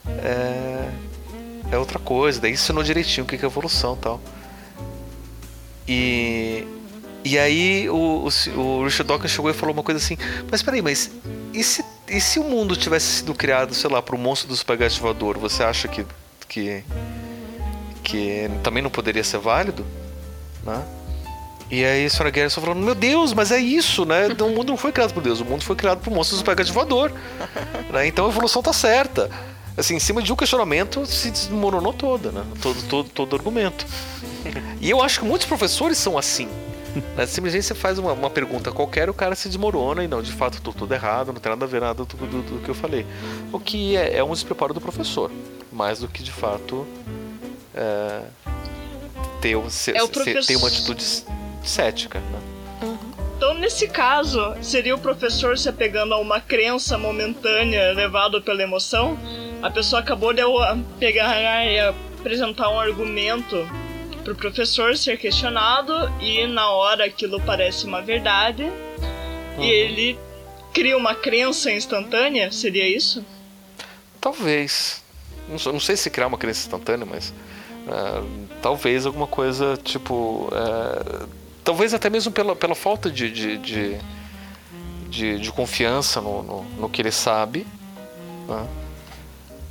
é, 0.09 0.91
é 1.73 1.79
outra 1.79 1.99
coisa. 1.99 2.41
Daí 2.41 2.53
ensinou 2.53 2.83
direitinho 2.83 3.25
o 3.25 3.27
que 3.27 3.37
é 3.37 3.47
evolução 3.47 3.95
e 3.95 3.99
tal. 3.99 4.21
E, 5.89 6.67
e 7.25 7.39
aí 7.39 7.89
o, 7.89 8.29
o, 8.29 8.61
o, 8.61 8.85
Richard 8.85 9.05
Dawkins 9.05 9.31
chegou 9.31 9.51
e 9.51 9.55
falou 9.55 9.73
uma 9.73 9.83
coisa 9.83 9.99
assim, 9.99 10.19
mas 10.51 10.62
peraí, 10.62 10.83
mas 10.83 11.11
e 11.55 11.62
se, 11.62 11.85
e 12.09 12.21
se 12.21 12.39
o 12.39 12.45
mundo 12.45 12.77
tivesse 12.77 13.07
sido 13.07 13.35
criado, 13.35 13.75
sei 13.75 13.89
lá, 13.89 14.03
para 14.03 14.15
o 14.15 14.19
monstro 14.19 14.49
do 14.49 14.55
espaguete 14.55 15.01
voador, 15.01 15.39
você 15.39 15.62
acha 15.62 15.89
que, 15.89 16.05
que, 16.49 16.85
que 18.03 18.51
também 18.62 18.83
não 18.83 18.91
poderia 18.91 19.25
ser 19.25 19.39
válido? 19.39 19.87
Né? 20.67 20.85
E 21.71 21.85
aí 21.85 22.05
a 22.05 22.11
senhora 22.11 22.31
Guerra 22.31 22.51
só 22.51 22.61
falando, 22.61 22.81
meu 22.81 22.95
Deus, 22.95 23.33
mas 23.33 23.51
é 23.51 23.59
isso, 23.59 24.05
né? 24.05 24.29
O 24.41 24.49
mundo 24.51 24.69
não 24.69 24.77
foi 24.77 24.93
criado 24.93 25.15
por 25.15 25.23
Deus, 25.23 25.41
o 25.41 25.45
mundo 25.45 25.65
foi 25.65 25.77
criado 25.77 26.01
por 26.01 26.13
monstros 26.13 26.43
do 26.43 26.73
voador. 26.73 27.13
né? 27.91 28.07
Então 28.07 28.27
a 28.27 28.29
evolução 28.29 28.63
tá 28.63 28.73
certa. 28.73 29.31
Assim, 29.77 29.97
em 29.97 30.01
cima 30.01 30.23
de 30.23 30.33
um 30.33 30.37
questionamento 30.37 31.05
se 31.05 31.31
desmoronou 31.31 31.93
toda, 31.93 32.33
né? 32.33 32.45
Todo, 32.63 32.83
todo, 32.89 33.09
todo 33.09 33.37
argumento. 33.37 33.87
E 34.81 34.89
eu 34.89 35.03
acho 35.03 35.19
que 35.19 35.27
muitos 35.27 35.45
professores 35.45 35.99
são 35.99 36.17
assim. 36.17 36.49
Né? 37.17 37.27
Simplesmente 37.27 37.65
você 37.65 37.75
faz 37.75 37.99
uma, 37.99 38.13
uma 38.13 38.31
pergunta 38.31 38.71
qualquer, 38.71 39.11
o 39.11 39.15
cara 39.15 39.35
se 39.35 39.49
desmorona 39.49 40.05
e 40.05 40.09
não, 40.09 40.23
de 40.23 40.31
fato, 40.31 40.63
tô 40.63 40.73
tudo 40.73 40.95
errado, 40.95 41.33
não 41.33 41.41
tem 41.41 41.51
nada 41.51 41.65
a 41.65 41.69
ver 41.69 41.81
nada 41.81 42.05
do, 42.05 42.17
do, 42.17 42.43
do 42.43 42.63
que 42.63 42.69
eu 42.69 42.75
falei. 42.75 43.05
O 43.53 43.59
que 43.59 43.97
é, 43.97 44.19
é 44.19 44.23
um 44.23 44.31
despreparo 44.31 44.73
do 44.73 44.81
professor, 44.81 45.33
mais 45.73 45.99
do 45.99 46.09
que 46.09 46.23
de 46.23 46.31
fato 46.31 46.87
é, 47.75 48.21
ter, 49.47 49.71
ser, 49.71 49.97
É 49.97 50.03
o 50.03 50.09
professor- 50.09 50.47
ter 50.47 50.57
uma 50.57 50.69
atitude 50.69 51.05
cética. 51.65 52.19
Né? 52.21 52.41
Então, 53.37 53.55
nesse 53.55 53.87
caso, 53.87 54.55
seria 54.63 54.95
o 54.95 54.99
professor 54.99 55.59
se 55.59 55.69
apegando 55.69 56.15
a 56.15 56.19
uma 56.19 56.41
crença 56.41 56.97
momentânea 56.97 57.93
levado 57.93 58.41
pela 58.41 58.63
emoção? 58.63 59.19
A 59.63 59.71
pessoa 59.71 60.01
acabou 60.01 60.33
de 60.33 60.43
uh, 60.43 60.79
pegar 60.99 61.67
e 61.67 61.79
apresentar 61.81 62.71
um 62.71 62.81
argumento 62.81 63.69
pro 64.25 64.35
professor 64.35 64.97
ser 64.97 65.19
questionado 65.19 65.93
e 66.21 66.47
na 66.47 66.69
hora 66.71 67.05
aquilo 67.05 67.41
parece 67.41 67.85
uma 67.85 68.03
verdade 68.03 68.69
e 69.59 69.67
ele 69.67 70.19
cria 70.73 70.97
uma 70.97 71.15
crença 71.15 71.71
instantânea? 71.71 72.51
Seria 72.51 72.89
isso? 72.89 73.25
Talvez. 74.21 75.03
Não, 75.49 75.79
sei 75.79 75.97
se 75.97 76.11
criar 76.11 76.27
uma 76.27 76.39
crença 76.39 76.61
instantânea, 76.61 77.07
mas. 77.07 77.33
ah, 77.89 78.23
talvez 78.67 79.07
alguma 79.07 79.29
coisa 79.29 79.79
tipo. 79.85 80.49
ah, 80.53 81.25
talvez 81.63 81.95
até 81.95 82.11
mesmo 82.11 82.33
pela, 82.33 82.57
pela 82.57 82.75
falta 82.75 83.09
de, 83.09 83.31
de, 83.31 83.59
de, 83.59 83.97
de- 85.09 85.39
de 85.39 85.53
confiança 85.53 86.21
no, 86.21 86.43
no, 86.43 86.65
no 86.81 86.89
que 86.89 87.01
ele 87.01 87.13
sabe. 87.13 87.65
né? 88.49 88.67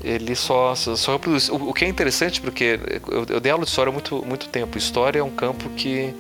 Ele 0.02 0.34
só, 0.34 0.74
só, 0.76 1.12
reproduz. 1.12 1.50
O, 1.50 1.56
o 1.56 1.74
que 1.74 1.84
é 1.84 1.90
interessante, 1.90 2.40
porque 2.40 2.80
eu, 3.12 3.26
eu 3.28 3.40
dei 3.42 3.52
aula 3.52 3.66
de 3.66 3.70
história 3.70 3.90
há 3.90 3.94
muito, 3.94 4.26
muito 4.26 4.48
tempo. 4.48 4.78
História 4.78 5.20
é 5.20 5.24
um 5.24 5.30
campo 5.32 5.68
que 5.72 6.14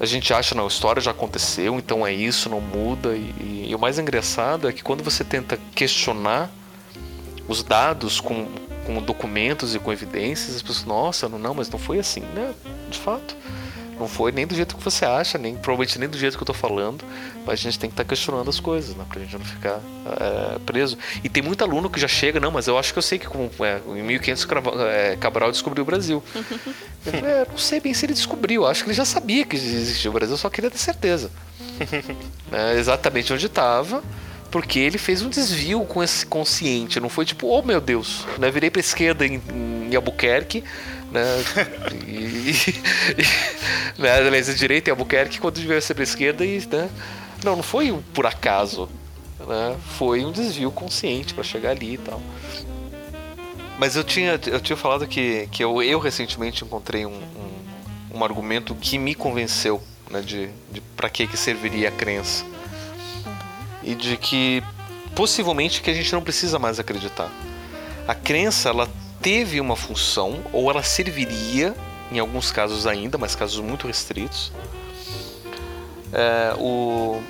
a 0.00 0.06
gente 0.06 0.34
acha, 0.34 0.56
não, 0.56 0.66
história 0.66 1.00
já 1.00 1.12
aconteceu, 1.12 1.76
então 1.76 2.04
é 2.04 2.12
isso, 2.12 2.48
não 2.50 2.60
muda. 2.60 3.14
E, 3.14 3.66
e 3.70 3.74
o 3.74 3.78
mais 3.78 4.00
engraçado 4.00 4.68
é 4.68 4.72
que 4.72 4.82
quando 4.82 5.04
você 5.04 5.22
tenta 5.22 5.56
questionar 5.76 6.50
os 7.46 7.62
dados 7.62 8.20
com, 8.20 8.48
com 8.88 9.02
documentos 9.02 9.74
e 9.74 9.78
com 9.78 9.92
evidências, 9.92 10.56
as 10.56 10.62
pessoas, 10.62 10.86
nossa, 10.86 11.28
não, 11.28 11.38
não, 11.38 11.52
mas 11.52 11.68
não 11.68 11.78
foi 11.78 11.98
assim, 11.98 12.20
né? 12.20 12.54
De 12.90 12.98
fato. 12.98 13.36
Não 14.00 14.06
foi 14.08 14.30
nem 14.30 14.46
do 14.46 14.54
jeito 14.54 14.76
que 14.76 14.82
você 14.82 15.04
acha, 15.04 15.36
nem 15.36 15.56
provavelmente 15.56 15.98
nem 15.98 16.08
do 16.08 16.16
jeito 16.16 16.36
que 16.38 16.42
eu 16.42 16.46
tô 16.46 16.54
falando, 16.54 17.04
mas 17.44 17.58
a 17.58 17.62
gente 17.64 17.78
tem 17.80 17.90
que 17.90 17.94
estar 17.94 18.04
questionando 18.04 18.48
as 18.48 18.60
coisas, 18.60 18.94
né? 18.94 19.04
Pra 19.08 19.20
gente 19.20 19.36
não 19.36 19.44
ficar 19.44 19.80
é, 20.20 20.58
preso. 20.60 20.96
E 21.22 21.28
tem 21.28 21.42
muito 21.42 21.62
aluno 21.64 21.90
que 21.90 21.98
já 22.00 22.06
chega, 22.08 22.38
não, 22.40 22.50
mas 22.52 22.68
eu 22.68 22.78
acho 22.78 22.92
que 22.92 22.98
eu 22.98 23.02
sei 23.02 23.18
que 23.18 23.26
com, 23.26 23.50
é, 23.58 23.80
em 23.98 24.02
1500 24.04 24.44
Crava- 24.44 24.88
é, 24.88 25.16
Cabral 25.16 25.50
descobriu 25.50 25.82
o 25.82 25.86
Brasil. 25.86 26.22
Eu 27.06 27.12
é, 27.26 27.46
não 27.50 27.58
sei 27.58 27.80
bem 27.80 27.92
se 27.94 28.04
ele 28.06 28.12
descobriu, 28.14 28.66
acho 28.66 28.82
que 28.84 28.90
ele 28.90 28.96
já 28.96 29.04
sabia 29.04 29.44
que 29.46 29.56
existia 29.56 30.10
o 30.10 30.14
Brasil, 30.14 30.36
só 30.36 30.48
queria 30.50 30.70
ter 30.70 30.78
certeza. 30.78 31.30
É, 32.52 32.78
exatamente 32.78 33.32
onde 33.32 33.46
estava, 33.46 34.02
porque 34.50 34.78
ele 34.78 34.98
fez 34.98 35.22
um 35.22 35.28
desvio 35.28 35.84
com 35.84 36.02
esse 36.02 36.24
consciente, 36.24 37.00
não 37.00 37.08
foi 37.08 37.24
tipo, 37.24 37.46
oh 37.46 37.62
meu 37.62 37.80
Deus, 37.80 38.26
né? 38.38 38.50
Virei 38.50 38.70
pra 38.70 38.80
esquerda 38.80 39.26
em, 39.26 39.42
em 39.90 39.94
Albuquerque, 39.94 40.64
né? 41.12 41.24
E, 42.06 42.50
e, 42.50 44.00
né? 44.00 44.12
Aliás, 44.12 44.58
direita 44.58 44.90
em 44.90 44.92
Albuquerque 44.92 45.40
quando 45.40 45.56
devia 45.56 45.80
ser 45.80 45.94
pra 45.94 46.02
esquerda 46.02 46.44
e, 46.44 46.58
né? 46.70 46.88
Não, 47.44 47.56
não 47.56 47.62
foi 47.62 47.96
por 48.14 48.26
acaso, 48.26 48.88
né? 49.46 49.76
Foi 49.96 50.24
um 50.24 50.32
desvio 50.32 50.70
consciente 50.70 51.34
pra 51.34 51.44
chegar 51.44 51.70
ali 51.70 51.94
e 51.94 51.98
tal. 51.98 52.20
Mas 53.78 53.94
eu 53.94 54.02
tinha, 54.02 54.40
eu 54.46 54.60
tinha 54.60 54.76
falado 54.76 55.06
que, 55.06 55.46
que 55.52 55.62
eu, 55.62 55.80
eu 55.82 56.00
recentemente 56.00 56.64
encontrei 56.64 57.06
um, 57.06 57.12
um, 57.12 58.16
um 58.18 58.24
argumento 58.24 58.74
que 58.74 58.98
me 58.98 59.14
convenceu 59.14 59.80
né, 60.10 60.20
de, 60.20 60.48
de 60.72 60.80
para 60.96 61.08
que, 61.08 61.26
que 61.26 61.36
serviria 61.36 61.88
a 61.88 61.92
crença. 61.92 62.44
E 63.88 63.94
de 63.94 64.16
que 64.16 64.62
possivelmente 65.14 65.80
que 65.80 65.90
a 65.90 65.94
gente 65.94 66.12
não 66.12 66.22
precisa 66.22 66.58
mais 66.58 66.78
acreditar. 66.78 67.30
A 68.06 68.14
crença 68.14 68.68
ela 68.68 68.88
teve 69.20 69.60
uma 69.60 69.74
função, 69.76 70.40
ou 70.52 70.70
ela 70.70 70.82
serviria, 70.82 71.74
em 72.12 72.18
alguns 72.18 72.52
casos 72.52 72.86
ainda, 72.86 73.18
mas 73.18 73.34
casos 73.34 73.58
muito 73.60 73.86
restritos. 73.86 74.52
É, 76.12 76.54
o, 76.58 77.20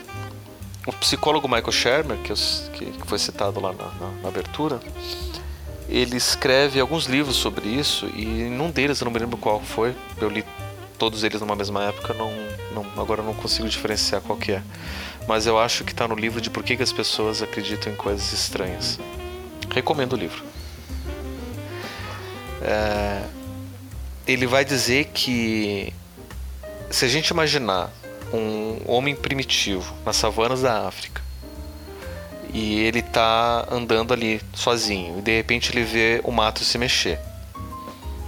o 0.87 0.93
psicólogo 0.95 1.49
Michael 1.49 1.73
Shermer, 1.73 2.19
que, 2.19 2.33
que, 2.79 2.85
que 2.93 3.07
foi 3.07 3.19
citado 3.19 3.61
lá 3.61 3.73
na, 3.73 3.85
na- 3.85 4.23
na 4.23 4.29
abertura, 4.29 4.81
ele 5.89 6.17
escreve 6.17 6.79
alguns 6.79 7.07
livros 7.07 7.37
sobre 7.37 7.67
isso 7.69 8.07
e 8.15 8.25
num 8.27 8.71
deles, 8.71 9.01
eu 9.01 9.07
não 9.07 9.13
me 9.13 9.19
lembro 9.19 9.37
qual 9.39 9.61
foi, 9.61 9.95
eu 10.21 10.29
li 10.29 10.45
todos 10.99 11.25
eles 11.25 11.41
numa 11.41 11.57
mesma 11.57 11.85
época, 11.85 12.13
não, 12.15 12.31
não, 12.75 13.03
agora 13.03 13.23
não 13.23 13.33
consigo 13.35 13.69
diferenciar 13.69 14.21
qual 14.21 14.39
que 14.39 14.53
é. 14.53 14.63
Mas 15.29 15.47
eu 15.47 15.59
acho 15.59 15.85
que 15.85 15.93
está 15.93 16.09
no 16.09 16.15
livro 16.15 16.41
de 16.41 16.49
por 16.49 16.65
que, 16.65 16.75
que 16.75 16.83
as 16.83 16.91
pessoas 16.91 17.43
acreditam 17.43 17.93
em 17.93 17.97
coisas 17.97 18.33
estranhas. 18.33 18.99
Recomendo 19.71 20.15
o 20.15 20.17
livro. 20.17 20.43
É, 22.63 23.25
ele 24.27 24.47
vai 24.47 24.65
dizer 24.65 25.11
que 25.13 25.93
se 26.91 27.05
a 27.05 27.09
gente 27.09 27.29
imaginar 27.29 27.91
um 28.33 28.81
homem 28.87 29.15
primitivo 29.15 29.95
nas 30.05 30.17
savanas 30.17 30.63
da 30.63 30.89
África 30.89 31.21
e 32.53 32.81
ele 32.81 33.03
tá 33.03 33.67
andando 33.71 34.15
ali 34.15 34.41
sozinho 34.55 35.19
e 35.19 35.23
de 35.23 35.37
repente 35.37 35.71
ele 35.71 35.85
vê 35.85 36.23
o 36.25 36.33
mato 36.33 36.65
se 36.65 36.79
mexer. 36.79 37.21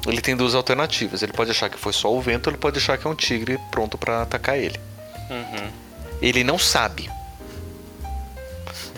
Ele 0.07 0.21
tem 0.21 0.37
duas 0.37 0.55
alternativas. 0.55 1.23
Ele 1.23 1.33
pode 1.33 1.51
achar 1.51 1.71
que 1.71 1.79
foi 1.79 1.95
só 1.95 2.15
o 2.15 2.21
vento, 2.21 2.47
ou 2.47 2.53
ele 2.53 2.59
pode 2.59 2.79
achar 2.79 2.99
que 2.99 3.07
é 3.07 3.11
um 3.11 3.15
tigre 3.15 3.59
pronto 3.71 3.97
para 3.97 4.23
atacar 4.23 4.59
ele. 4.59 4.79
Uhum. 5.31 5.80
Ele 6.21 6.45
não 6.45 6.59
sabe. 6.59 7.11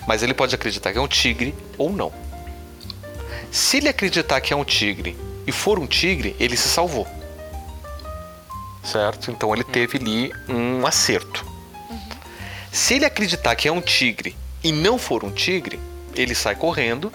Mas 0.07 0.21
ele 0.21 0.33
pode 0.33 0.53
acreditar 0.53 0.91
que 0.91 0.97
é 0.97 1.01
um 1.01 1.07
tigre 1.07 1.55
ou 1.77 1.91
não. 1.91 2.11
Se 3.51 3.77
ele 3.77 3.87
acreditar 3.87 4.41
que 4.41 4.53
é 4.53 4.55
um 4.55 4.65
tigre 4.65 5.17
e 5.45 5.51
for 5.51 5.79
um 5.79 5.87
tigre, 5.87 6.35
ele 6.39 6.57
se 6.57 6.67
salvou. 6.67 7.07
Certo? 8.83 9.31
Então 9.31 9.53
ele 9.53 9.63
teve 9.63 9.97
ali 9.97 10.33
um 10.49 10.85
acerto. 10.85 11.45
Se 12.71 12.95
ele 12.95 13.05
acreditar 13.05 13.55
que 13.55 13.67
é 13.67 13.71
um 13.71 13.79
tigre 13.79 14.35
e 14.63 14.71
não 14.71 14.97
for 14.97 15.23
um 15.23 15.31
tigre, 15.31 15.79
ele 16.15 16.35
sai 16.35 16.55
correndo 16.55 17.13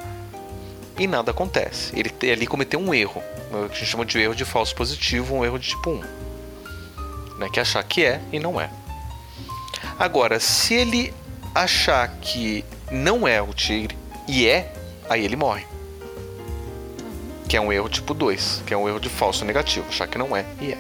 e 0.99 1.07
nada 1.07 1.31
acontece. 1.31 1.93
Ele 1.99 2.13
ali 2.31 2.47
cometeu 2.47 2.81
um 2.81 2.95
erro. 2.95 3.23
O 3.51 3.69
que 3.69 3.77
a 3.77 3.79
gente 3.79 3.91
chama 3.91 4.05
de 4.05 4.19
erro 4.19 4.35
de 4.35 4.45
falso 4.45 4.75
positivo, 4.75 5.35
um 5.35 5.45
erro 5.45 5.59
de 5.59 5.69
tipo 5.69 5.91
1. 5.91 6.01
Né? 7.39 7.49
Que 7.53 7.61
achar 7.61 7.83
que 7.83 8.05
é 8.05 8.21
e 8.33 8.39
não 8.39 8.61
é. 8.61 8.71
Agora, 9.99 10.39
se 10.39 10.75
ele 10.75 11.13
achar 11.55 12.09
que 12.21 12.65
não 12.91 13.27
é 13.27 13.43
o 13.43 13.53
tigre 13.53 13.97
e 14.29 14.47
é, 14.47 14.73
aí 15.09 15.25
ele 15.25 15.35
morre. 15.35 15.67
Que 17.49 17.57
é 17.57 17.61
um 17.61 17.73
erro 17.73 17.89
tipo 17.89 18.15
2, 18.15 18.63
que 18.67 18.73
é 18.73 18.77
um 18.77 18.89
erro 18.89 19.01
de 19.01 19.09
falso 19.09 19.45
negativo, 19.45 19.89
achar 19.89 20.07
que 20.07 20.19
não 20.19 20.37
é 20.37 20.45
e 20.61 20.73
é. 20.73 20.79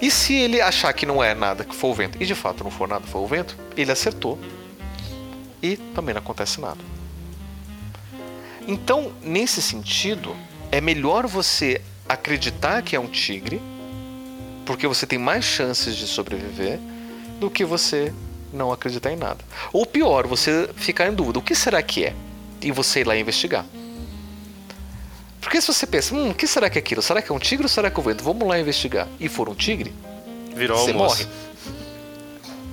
E 0.00 0.10
se 0.10 0.34
ele 0.34 0.60
achar 0.60 0.92
que 0.92 1.06
não 1.06 1.24
é 1.24 1.34
nada, 1.34 1.64
que 1.64 1.74
for 1.74 1.88
o 1.88 1.94
vento, 1.94 2.22
e 2.22 2.26
de 2.26 2.34
fato 2.34 2.62
não 2.62 2.70
for 2.70 2.86
nada, 2.86 3.06
foi 3.06 3.20
o 3.20 3.26
vento, 3.26 3.56
ele 3.76 3.90
acertou 3.90 4.38
e 5.62 5.76
também 5.76 6.14
não 6.14 6.20
acontece 6.20 6.60
nada. 6.60 6.80
Então, 8.68 9.12
nesse 9.22 9.60
sentido, 9.60 10.36
é 10.70 10.80
melhor 10.80 11.26
você 11.26 11.80
acreditar 12.08 12.82
que 12.82 12.94
é 12.94 13.00
um 13.00 13.08
tigre, 13.08 13.60
porque 14.64 14.86
você 14.86 15.06
tem 15.06 15.18
mais 15.18 15.44
chances 15.44 15.96
de 15.96 16.06
sobreviver, 16.06 16.78
do 17.44 17.50
que 17.50 17.64
você 17.64 18.12
não 18.52 18.72
acreditar 18.72 19.12
em 19.12 19.16
nada. 19.16 19.44
Ou 19.72 19.84
pior, 19.84 20.26
você 20.26 20.68
ficar 20.76 21.08
em 21.08 21.14
dúvida: 21.14 21.38
o 21.38 21.42
que 21.42 21.54
será 21.54 21.82
que 21.82 22.04
é? 22.04 22.14
E 22.62 22.72
você 22.72 23.00
ir 23.00 23.06
lá 23.06 23.16
investigar. 23.16 23.66
Porque 25.40 25.60
se 25.60 25.66
você 25.66 25.86
pensa, 25.86 26.14
hum, 26.14 26.30
o 26.30 26.34
que 26.34 26.46
será 26.46 26.70
que 26.70 26.78
é 26.78 26.80
aquilo? 26.80 27.02
Será 27.02 27.20
que 27.20 27.30
é 27.30 27.34
um 27.34 27.38
tigre 27.38 27.64
ou 27.64 27.68
será 27.68 27.90
que 27.90 27.98
é 27.98 28.00
o 28.00 28.02
vento? 28.02 28.24
Vamos 28.24 28.48
lá 28.48 28.58
investigar. 28.58 29.06
E 29.20 29.28
for 29.28 29.46
um 29.48 29.54
tigre, 29.54 29.92
Virou 30.56 30.78
você 30.78 30.90
almoço. 30.90 31.28
morre. 31.28 31.36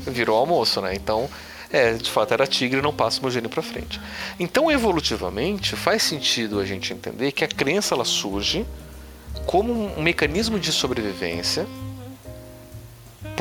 Virou 0.07 0.37
almoço, 0.37 0.81
né? 0.81 0.95
Então, 0.95 1.29
é, 1.69 1.93
de 1.93 2.09
fato 2.09 2.33
era 2.33 2.47
tigre, 2.47 2.81
não 2.81 2.93
passa 2.93 3.19
o 3.19 3.23
meu 3.23 3.31
gênio 3.31 3.49
pra 3.49 3.61
frente. 3.61 3.99
Então, 4.39 4.71
evolutivamente, 4.71 5.75
faz 5.75 6.03
sentido 6.03 6.61
a 6.61 6.65
gente 6.65 6.93
entender 6.93 7.33
que 7.33 7.43
a 7.43 7.47
crença 7.47 7.93
ela 7.93 8.05
surge 8.05 8.65
como 9.45 9.73
um 9.97 10.01
mecanismo 10.01 10.57
de 10.57 10.71
sobrevivência, 10.71 11.67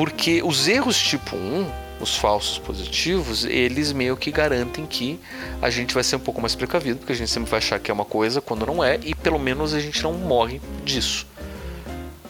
porque 0.01 0.41
os 0.41 0.67
erros 0.67 0.99
tipo 0.99 1.35
1, 1.35 1.71
os 1.99 2.17
falsos 2.17 2.57
positivos, 2.57 3.45
eles 3.45 3.91
meio 3.91 4.17
que 4.17 4.31
garantem 4.31 4.83
que 4.83 5.19
a 5.61 5.69
gente 5.69 5.93
vai 5.93 6.03
ser 6.03 6.15
um 6.15 6.19
pouco 6.19 6.41
mais 6.41 6.55
precavido, 6.55 6.97
porque 6.97 7.13
a 7.13 7.15
gente 7.15 7.29
sempre 7.29 7.51
vai 7.51 7.59
achar 7.59 7.79
que 7.79 7.91
é 7.91 7.93
uma 7.93 8.03
coisa 8.03 8.41
quando 8.41 8.65
não 8.65 8.83
é, 8.83 8.99
e 9.03 9.13
pelo 9.13 9.37
menos 9.37 9.75
a 9.75 9.79
gente 9.79 10.01
não 10.01 10.13
morre 10.13 10.59
disso. 10.83 11.27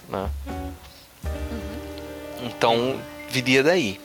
Né? 0.10 0.30
Então, 2.44 3.00
viria 3.30 3.64
daí. 3.64 4.02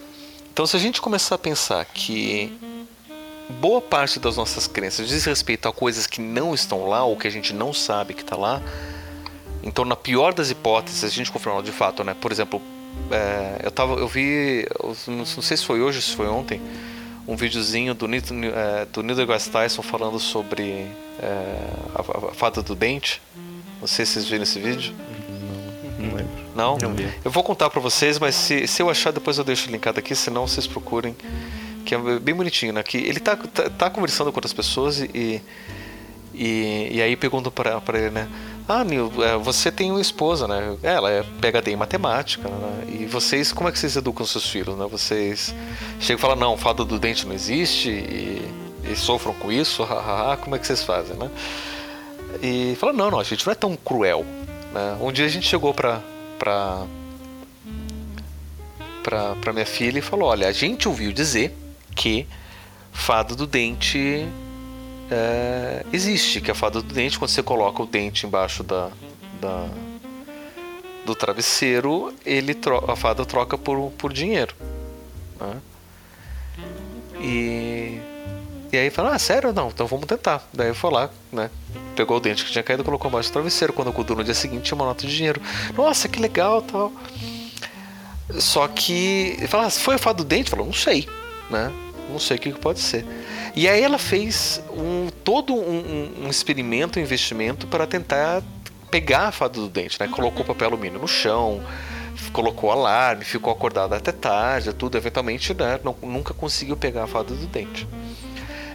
Então, 0.52 0.64
se 0.64 0.76
a 0.76 0.78
gente 0.78 1.00
começar 1.00 1.34
a 1.34 1.38
pensar 1.38 1.84
que 1.86 2.56
boa 3.58 3.80
parte 3.80 4.20
das 4.20 4.36
nossas 4.36 4.68
crenças 4.68 5.08
diz 5.08 5.24
respeito 5.24 5.66
a 5.66 5.72
coisas 5.72 6.06
que 6.06 6.20
não 6.20 6.54
estão 6.54 6.86
lá 6.86 7.04
ou 7.04 7.16
que 7.16 7.26
a 7.26 7.32
gente 7.32 7.52
não 7.52 7.72
sabe 7.72 8.14
que 8.14 8.22
está 8.22 8.36
lá, 8.36 8.62
então, 9.60 9.84
na 9.84 9.96
pior 9.96 10.32
das 10.32 10.52
hipóteses, 10.52 11.02
a 11.02 11.08
gente 11.08 11.32
confirmar 11.32 11.60
de 11.64 11.72
fato, 11.72 12.04
né? 12.04 12.14
Por 12.14 12.30
exemplo, 12.30 12.62
é, 13.10 13.60
eu 13.62 13.70
tava, 13.70 13.94
eu 13.94 14.08
vi, 14.08 14.66
não 15.08 15.24
sei 15.24 15.56
se 15.56 15.64
foi 15.64 15.80
hoje, 15.80 16.02
se 16.02 16.14
foi 16.14 16.26
ontem, 16.26 16.60
um 17.26 17.36
videozinho 17.36 17.94
do, 17.94 18.06
é, 18.06 18.86
do 18.92 19.02
Neil 19.02 19.16
deGrasse 19.16 19.50
Tyson 19.50 19.82
falando 19.82 20.18
sobre 20.18 20.86
é, 21.20 21.70
a, 21.94 22.28
a, 22.28 22.34
fada 22.34 22.62
do 22.62 22.74
dente. 22.74 23.20
Não 23.80 23.86
sei 23.86 24.06
se 24.06 24.12
vocês 24.12 24.28
viram 24.28 24.42
esse 24.42 24.58
vídeo. 24.58 24.94
Não 25.98 26.14
lembro. 26.14 26.32
Não? 26.54 26.78
Eu 27.24 27.30
vou 27.30 27.42
contar 27.42 27.68
para 27.68 27.80
vocês, 27.80 28.18
mas 28.18 28.34
se, 28.34 28.66
se 28.66 28.80
eu 28.80 28.88
achar, 28.88 29.12
depois 29.12 29.38
eu 29.38 29.44
deixo 29.44 29.70
linkado 29.70 29.98
aqui, 29.98 30.14
senão 30.14 30.46
vocês 30.46 30.66
procurem. 30.66 31.16
Que 31.84 31.94
é 31.94 31.98
bem 32.18 32.34
bonitinho, 32.34 32.72
né? 32.72 32.82
Que 32.82 32.96
ele 32.98 33.20
tá, 33.20 33.36
tá, 33.36 33.70
tá 33.70 33.90
conversando 33.90 34.32
com 34.32 34.38
outras 34.38 34.52
pessoas 34.52 35.00
e, 35.00 35.42
e, 36.34 36.88
e 36.92 37.02
aí 37.02 37.16
perguntam 37.16 37.52
para 37.52 37.98
ele, 37.98 38.10
né? 38.10 38.28
Ah, 38.68 38.82
Nil, 38.82 39.12
é, 39.22 39.36
você 39.36 39.70
tem 39.70 39.92
uma 39.92 40.00
esposa, 40.00 40.48
né? 40.48 40.76
Ela 40.82 41.10
é 41.10 41.22
PhD 41.40 41.70
em 41.70 41.76
matemática, 41.76 42.48
né? 42.48 42.84
E 42.88 43.06
vocês, 43.06 43.52
como 43.52 43.68
é 43.68 43.72
que 43.72 43.78
vocês 43.78 43.94
educam 43.94 44.26
seus 44.26 44.48
filhos, 44.48 44.76
né? 44.76 44.84
Vocês 44.90 45.54
chegam 46.00 46.18
e 46.18 46.20
falam, 46.20 46.36
não, 46.36 46.56
fada 46.56 46.84
do 46.84 46.98
dente 46.98 47.24
não 47.26 47.32
existe 47.32 47.90
e, 47.90 48.50
e 48.90 48.96
sofram 48.96 49.32
com 49.34 49.52
isso, 49.52 49.84
hahaha, 49.84 50.36
como 50.38 50.56
é 50.56 50.58
que 50.58 50.66
vocês 50.66 50.82
fazem, 50.82 51.16
né? 51.16 51.30
E 52.42 52.76
fala, 52.80 52.92
não, 52.92 53.08
não, 53.08 53.20
a 53.20 53.24
gente 53.24 53.46
não 53.46 53.52
é 53.52 53.54
tão 53.54 53.76
cruel, 53.76 54.26
né? 54.72 54.98
Um 55.00 55.12
dia 55.12 55.26
a 55.26 55.28
gente 55.28 55.46
chegou 55.46 55.72
pra, 55.72 56.02
pra, 56.36 56.84
pra, 59.04 59.36
pra 59.36 59.52
minha 59.52 59.66
filha 59.66 60.00
e 60.00 60.02
falou, 60.02 60.28
olha, 60.28 60.48
a 60.48 60.52
gente 60.52 60.88
ouviu 60.88 61.12
dizer 61.12 61.56
que 61.94 62.26
fada 62.90 63.36
do 63.36 63.46
dente 63.46 64.26
é, 65.10 65.84
existe, 65.92 66.40
que 66.40 66.50
é 66.50 66.52
a 66.52 66.54
fada 66.54 66.82
do 66.82 66.94
dente, 66.94 67.18
quando 67.18 67.30
você 67.30 67.42
coloca 67.42 67.82
o 67.82 67.86
dente 67.86 68.26
embaixo 68.26 68.62
da, 68.62 68.90
da 69.40 69.68
do 71.04 71.14
travesseiro, 71.14 72.12
ele 72.24 72.58
a 72.88 72.96
fada 72.96 73.24
troca 73.24 73.56
por, 73.56 73.92
por 73.92 74.12
dinheiro. 74.12 74.54
Né? 75.40 75.56
E, 77.20 78.00
e 78.72 78.76
aí 78.76 78.90
fala, 78.90 79.14
ah, 79.14 79.18
sério? 79.18 79.52
Não, 79.52 79.68
então 79.68 79.86
vamos 79.86 80.06
tentar. 80.06 80.46
Daí 80.52 80.74
foi 80.74 80.90
lá, 80.90 81.08
né? 81.32 81.48
Pegou 81.94 82.16
o 82.16 82.20
dente 82.20 82.44
que 82.44 82.50
tinha 82.50 82.62
caído 82.62 82.84
colocou 82.84 83.08
embaixo 83.08 83.30
do 83.30 83.32
travesseiro. 83.32 83.72
Quando 83.72 83.88
acordou 83.88 84.16
no 84.16 84.24
dia 84.24 84.34
seguinte, 84.34 84.64
tinha 84.64 84.74
uma 84.76 84.84
nota 84.84 85.06
de 85.06 85.16
dinheiro. 85.16 85.40
Nossa, 85.74 86.08
que 86.08 86.20
legal 86.20 86.60
tal. 86.60 86.92
Só 88.38 88.66
que. 88.68 89.38
Fala, 89.48 89.66
ah, 89.66 89.70
foi 89.70 89.94
a 89.94 89.98
fada 89.98 90.18
do 90.18 90.24
dente? 90.24 90.50
Falou, 90.50 90.66
não 90.66 90.74
sei, 90.74 91.08
né? 91.48 91.72
Não 92.10 92.18
sei 92.18 92.36
o 92.36 92.40
que 92.40 92.52
pode 92.52 92.80
ser. 92.80 93.06
E 93.56 93.66
aí 93.66 93.82
ela 93.82 93.98
fez 93.98 94.62
um, 94.70 95.08
todo 95.24 95.54
um, 95.54 96.26
um 96.26 96.28
experimento, 96.28 96.98
um 96.98 97.02
investimento 97.02 97.66
para 97.66 97.86
tentar 97.86 98.42
pegar 98.90 99.28
a 99.28 99.32
fada 99.32 99.54
do 99.54 99.66
dente, 99.66 99.98
né? 99.98 100.06
Colocou 100.08 100.44
papel 100.44 100.68
alumínio 100.68 101.00
no 101.00 101.08
chão, 101.08 101.64
colocou 102.32 102.70
alarme, 102.70 103.24
ficou 103.24 103.50
acordada 103.50 103.96
até 103.96 104.12
tarde, 104.12 104.74
tudo. 104.74 104.98
Eventualmente, 104.98 105.54
né? 105.54 105.80
Não, 105.82 105.96
nunca 106.02 106.34
conseguiu 106.34 106.76
pegar 106.76 107.04
a 107.04 107.06
fada 107.06 107.34
do 107.34 107.46
dente. 107.46 107.88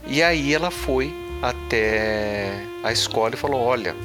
E 0.07 0.23
aí 0.23 0.51
ela 0.51 0.71
foi 0.71 1.13
até 1.43 2.65
a 2.83 2.91
escola 2.91 3.35
e 3.35 3.37
falou: 3.37 3.61
Olha, 3.61 3.95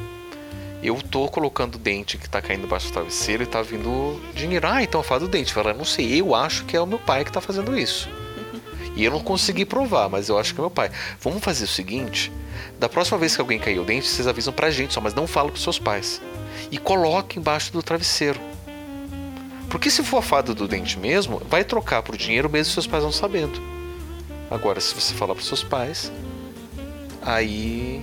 eu 0.82 0.96
tô 1.10 1.26
colocando 1.28 1.76
o 1.76 1.78
dente 1.78 2.18
que 2.18 2.28
tá 2.28 2.42
caindo 2.42 2.66
embaixo 2.66 2.88
do 2.88 2.92
travesseiro 2.92 3.42
e 3.42 3.46
tá 3.46 3.62
vindo 3.62 4.20
dinheiro. 4.34 4.66
Ah, 4.68 4.82
então 4.82 5.00
a 5.00 5.04
fada 5.04 5.24
do 5.24 5.30
dente. 5.30 5.54
Fala, 5.54 5.72
não 5.72 5.86
sei, 5.86 6.20
eu 6.20 6.34
acho 6.34 6.66
que 6.66 6.76
é 6.76 6.80
o 6.82 6.86
meu 6.86 6.98
pai 6.98 7.24
que 7.24 7.32
tá 7.32 7.40
fazendo 7.40 7.76
isso. 7.78 8.10
E 8.96 9.04
eu 9.04 9.12
não 9.12 9.20
consegui 9.20 9.66
provar, 9.66 10.08
mas 10.08 10.30
eu 10.30 10.38
acho 10.38 10.54
que 10.54 10.60
é 10.60 10.62
meu 10.62 10.70
pai. 10.70 10.90
Vamos 11.20 11.44
fazer 11.44 11.64
o 11.64 11.68
seguinte: 11.68 12.32
da 12.80 12.88
próxima 12.88 13.18
vez 13.18 13.34
que 13.34 13.40
alguém 13.40 13.58
cair 13.58 13.78
o 13.78 13.84
dente, 13.84 14.06
vocês 14.06 14.26
avisam 14.26 14.52
pra 14.52 14.70
gente 14.70 14.94
só, 14.94 15.00
mas 15.00 15.14
não 15.14 15.26
fala 15.26 15.50
pros 15.50 15.62
seus 15.62 15.78
pais. 15.78 16.20
E 16.70 16.78
coloque 16.78 17.38
embaixo 17.38 17.70
do 17.72 17.82
travesseiro. 17.82 18.40
Porque 19.68 19.90
se 19.90 20.02
for 20.02 20.18
a 20.18 20.22
fada 20.22 20.54
do 20.54 20.66
dente 20.66 20.98
mesmo, 20.98 21.42
vai 21.50 21.62
trocar 21.62 22.02
por 22.02 22.16
dinheiro 22.16 22.48
mesmo 22.48 22.72
seus 22.72 22.86
pais 22.86 23.04
não 23.04 23.12
sabendo. 23.12 23.60
Agora, 24.50 24.80
se 24.80 24.94
você 24.94 25.12
falar 25.12 25.34
pros 25.34 25.46
seus 25.46 25.62
pais, 25.62 26.10
aí. 27.20 28.02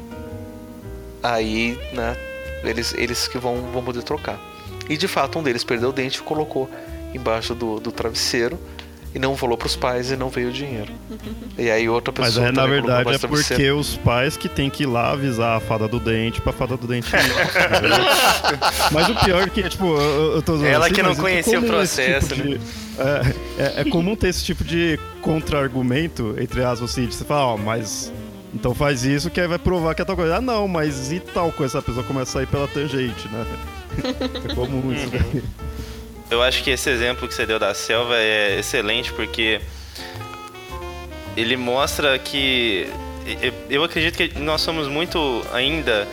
Aí, 1.23 1.79
né? 1.93 2.15
Eles, 2.63 2.93
eles 2.93 3.27
que 3.27 3.37
vão, 3.39 3.71
vão 3.71 3.83
poder 3.83 4.03
trocar. 4.03 4.39
E 4.87 4.95
de 4.95 5.07
fato, 5.07 5.39
um 5.39 5.43
deles 5.43 5.63
perdeu 5.63 5.89
o 5.89 5.93
dente 5.93 6.19
e 6.19 6.21
colocou 6.21 6.69
embaixo 7.13 7.55
do, 7.55 7.79
do 7.79 7.91
travesseiro 7.91 8.59
e 9.13 9.19
não 9.19 9.37
falou 9.37 9.57
pros 9.57 9.75
pais 9.75 10.09
e 10.09 10.15
não 10.15 10.29
veio 10.29 10.49
o 10.49 10.51
dinheiro. 10.51 10.91
E 11.57 11.69
aí 11.69 11.87
outra 11.87 12.11
pessoa. 12.11 12.45
Mas 12.45 12.49
é, 12.49 12.51
na 12.51 12.65
verdade 12.65 13.13
é 13.13 13.17
porque 13.19 13.71
os 13.71 13.95
pais 13.97 14.35
que 14.35 14.49
tem 14.49 14.69
que 14.69 14.83
ir 14.83 14.85
lá 14.87 15.11
avisar 15.11 15.57
a 15.57 15.59
fada 15.59 15.87
do 15.87 15.99
dente 15.99 16.41
pra 16.41 16.51
fada 16.51 16.75
do 16.75 16.87
dente. 16.87 17.11
mas 18.91 19.09
o 19.09 19.15
pior 19.23 19.43
é 19.43 19.49
que, 19.49 19.69
tipo, 19.69 19.85
eu, 19.85 20.35
eu 20.35 20.41
tô 20.41 20.63
Ela 20.65 20.85
assim, 20.85 20.95
que 20.95 21.03
não 21.03 21.15
conhecia 21.15 21.59
o 21.59 21.63
processo, 21.63 22.29
tipo 22.29 22.47
né? 22.47 22.57
De, 22.57 22.61
é, 22.97 23.63
é, 23.63 23.81
é, 23.81 23.83
comum 23.85 24.15
ter 24.15 24.29
esse 24.29 24.43
tipo 24.43 24.63
de 24.63 24.99
contra-argumento, 25.21 26.35
entre 26.39 26.63
aspas, 26.63 26.91
assim, 26.91 27.05
de 27.05 27.13
você 27.13 27.23
falar, 27.23 27.47
ó, 27.47 27.55
oh, 27.55 27.57
mas. 27.57 28.11
Então 28.53 28.75
faz 28.75 29.03
isso 29.03 29.31
que 29.31 29.41
aí 29.41 29.47
vai 29.47 29.57
provar 29.57 29.95
que 29.95 30.03
é 30.03 30.05
tal 30.05 30.15
coisa. 30.15 30.35
Ah, 30.35 30.41
não, 30.41 30.67
mas 30.67 31.11
e 31.11 31.19
tal 31.19 31.51
coisa? 31.51 31.79
A 31.79 31.81
pessoa 31.81 32.03
começa 32.03 32.39
a 32.39 32.43
ir 32.43 32.47
pela 32.47 32.67
tangente, 32.67 33.27
né? 33.29 33.45
É 34.49 34.55
comum 34.55 34.91
isso. 34.91 35.05
Uhum. 35.05 35.41
Eu 36.33 36.41
acho 36.41 36.63
que 36.63 36.71
esse 36.71 36.89
exemplo 36.89 37.27
que 37.27 37.33
você 37.35 37.45
deu 37.45 37.59
da 37.59 37.75
selva 37.75 38.17
é 38.17 38.57
excelente 38.57 39.13
porque 39.13 39.61
ele 41.37 41.55
mostra 41.55 42.17
que 42.17 42.89
eu 43.69 43.83
acredito 43.83 44.17
que 44.17 44.39
nós 44.39 44.59
somos 44.61 44.87
muito 44.87 45.45
ainda 45.53 46.07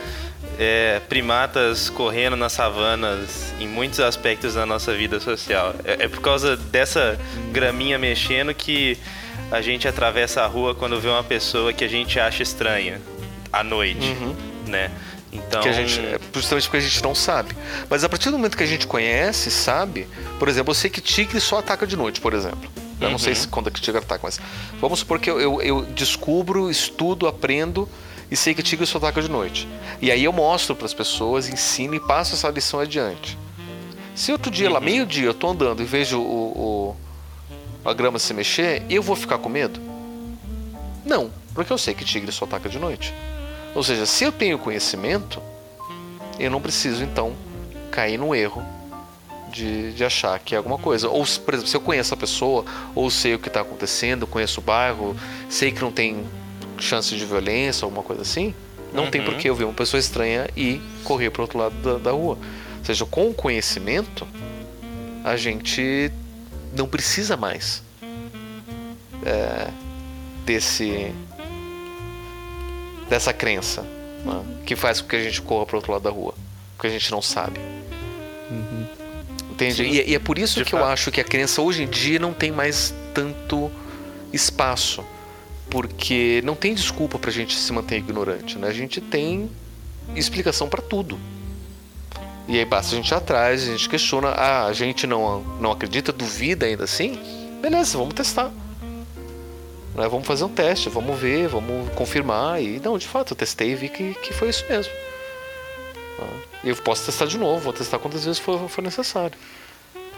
é, 0.59 1.01
primatas 1.09 1.89
correndo 1.89 2.35
nas 2.35 2.53
savanas 2.53 3.51
em 3.59 3.67
muitos 3.67 3.99
aspectos 3.99 4.53
da 4.53 4.63
nossa 4.63 4.93
vida 4.93 5.19
social. 5.19 5.73
É, 5.83 6.05
é, 6.05 6.07
por 6.07 6.21
causa 6.21 6.55
dessa 6.55 7.19
graminha 7.51 7.97
mexendo 7.97 8.53
que 8.53 8.99
a 9.49 9.59
gente 9.59 9.87
atravessa 9.87 10.43
a 10.43 10.45
rua 10.45 10.75
quando 10.75 10.99
vê 11.01 11.09
uma 11.09 11.23
pessoa 11.23 11.73
que 11.73 11.83
a 11.83 11.89
gente 11.89 12.19
acha 12.19 12.43
estranha 12.43 13.01
à 13.51 13.63
noite, 13.63 14.05
uhum. 14.05 14.35
né? 14.67 14.91
Então... 15.31 15.61
Que 15.61 15.69
a 15.69 15.73
gente, 15.73 15.99
é 15.99 16.19
justamente 16.33 16.63
porque 16.65 16.77
a 16.77 16.81
gente 16.81 17.01
não 17.03 17.15
sabe. 17.15 17.55
Mas 17.89 18.03
a 18.03 18.09
partir 18.09 18.29
do 18.29 18.37
momento 18.37 18.57
que 18.57 18.63
a 18.63 18.67
gente 18.67 18.85
conhece, 18.85 19.49
sabe, 19.49 20.07
por 20.37 20.49
exemplo, 20.49 20.71
eu 20.71 20.75
sei 20.75 20.89
que 20.89 20.99
tigre 20.99 21.39
só 21.39 21.59
ataca 21.59 21.87
de 21.87 21.95
noite, 21.95 22.19
por 22.19 22.33
exemplo. 22.33 22.69
Eu 22.99 23.07
uhum. 23.07 23.11
não 23.13 23.19
sei 23.19 23.33
se 23.33 23.47
quando 23.47 23.67
é 23.67 23.71
que 23.71 23.81
tigre 23.81 23.99
ataca, 23.99 24.21
mas 24.23 24.39
vamos 24.79 24.99
supor 24.99 25.19
que 25.19 25.29
eu, 25.29 25.39
eu, 25.39 25.61
eu 25.61 25.81
descubro, 25.85 26.69
estudo, 26.69 27.27
aprendo 27.27 27.87
e 28.29 28.35
sei 28.35 28.53
que 28.53 28.61
tigre 28.61 28.85
só 28.85 28.97
ataca 28.97 29.21
de 29.21 29.29
noite. 29.29 29.67
E 30.01 30.11
aí 30.11 30.23
eu 30.23 30.33
mostro 30.33 30.75
para 30.75 30.85
as 30.85 30.93
pessoas, 30.93 31.47
ensino 31.47 31.95
e 31.95 31.99
passo 31.99 32.35
essa 32.35 32.49
lição 32.49 32.79
adiante. 32.79 33.37
Se 34.13 34.31
outro 34.31 34.51
dia, 34.51 34.67
uhum. 34.67 34.73
lá 34.73 34.79
meio-dia, 34.79 35.25
eu 35.25 35.33
tô 35.33 35.49
andando 35.49 35.81
e 35.81 35.85
vejo 35.85 36.19
o, 36.19 36.95
o, 37.85 37.89
a 37.89 37.93
grama 37.93 38.19
se 38.19 38.33
mexer, 38.33 38.83
eu 38.89 39.01
vou 39.01 39.15
ficar 39.15 39.37
com 39.37 39.49
medo? 39.49 39.79
Não, 41.05 41.31
porque 41.53 41.71
eu 41.71 41.77
sei 41.77 41.93
que 41.93 42.05
tigre 42.05 42.31
só 42.31 42.45
ataca 42.45 42.69
de 42.69 42.77
noite. 42.77 43.13
Ou 43.73 43.83
seja, 43.83 44.05
se 44.05 44.23
eu 44.23 44.31
tenho 44.31 44.57
conhecimento, 44.57 45.41
eu 46.39 46.49
não 46.51 46.61
preciso 46.61 47.03
então 47.03 47.33
cair 47.89 48.17
no 48.17 48.33
erro 48.33 48.63
de, 49.51 49.93
de 49.93 50.03
achar 50.03 50.39
que 50.39 50.55
é 50.55 50.57
alguma 50.57 50.77
coisa. 50.77 51.09
Ou, 51.09 51.25
por 51.45 51.53
exemplo, 51.53 51.69
se 51.69 51.75
eu 51.75 51.81
conheço 51.81 52.13
a 52.13 52.17
pessoa, 52.17 52.65
ou 52.95 53.09
sei 53.09 53.35
o 53.35 53.39
que 53.39 53.47
está 53.47 53.61
acontecendo, 53.61 54.25
conheço 54.25 54.59
o 54.59 54.63
bairro, 54.63 55.15
sei 55.49 55.71
que 55.71 55.81
não 55.81 55.91
tem 55.91 56.25
chance 56.79 57.15
de 57.15 57.25
violência, 57.25 57.85
alguma 57.85 58.01
coisa 58.01 58.23
assim, 58.23 58.55
não 58.93 59.05
uhum. 59.05 59.11
tem 59.11 59.23
por 59.23 59.35
que 59.35 59.49
eu 59.49 59.55
ver 59.55 59.65
uma 59.65 59.73
pessoa 59.73 59.99
estranha 59.99 60.49
e 60.55 60.81
correr 61.03 61.29
para 61.29 61.41
o 61.41 61.43
outro 61.43 61.59
lado 61.59 61.75
da, 61.75 61.97
da 61.97 62.11
rua. 62.11 62.37
Ou 62.79 62.85
seja, 62.85 63.05
com 63.05 63.29
o 63.29 63.33
conhecimento, 63.33 64.27
a 65.23 65.37
gente 65.37 66.11
não 66.75 66.87
precisa 66.87 67.37
mais 67.37 67.83
é, 69.23 69.67
desse 70.45 71.13
dessa 73.11 73.33
crença 73.33 73.81
né, 74.23 74.41
que 74.65 74.73
faz 74.73 75.01
com 75.01 75.09
que 75.09 75.17
a 75.17 75.21
gente 75.21 75.41
corra 75.41 75.65
para 75.65 75.75
outro 75.75 75.91
lado 75.91 76.03
da 76.03 76.09
rua, 76.09 76.33
porque 76.77 76.87
a 76.87 76.89
gente 76.89 77.11
não 77.11 77.21
sabe. 77.21 77.59
Uhum. 78.49 78.85
Entende? 79.51 79.83
E, 79.83 80.11
e, 80.11 80.15
é 80.15 80.19
por 80.19 80.39
isso 80.39 80.59
De 80.59 80.63
que 80.63 80.71
fato. 80.71 80.81
eu 80.81 80.87
acho 80.87 81.11
que 81.11 81.19
a 81.19 81.23
crença 81.23 81.61
hoje 81.61 81.83
em 81.83 81.87
dia 81.87 82.17
não 82.17 82.33
tem 82.33 82.51
mais 82.51 82.93
tanto 83.13 83.69
espaço, 84.31 85.03
porque 85.69 86.41
não 86.45 86.55
tem 86.55 86.73
desculpa 86.73 87.19
para 87.19 87.29
a 87.29 87.33
gente 87.33 87.53
se 87.53 87.73
manter 87.73 87.97
ignorante, 87.97 88.57
né? 88.57 88.69
A 88.69 88.73
gente 88.73 89.01
tem 89.01 89.51
explicação 90.15 90.69
para 90.69 90.81
tudo. 90.81 91.19
E 92.47 92.57
aí 92.57 92.65
basta 92.65 92.93
a 92.93 92.95
gente 92.95 93.09
ir 93.09 93.13
atrás, 93.13 93.63
a 93.63 93.71
gente 93.71 93.89
questiona, 93.89 94.29
ah, 94.29 94.67
a 94.67 94.73
gente 94.73 95.05
não, 95.05 95.41
não 95.59 95.71
acredita, 95.71 96.13
duvida 96.13 96.65
ainda 96.65 96.85
assim? 96.85 97.19
Beleza, 97.61 97.97
vamos 97.97 98.13
testar. 98.13 98.51
Né? 99.95 100.07
Vamos 100.07 100.27
fazer 100.27 100.43
um 100.43 100.49
teste, 100.49 100.89
vamos 100.89 101.19
ver, 101.19 101.47
vamos 101.47 101.93
confirmar. 101.93 102.61
E 102.61 102.79
não, 102.79 102.97
de 102.97 103.07
fato, 103.07 103.33
eu 103.33 103.37
testei 103.37 103.71
e 103.71 103.75
vi 103.75 103.89
que, 103.89 104.13
que 104.15 104.33
foi 104.33 104.49
isso 104.49 104.65
mesmo. 104.69 104.91
E 106.63 106.69
eu 106.69 106.75
posso 106.75 107.05
testar 107.05 107.25
de 107.25 107.37
novo, 107.37 107.59
vou 107.59 107.73
testar 107.73 107.97
quantas 107.97 108.23
vezes 108.23 108.39
for, 108.39 108.69
for 108.69 108.81
necessário. 108.81 109.37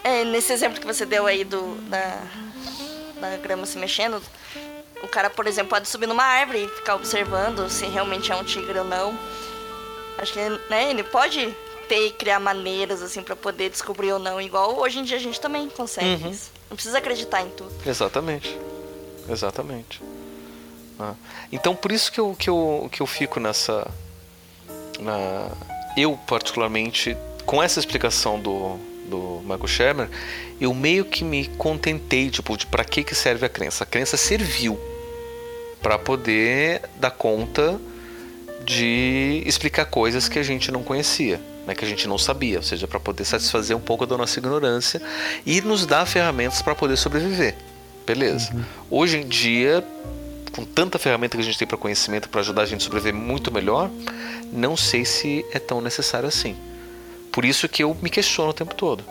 É, 0.04 0.26
nesse 0.26 0.52
exemplo 0.52 0.80
que 0.80 0.86
você 0.86 1.06
deu 1.06 1.26
aí 1.26 1.46
do, 1.46 1.76
da, 1.90 2.22
da 3.20 3.38
grama 3.38 3.66
se 3.66 3.78
mexendo, 3.78 4.22
o 5.02 5.08
cara, 5.08 5.30
por 5.30 5.48
exemplo, 5.48 5.70
pode 5.70 5.88
subir 5.88 6.08
numa 6.08 6.24
árvore 6.24 6.66
e 6.66 6.68
ficar 6.68 6.96
observando 6.96 7.70
se 7.70 7.86
realmente 7.86 8.32
é 8.32 8.36
um 8.36 8.44
tigre 8.44 8.78
ou 8.80 8.86
não. 8.86 9.18
Acho 10.18 10.34
que 10.34 10.40
né, 10.70 10.90
ele 10.90 11.04
pode 11.04 11.56
ter 11.88 12.08
e 12.08 12.12
criar 12.12 12.40
maneiras 12.40 13.02
assim 13.02 13.24
para 13.24 13.36
poder 13.36 13.70
descobrir 13.70 14.12
ou 14.12 14.20
não, 14.20 14.42
igual 14.42 14.78
hoje 14.78 15.00
em 15.00 15.04
dia 15.04 15.18
a 15.18 15.22
gente 15.22 15.40
também 15.40 15.70
consegue. 15.70 16.26
Uhum. 16.26 16.38
Não 16.70 16.76
precisa 16.76 16.98
acreditar 16.98 17.42
em 17.42 17.50
tudo. 17.50 17.72
Exatamente. 17.86 18.58
Exatamente. 19.30 20.02
Ah. 21.00 21.14
Então 21.52 21.76
por 21.76 21.92
isso 21.92 22.12
que 22.12 22.20
eu, 22.20 22.36
que 22.38 22.50
eu, 22.50 22.90
que 22.92 23.02
eu 23.02 23.08
fico 23.08 23.40
nessa. 23.40 23.88
Na, 25.00 25.50
eu 25.98 26.18
particularmente, 26.28 27.18
com 27.46 27.62
essa 27.62 27.80
explicação 27.80 28.40
do, 28.40 28.78
do 29.10 29.42
Michael 29.42 29.68
Shermer, 29.68 30.10
eu 30.60 30.74
meio 30.74 31.06
que 31.06 31.24
me 31.24 31.48
contentei, 31.48 32.30
tipo, 32.30 32.56
de 32.58 32.66
para 32.66 32.84
que, 32.84 33.04
que 33.04 33.16
serve 33.16 33.46
a 33.46 33.50
crença. 33.50 33.84
A 33.84 33.88
crença 33.88 34.18
serviu 34.18 34.80
para 35.82 36.00
poder 36.00 36.82
dar 36.96 37.12
conta 37.12 37.80
de 38.66 39.44
explicar 39.46 39.86
coisas 39.86 40.30
que 40.30 40.40
a 40.40 40.44
gente 40.44 40.72
não 40.72 40.82
conhecia, 40.82 41.42
né, 41.68 41.76
que 41.76 41.84
a 41.84 41.88
gente 41.88 42.08
não 42.08 42.18
sabia, 42.18 42.58
ou 42.58 42.64
seja, 42.64 42.88
para 42.88 43.00
poder 43.00 43.26
satisfazer 43.26 43.76
um 43.76 43.82
pouco 43.82 44.06
da 44.06 44.18
nossa 44.18 44.40
ignorância 44.40 45.02
e 45.46 45.60
nos 45.62 45.86
dar 45.86 46.06
ferramentas 46.06 46.62
para 46.62 46.74
poder 46.74 46.96
sobreviver. 46.96 47.56
Beleza. 48.06 48.54
Uhum. 48.54 48.64
Hoje 48.90 49.18
em 49.18 49.28
dia, 49.28 49.84
com 50.54 50.64
tanta 50.64 51.00
ferramenta 51.00 51.36
que 51.36 51.42
a 51.42 51.46
gente 51.46 51.58
tem 51.58 51.68
para 51.68 51.78
conhecimento 51.78 52.30
para 52.30 52.42
ajudar 52.42 52.64
a 52.64 52.66
gente 52.66 52.82
a 52.82 52.84
sobreviver 52.84 53.14
muito 53.14 53.52
melhor, 53.52 53.90
não 54.52 54.78
sei 54.78 55.04
se 55.04 55.46
é 55.52 55.60
tão 55.60 55.82
necessário 55.82 56.28
assim. 56.28 56.56
Por 57.32 57.44
isso 57.44 57.68
que 57.68 57.84
eu 57.84 57.98
me 58.02 58.10
questiono 58.10 58.52
o 58.52 58.54
tempo 58.54 58.76
todo. 58.76 59.04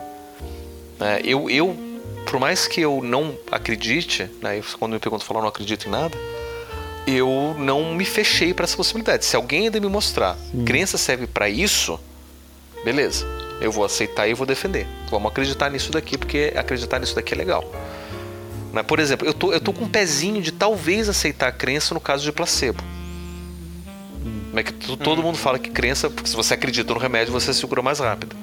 É, 0.99 1.21
eu, 1.25 1.49
eu, 1.49 1.75
por 2.25 2.39
mais 2.39 2.67
que 2.67 2.79
eu 2.79 3.01
não 3.03 3.37
acredite, 3.51 4.29
né, 4.41 4.61
quando 4.79 4.93
me 4.93 4.99
perguntam 4.99 5.27
falar 5.27 5.41
não 5.41 5.49
acredito 5.49 5.87
em 5.87 5.91
nada, 5.91 6.17
eu 7.05 7.53
não 7.59 7.93
me 7.93 8.05
fechei 8.05 8.53
para 8.53 8.63
essa 8.63 8.77
possibilidade. 8.77 9.25
Se 9.25 9.35
alguém 9.35 9.65
ainda 9.65 9.79
me 9.79 9.87
mostrar 9.87 10.37
Sim. 10.51 10.63
crença 10.63 10.97
serve 10.97 11.27
para 11.27 11.49
isso, 11.49 11.99
beleza. 12.85 13.25
Eu 13.59 13.71
vou 13.71 13.83
aceitar 13.83 14.27
e 14.27 14.33
vou 14.33 14.47
defender. 14.47 14.87
Vamos 15.09 15.31
acreditar 15.31 15.69
nisso 15.69 15.91
daqui, 15.91 16.17
porque 16.17 16.53
acreditar 16.55 16.99
nisso 16.99 17.15
daqui 17.15 17.33
é 17.33 17.37
legal. 17.37 17.69
Né? 18.73 18.81
Por 18.81 18.99
exemplo, 18.99 19.27
eu 19.27 19.33
tô, 19.33 19.53
eu 19.53 19.61
tô 19.61 19.71
com 19.71 19.85
um 19.85 19.87
pezinho 19.87 20.41
de 20.41 20.51
talvez 20.51 21.07
aceitar 21.07 21.47
a 21.47 21.51
crença 21.51 21.93
no 21.93 22.01
caso 22.01 22.23
de 22.23 22.31
placebo. 22.31 22.83
Como 24.49 24.59
é 24.59 24.63
que 24.63 24.73
todo 24.97 25.21
mundo 25.21 25.37
fala 25.37 25.59
que 25.59 25.69
crença, 25.69 26.09
porque 26.09 26.29
se 26.29 26.35
você 26.35 26.55
acredita 26.55 26.91
no 26.93 26.99
remédio, 26.99 27.31
você 27.31 27.53
se 27.53 27.65
cura 27.67 27.81
mais 27.81 27.99
rápido. 27.99 28.35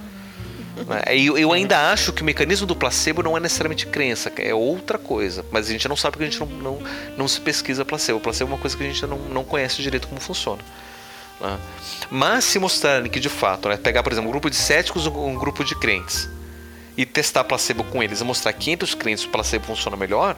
Né? 0.86 1.02
Eu, 1.08 1.36
eu 1.36 1.52
ainda 1.52 1.90
acho 1.92 2.12
que 2.12 2.22
o 2.22 2.24
mecanismo 2.24 2.66
do 2.66 2.76
placebo 2.76 3.22
não 3.22 3.36
é 3.36 3.40
necessariamente 3.40 3.86
crença, 3.86 4.32
é 4.38 4.54
outra 4.54 4.98
coisa. 4.98 5.44
Mas 5.50 5.68
a 5.68 5.72
gente 5.72 5.88
não 5.88 5.96
sabe 5.96 6.12
porque 6.12 6.24
a 6.24 6.30
gente 6.30 6.40
não, 6.40 6.46
não, 6.46 6.82
não 7.16 7.28
se 7.28 7.40
pesquisa 7.40 7.84
placebo. 7.84 8.18
O 8.18 8.20
placebo 8.20 8.50
é 8.50 8.54
uma 8.54 8.60
coisa 8.60 8.76
que 8.76 8.82
a 8.82 8.86
gente 8.86 9.04
não, 9.06 9.18
não 9.18 9.44
conhece 9.44 9.82
direito 9.82 10.06
como 10.06 10.20
funciona. 10.20 10.62
Né? 11.40 11.58
Mas 12.10 12.44
se 12.44 12.58
mostrarem 12.58 13.10
que 13.10 13.18
de 13.18 13.28
fato, 13.28 13.68
né, 13.68 13.76
pegar 13.76 14.02
por 14.02 14.12
exemplo 14.12 14.28
um 14.28 14.32
grupo 14.32 14.48
de 14.48 14.56
céticos 14.56 15.06
ou 15.06 15.28
um 15.28 15.34
grupo 15.34 15.64
de 15.64 15.74
crentes 15.74 16.28
e 16.96 17.06
testar 17.06 17.44
placebo 17.44 17.84
com 17.84 18.02
eles 18.02 18.20
e 18.20 18.24
mostrar 18.24 18.52
que 18.52 18.70
entre 18.70 18.84
os 18.84 18.94
crentes 18.94 19.24
o 19.24 19.28
placebo 19.28 19.66
funciona 19.66 19.96
melhor, 19.96 20.36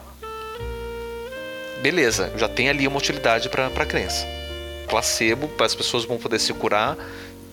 beleza, 1.81 2.31
já 2.37 2.47
tem 2.47 2.69
ali 2.69 2.87
uma 2.87 2.97
utilidade 2.97 3.49
para 3.49 3.67
a 3.67 3.85
crença. 3.85 4.25
Placebo, 4.87 5.49
as 5.59 5.75
pessoas 5.75 6.05
vão 6.05 6.17
poder 6.17 6.39
se 6.39 6.53
curar 6.53 6.97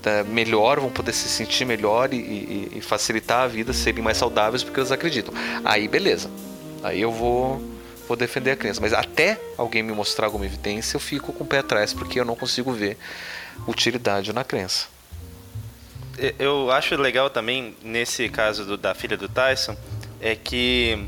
é, 0.04 0.22
melhor, 0.22 0.80
vão 0.80 0.90
poder 0.90 1.12
se 1.12 1.28
sentir 1.28 1.64
melhor 1.64 2.12
e, 2.14 2.16
e, 2.16 2.72
e, 2.76 2.80
facilitar 2.80 3.42
a 3.42 3.46
vida, 3.46 3.72
serem 3.72 4.02
mais 4.02 4.16
saudáveis 4.16 4.62
porque 4.62 4.80
eles 4.80 4.92
acreditam. 4.92 5.34
Aí 5.64 5.88
beleza, 5.88 6.30
aí 6.82 7.00
eu 7.00 7.12
vou, 7.12 7.62
vou 8.08 8.16
defender 8.16 8.52
a 8.52 8.56
crença. 8.56 8.80
Mas 8.80 8.92
até 8.92 9.38
alguém 9.58 9.82
me 9.82 9.92
mostrar 9.92 10.26
alguma 10.26 10.46
evidência, 10.46 10.96
eu 10.96 11.00
fico 11.00 11.32
com 11.32 11.44
o 11.44 11.46
pé 11.46 11.58
atrás 11.58 11.92
porque 11.92 12.18
eu 12.18 12.24
não 12.24 12.34
consigo 12.34 12.72
ver 12.72 12.96
utilidade 13.66 14.32
na 14.32 14.44
crença. 14.44 14.86
Eu 16.38 16.70
acho 16.70 16.94
legal 16.96 17.30
também, 17.30 17.74
nesse 17.82 18.28
caso 18.28 18.64
do, 18.64 18.76
da 18.76 18.94
filha 18.94 19.16
do 19.16 19.28
Tyson, 19.28 19.76
é 20.20 20.34
que 20.34 21.06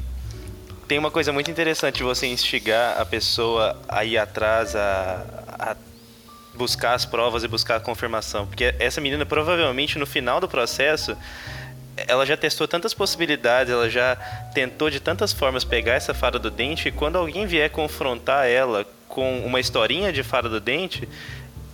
tem 0.88 0.98
uma 0.98 1.10
coisa 1.10 1.32
muito 1.32 1.50
interessante 1.50 2.02
você 2.02 2.26
instigar 2.26 3.00
a 3.00 3.04
pessoa 3.04 3.80
a 3.88 4.04
ir 4.04 4.18
atrás, 4.18 4.74
a, 4.74 5.24
a 5.58 5.76
buscar 6.54 6.94
as 6.94 7.04
provas 7.04 7.44
e 7.44 7.48
buscar 7.48 7.76
a 7.76 7.80
confirmação. 7.80 8.46
Porque 8.46 8.74
essa 8.78 9.00
menina, 9.00 9.24
provavelmente, 9.26 9.98
no 9.98 10.06
final 10.06 10.40
do 10.40 10.48
processo, 10.48 11.16
ela 11.96 12.24
já 12.24 12.36
testou 12.36 12.66
tantas 12.66 12.94
possibilidades, 12.94 13.72
ela 13.72 13.88
já 13.88 14.16
tentou 14.54 14.90
de 14.90 15.00
tantas 15.00 15.32
formas 15.32 15.64
pegar 15.64 15.94
essa 15.94 16.14
fada 16.14 16.38
do 16.38 16.50
dente, 16.50 16.88
e 16.88 16.92
quando 16.92 17.16
alguém 17.16 17.46
vier 17.46 17.70
confrontar 17.70 18.46
ela 18.46 18.86
com 19.08 19.40
uma 19.40 19.60
historinha 19.60 20.12
de 20.12 20.22
fada 20.22 20.48
do 20.48 20.58
dente, 20.58 21.06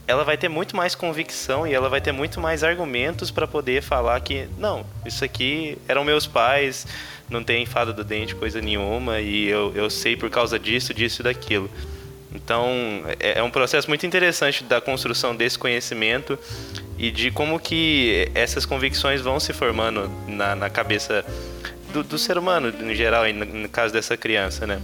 ela 0.08 0.24
vai 0.24 0.38
ter 0.38 0.48
muito 0.48 0.74
mais 0.74 0.94
convicção 0.94 1.66
e 1.66 1.74
ela 1.74 1.90
vai 1.90 2.00
ter 2.00 2.12
muito 2.12 2.40
mais 2.40 2.64
argumentos 2.64 3.30
para 3.30 3.46
poder 3.46 3.82
falar 3.82 4.18
que 4.20 4.48
não, 4.56 4.86
isso 5.04 5.22
aqui 5.22 5.76
eram 5.86 6.02
meus 6.02 6.26
pais, 6.26 6.86
não 7.28 7.44
tem 7.44 7.66
fada 7.66 7.92
do 7.92 8.02
dente 8.02 8.34
coisa 8.34 8.58
nenhuma 8.58 9.20
e 9.20 9.46
eu, 9.46 9.70
eu 9.76 9.90
sei 9.90 10.16
por 10.16 10.30
causa 10.30 10.58
disso, 10.58 10.94
disso 10.94 11.20
e 11.20 11.24
daquilo. 11.24 11.70
Então, 12.34 12.66
é, 13.20 13.38
é 13.38 13.42
um 13.42 13.50
processo 13.50 13.86
muito 13.86 14.06
interessante 14.06 14.64
da 14.64 14.80
construção 14.80 15.36
desse 15.36 15.58
conhecimento 15.58 16.38
e 16.96 17.10
de 17.10 17.30
como 17.30 17.60
que 17.60 18.30
essas 18.34 18.64
convicções 18.64 19.20
vão 19.20 19.38
se 19.38 19.52
formando 19.52 20.10
na, 20.26 20.56
na 20.56 20.70
cabeça 20.70 21.22
do, 22.02 22.08
do, 22.08 22.18
ser 22.18 22.38
humano, 22.38 22.72
em 22.80 22.94
geral, 22.94 23.24
no 23.32 23.68
caso 23.68 23.92
dessa 23.92 24.16
criança, 24.16 24.66
né? 24.66 24.80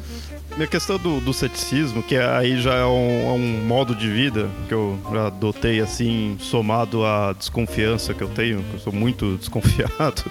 A 0.58 0.66
questão 0.66 0.98
do, 0.98 1.20
do 1.20 1.32
ceticismo, 1.32 2.02
que 2.02 2.16
aí 2.16 2.60
já 2.60 2.74
é 2.74 2.84
um, 2.84 3.28
é 3.28 3.32
um, 3.32 3.66
modo 3.66 3.94
de 3.94 4.08
vida 4.08 4.48
que 4.68 4.74
eu 4.74 4.98
já 5.12 5.26
adotei, 5.26 5.80
assim, 5.80 6.36
somado 6.40 7.04
à 7.04 7.32
desconfiança 7.32 8.14
que 8.14 8.22
eu 8.22 8.28
tenho, 8.28 8.62
que 8.62 8.74
eu 8.74 8.78
sou 8.78 8.92
muito 8.92 9.36
desconfiado, 9.38 10.30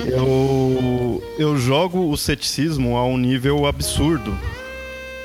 eu, 0.00 1.22
eu 1.38 1.56
jogo 1.56 2.10
o 2.10 2.16
ceticismo 2.16 2.96
a 2.96 3.04
um 3.04 3.16
nível 3.16 3.66
absurdo 3.66 4.36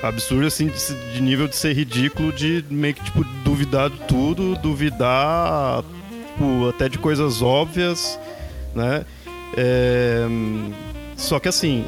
absurdo, 0.04 0.48
assim, 0.48 0.65
de, 0.65 1.13
de, 1.13 1.22
nível 1.22 1.48
de 1.48 1.56
ser 1.56 1.74
ridículo, 1.74 2.34
de 2.34 2.65
meio 2.72 2.96
que, 2.96 3.04
tipo, 3.04 3.24
duvidar 3.44 3.88
de 3.88 4.00
tudo, 4.08 4.56
duvidar 4.56 5.84
tipo, 6.41 6.70
até 6.70 6.89
de 6.89 6.98
coisas 6.98 7.41
óbvias, 7.41 8.20
né? 8.74 9.06
É... 9.55 10.25
Só 11.15 11.39
que 11.39 11.49
assim, 11.49 11.85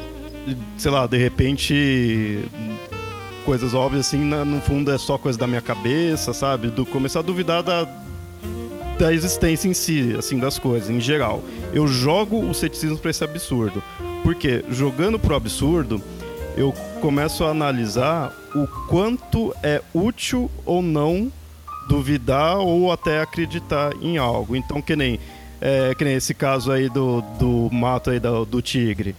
sei 0.76 0.90
lá, 0.90 1.06
de 1.06 1.16
repente 1.16 2.44
coisas 3.44 3.74
óbvias 3.74 4.06
assim, 4.06 4.18
no 4.18 4.60
fundo 4.60 4.90
é 4.90 4.98
só 4.98 5.18
coisa 5.18 5.38
da 5.38 5.46
minha 5.46 5.60
cabeça, 5.60 6.32
sabe? 6.32 6.68
Do 6.68 6.86
começar 6.86 7.20
a 7.20 7.22
duvidar 7.22 7.62
da, 7.62 7.86
da 8.98 9.12
existência 9.12 9.68
em 9.68 9.74
si, 9.74 10.14
assim, 10.18 10.38
das 10.38 10.58
coisas, 10.58 10.88
em 10.88 11.00
geral. 11.00 11.42
Eu 11.72 11.86
jogo 11.86 12.40
o 12.40 12.54
ceticismo 12.54 12.98
para 12.98 13.10
esse 13.10 13.22
absurdo. 13.22 13.82
Porque 14.22 14.64
jogando 14.70 15.18
pro 15.18 15.34
absurdo, 15.34 16.00
eu 16.56 16.72
começo 17.00 17.44
a 17.44 17.50
analisar 17.50 18.32
o 18.54 18.66
quanto 18.88 19.54
é 19.62 19.82
útil 19.92 20.50
ou 20.64 20.80
não 20.80 21.30
duvidar 21.88 22.58
ou 22.58 22.90
até 22.90 23.20
acreditar 23.20 23.92
em 24.00 24.16
algo. 24.16 24.56
Então, 24.56 24.80
que 24.80 24.96
nem, 24.96 25.20
é, 25.64 25.94
que 25.94 26.04
nem 26.04 26.14
esse 26.14 26.34
caso 26.34 26.70
aí 26.70 26.88
do, 26.88 27.22
do 27.40 27.70
mato 27.72 28.10
aí 28.10 28.20
do, 28.20 28.44
do 28.44 28.62
tigre. 28.62 29.16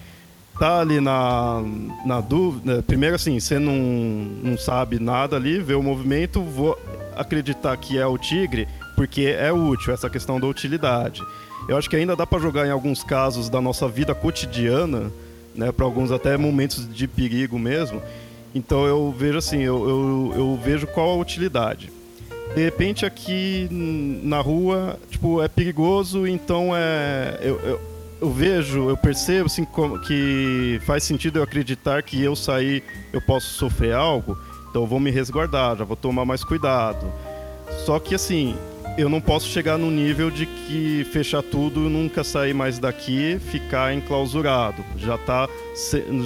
Tá 0.58 0.80
ali 0.80 1.02
na, 1.02 1.62
na 2.06 2.22
dúvida. 2.22 2.82
Primeiro, 2.84 3.16
assim, 3.16 3.38
você 3.40 3.60
não, 3.60 3.74
não 3.74 4.58
sabe 4.58 5.00
nada 5.00 5.36
ali, 5.36 5.60
vê 5.60 5.74
o 5.74 5.84
movimento, 5.84 6.42
vou 6.42 6.80
acreditar 7.18 7.76
que 7.76 7.98
é 7.98 8.06
o 8.06 8.18
tigre 8.18 8.68
porque 8.96 9.24
é 9.24 9.52
útil, 9.52 9.94
essa 9.94 10.10
questão 10.10 10.40
da 10.40 10.48
utilidade. 10.48 11.22
Eu 11.68 11.78
acho 11.78 11.90
que 11.90 11.96
ainda 11.96 12.16
dá 12.16 12.26
para 12.26 12.40
jogar 12.40 12.66
em 12.66 12.72
alguns 12.72 13.04
casos 13.04 13.50
da 13.50 13.60
nossa 13.60 13.88
vida 13.88 14.16
cotidiana 14.16 15.12
né, 15.56 15.72
para 15.72 15.86
alguns 15.86 16.12
até 16.12 16.38
momentos 16.38 16.88
de 16.94 17.08
perigo 17.08 17.58
mesmo. 17.58 18.02
Então 18.54 18.86
eu 18.86 19.12
vejo 19.12 19.38
assim, 19.38 19.62
eu, 19.62 19.90
eu, 19.90 20.34
eu, 20.36 20.60
vejo 20.64 20.88
qual 20.88 21.10
a 21.10 21.18
utilidade. 21.18 21.92
De 22.54 22.64
repente 22.64 23.06
aqui 23.06 23.68
na 23.72 24.40
rua, 24.40 25.00
tipo, 25.10 25.42
é 25.42 25.48
perigoso, 25.48 26.28
então 26.28 26.70
é. 26.74 27.40
Eu, 27.42 27.60
eu, 27.60 27.82
eu 28.22 28.32
vejo, 28.32 28.90
eu 28.90 28.96
percebo 28.96 29.48
assim, 29.48 29.68
que 30.08 30.80
faz 30.86 31.04
sentido 31.04 31.40
eu 31.40 31.44
acreditar 31.44 32.02
que 32.02 32.22
eu 32.22 32.36
sair, 32.36 32.82
eu 33.12 33.22
posso 33.22 33.54
sofrer 33.54 33.94
algo, 33.94 34.38
então 34.70 34.84
eu 34.84 34.88
vou 34.88 35.00
me 35.00 35.12
resguardar, 35.12 35.78
já 35.78 35.84
vou 35.84 35.98
tomar 35.98 36.24
mais 36.24 36.44
cuidado. 36.44 37.12
Só 37.86 38.00
que 38.00 38.16
assim, 38.16 38.56
eu 38.98 39.10
não 39.10 39.20
posso 39.20 39.48
chegar 39.48 39.78
no 39.78 39.92
nível 39.92 40.32
de 40.32 40.46
que 40.46 41.06
fechar 41.12 41.44
tudo, 41.44 41.82
nunca 41.82 42.24
sair 42.24 42.54
mais 42.54 42.80
daqui, 42.80 43.38
ficar 43.52 43.94
enclausurado. 43.94 44.84
Já 44.98 45.18
tá. 45.18 45.50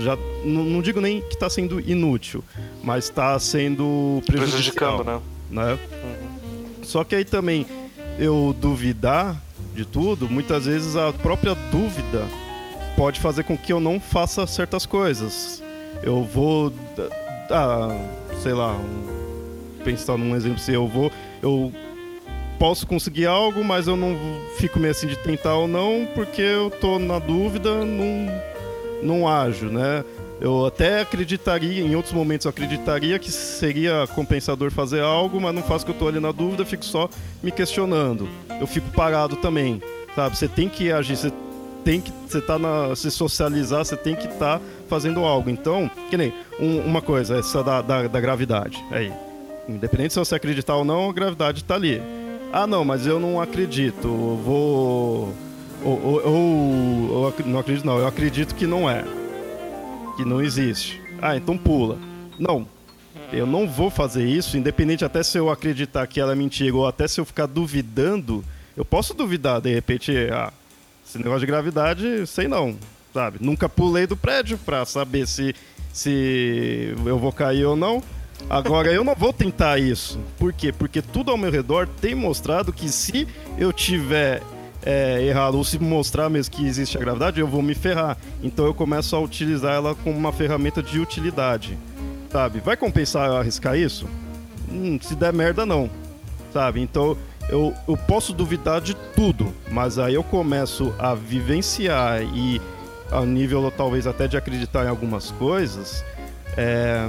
Já, 0.04 0.18
não 0.44 0.82
digo 0.82 1.02
nem 1.02 1.22
que 1.22 1.34
está 1.34 1.50
sendo 1.50 1.80
inútil, 1.80 2.44
mas 2.84 3.06
está 3.06 3.38
sendo 3.40 4.22
prejudicando, 4.26 5.04
né? 5.04 5.20
Né? 5.50 5.78
Uhum. 6.04 6.84
Só 6.84 7.04
que 7.04 7.16
aí 7.16 7.26
também 7.26 7.66
eu 8.18 8.56
duvidar 8.60 9.42
de 9.74 9.86
tudo, 9.86 10.30
muitas 10.30 10.66
vezes 10.66 10.96
a 10.96 11.14
própria 11.14 11.56
dúvida 11.72 12.28
pode 12.98 13.20
fazer 13.20 13.44
com 13.44 13.58
que 13.58 13.72
eu 13.72 13.80
não 13.80 14.00
faça 14.00 14.46
certas 14.46 14.86
coisas. 14.86 15.64
Eu 16.04 16.24
vou. 16.24 16.74
Ah, 17.50 17.98
sei 18.42 18.54
lá, 18.54 18.78
pensar 19.84 20.18
num 20.18 20.36
exemplo 20.36 20.60
se 20.60 20.74
eu 20.74 20.88
vou. 20.88 21.12
Eu 21.42 21.72
posso 22.60 22.86
conseguir 22.86 23.26
algo, 23.26 23.64
mas 23.64 23.88
eu 23.88 23.96
não 23.96 24.18
fico 24.58 24.80
meio 24.80 24.92
assim 24.92 25.08
de 25.08 25.18
tentar 25.18 25.56
ou 25.56 25.68
não, 25.68 26.08
porque 26.14 26.42
eu 26.42 26.70
tô 26.70 27.00
na 27.00 27.18
dúvida, 27.18 27.86
não, 27.86 28.28
não 29.02 29.28
ajo, 29.28 29.68
né? 29.68 30.04
Eu 30.42 30.66
até 30.66 31.02
acreditaria, 31.02 31.84
em 31.84 31.96
outros 31.96 32.14
momentos 32.14 32.46
eu 32.46 32.50
acreditaria 32.50 33.20
que 33.20 33.30
seria 33.30 34.08
compensador 34.16 34.72
fazer 34.72 35.02
algo, 35.02 35.40
mas 35.40 35.54
não 35.54 35.62
faço 35.62 35.86
que 35.86 35.92
eu 35.92 35.96
tô 35.96 36.08
ali 36.08 36.20
na 36.20 36.32
dúvida, 36.32 36.66
fico 36.66 36.86
só 36.86 37.10
me 37.44 37.52
questionando. 37.52 38.28
Eu 38.60 38.66
fico 38.66 38.90
parado 38.92 39.36
também, 39.36 39.82
sabe? 40.16 40.38
Você 40.38 40.48
tem 40.48 40.70
que 40.70 40.92
agir, 40.92 41.18
você 41.18 41.32
tem 41.84 42.00
que 42.00 42.12
você 42.26 42.40
tá 42.40 42.58
na 42.58 42.96
se 42.96 43.12
socializar, 43.12 43.84
você 43.84 43.98
tem 43.98 44.16
que 44.16 44.28
estar 44.28 44.60
tá 44.60 44.66
fazendo 44.88 45.26
algo. 45.26 45.50
Então, 45.50 45.92
que 46.10 46.16
nem 46.16 46.34
um, 46.58 46.80
uma 46.80 47.02
coisa, 47.02 47.40
essa 47.40 47.62
da, 47.62 47.82
da, 47.82 48.08
da 48.08 48.22
gravidade. 48.22 48.82
Aí, 48.92 49.12
independente 49.68 50.14
se 50.14 50.20
você 50.20 50.36
acreditar 50.36 50.76
ou 50.76 50.86
não, 50.86 51.10
a 51.10 51.14
gravidade 51.14 51.60
está 51.60 51.76
ali. 51.76 52.02
Ah, 52.54 52.66
não, 52.66 52.86
mas 52.86 53.06
eu 53.06 53.20
não 53.20 53.42
acredito. 53.42 54.08
Eu 54.08 54.42
vou 54.44 55.34
ou, 55.84 56.02
ou, 56.02 56.26
ou, 56.26 57.34
eu 57.38 57.46
não 57.46 57.60
acredito 57.60 57.86
não, 57.86 58.00
eu 58.00 58.08
acredito 58.08 58.56
que 58.56 58.66
não 58.66 58.90
é 58.90 59.04
que 60.20 60.26
não 60.26 60.42
existe. 60.42 61.02
Ah, 61.22 61.38
então 61.38 61.58
pula. 61.58 61.98
Não. 62.38 62.68
Eu 63.32 63.46
não 63.46 63.66
vou 63.66 63.90
fazer 63.90 64.26
isso, 64.26 64.58
independente 64.58 65.06
até 65.06 65.24
se 65.24 65.38
eu 65.38 65.50
acreditar 65.50 66.06
que 66.08 66.20
ela 66.20 66.34
é 66.34 66.36
mentira 66.36 66.76
ou 66.76 66.86
até 66.86 67.08
se 67.08 67.22
eu 67.22 67.26
ficar 67.26 67.46
duvidando. 67.46 68.44
Eu 68.76 68.84
posso 68.84 69.14
duvidar, 69.14 69.62
de 69.62 69.74
repente, 69.74 70.12
ah, 70.30 70.52
esse 71.08 71.18
negócio 71.18 71.40
de 71.40 71.46
gravidade, 71.46 72.28
sei 72.28 72.50
não, 72.50 72.76
sabe? 73.14 73.38
Nunca 73.40 73.70
pulei 73.70 74.06
do 74.06 74.18
prédio 74.18 74.58
pra 74.58 74.84
saber 74.84 75.26
se, 75.26 75.56
se 75.94 76.94
eu 77.06 77.18
vou 77.18 77.32
cair 77.32 77.64
ou 77.64 77.78
não. 77.78 78.04
Agora, 78.50 78.92
eu 78.92 79.06
não 79.06 79.16
vou 79.16 79.32
tentar 79.32 79.80
isso. 79.80 80.20
Por 80.38 80.52
quê? 80.52 80.74
Porque 80.74 81.02
tudo 81.02 81.32
ao 81.32 81.38
meu 81.38 81.52
redor 81.52 81.88
tem 82.02 82.14
mostrado 82.14 82.74
que 82.74 82.90
se 82.90 83.26
eu 83.58 83.72
tiver 83.72 84.44
é, 84.86 85.22
errado 85.24 85.56
ou 85.56 85.64
se 85.64 85.78
mostrar 85.80 86.30
mesmo 86.30 86.56
que 86.56 86.66
existe 86.66 86.98
a 86.98 87.00
gravidade, 87.00 87.40
eu 87.40 87.48
vou 87.48 87.62
me 87.62 87.76
ferrar. 87.76 88.18
Então 88.42 88.66
eu 88.66 88.74
começo 88.74 89.16
a 89.16 89.20
utilizar 89.20 89.74
ela 89.74 89.96
como 89.96 90.18
uma 90.18 90.32
ferramenta 90.32 90.82
de 90.82 91.00
utilidade. 91.00 91.78
Sabe? 92.32 92.60
Vai 92.60 92.78
compensar 92.78 93.28
eu 93.28 93.38
arriscar 93.38 93.78
isso? 93.78 94.08
Hum, 94.72 95.00
se 95.02 95.16
der 95.16 95.34
merda, 95.34 95.66
não. 95.66 95.90
Sabe? 96.54 96.82
Então 96.82 97.18
eu, 97.50 97.74
eu 97.88 97.98
posso 97.98 98.34
duvidar 98.34 98.80
de 98.80 98.94
tudo, 99.16 99.54
mas 99.72 99.98
aí 99.98 100.14
eu 100.14 100.24
começo 100.24 100.94
a 101.00 101.14
vivenciar 101.14 102.22
e 102.22 102.62
a 103.12 103.26
nível 103.26 103.72
talvez 103.76 104.06
até 104.06 104.28
de 104.28 104.38
acreditar 104.38 104.86
em 104.86 104.90
algumas 104.90 105.32
coisas 105.32 106.06
é, 106.56 107.08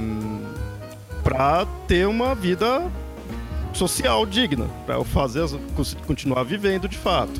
para 1.23 1.67
ter 1.87 2.07
uma 2.07 2.33
vida 2.33 2.89
social 3.71 4.25
digna, 4.25 4.65
para 4.85 4.95
eu 4.95 5.03
fazer 5.03 5.45
continuar 6.05 6.43
vivendo 6.43 6.89
de 6.89 6.97
fato 6.97 7.39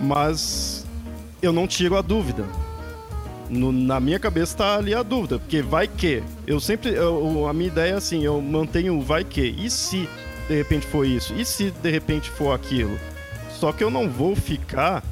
mas 0.00 0.86
eu 1.42 1.52
não 1.52 1.66
tiro 1.66 1.96
a 1.96 2.02
dúvida. 2.02 2.44
No, 3.48 3.70
na 3.70 4.00
minha 4.00 4.18
cabeça 4.18 4.54
está 4.54 4.76
ali 4.76 4.94
a 4.94 5.02
dúvida, 5.02 5.38
porque 5.38 5.62
vai 5.62 5.86
que. 5.86 6.22
Eu 6.46 6.58
sempre. 6.58 6.94
Eu, 6.94 7.46
a 7.48 7.52
minha 7.52 7.68
ideia 7.68 7.92
é 7.92 7.96
assim: 7.96 8.24
eu 8.24 8.40
mantenho 8.40 8.98
o 8.98 9.02
vai 9.02 9.24
que. 9.24 9.42
E 9.42 9.70
se 9.70 10.08
de 10.48 10.56
repente 10.56 10.86
for 10.86 11.06
isso? 11.06 11.32
E 11.34 11.44
se 11.44 11.70
de 11.70 11.90
repente 11.90 12.28
for 12.30 12.52
aquilo? 12.52 12.98
Só 13.50 13.72
que 13.72 13.82
eu 13.84 13.90
não 13.90 14.08
vou 14.08 14.34
ficar 14.34 15.02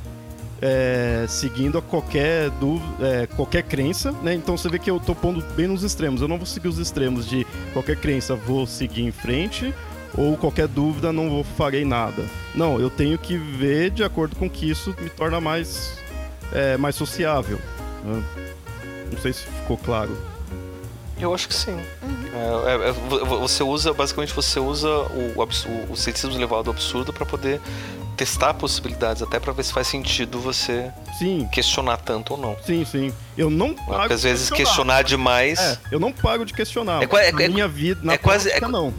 é, 0.61 1.27
seguindo 1.29 1.79
a 1.79 1.83
qualquer, 1.83 2.51
dúvida, 2.51 3.07
é, 3.07 3.27
qualquer 3.27 3.63
crença, 3.63 4.13
né? 4.23 4.35
Então 4.35 4.57
você 4.57 4.69
vê 4.69 4.79
que 4.79 4.91
eu 4.91 4.99
tô 4.99 5.15
pondo 5.15 5.45
bem 5.55 5.69
nos 5.69 5.83
extremos. 5.83 6.21
Eu 6.21 6.29
não 6.29 6.37
vou 6.37 6.47
seguir 6.47 6.69
os 6.69 6.79
extremos 6.79 7.29
de 7.29 7.47
qualquer 7.73 7.97
crença, 7.97 8.35
vou 8.35 8.67
seguir 8.67 9.03
em 9.03 9.13
frente 9.13 9.73
ou 10.17 10.37
qualquer 10.37 10.69
dúvida 10.69 11.13
não 11.13 11.29
vou 11.29 11.45
farei 11.45 11.85
nada. 11.85 12.25
Não, 12.55 12.81
eu 12.81 12.91
tenho 12.91 13.19
que 13.19 13.37
ver 13.37 13.91
de 13.91 14.05
acordo 14.05 14.37
com 14.37 14.49
que 14.49 14.71
isso 14.71 14.95
me 15.01 15.11
torna 15.11 15.41
mais, 15.41 15.99
é, 16.53 16.77
mais 16.77 16.95
sociável. 16.95 17.59
Né? 18.05 18.23
Não 19.13 19.21
sei 19.21 19.33
se 19.33 19.43
ficou 19.43 19.77
claro. 19.77 20.17
Eu 21.21 21.33
acho 21.33 21.49
que 21.49 21.55
sim. 21.55 21.73
Uhum. 21.73 22.59
É, 22.67 22.87
é, 22.87 22.89
é 22.91 22.93
você 22.93 23.63
usa, 23.63 23.93
basicamente, 23.93 24.33
você 24.35 24.59
usa 24.59 24.89
o, 24.89 25.35
o, 25.37 25.93
o 25.93 25.97
ceticismo 25.97 26.37
elevado 26.37 26.69
ao 26.69 26.75
absurdo 26.75 27.13
para 27.13 27.25
poder 27.25 27.61
testar 28.17 28.55
possibilidades, 28.55 29.23
até 29.23 29.39
para 29.41 29.53
ver 29.53 29.65
se 29.65 29.73
faz 29.73 29.89
sentido 29.89 30.39
você 30.39 30.91
sim. 31.19 31.49
questionar 31.53 31.99
tanto 31.99 32.35
ou 32.35 32.41
não. 32.41 32.57
Sim, 32.65 32.85
sim. 32.85 33.13
Eu 33.37 33.51
não 33.51 33.75
pago 33.75 33.99
Porque 33.99 34.15
às 34.15 34.23
vezes 34.23 34.51
questionar, 34.51 34.99
questionar 34.99 35.03
demais. 35.03 35.59
É, 35.59 35.79
eu 35.91 36.01
não 36.01 36.13
pago 36.13 36.45
de 36.45 36.53
questionar. 36.53 37.03
É, 37.03 37.29
é, 37.29 37.33
na 37.33 37.49
minha 37.49 37.69
vida, 37.69 38.01
na 38.03 38.15
é 38.15 38.19
quase, 38.19 38.51
é, 38.51 38.61
não. 38.61 38.93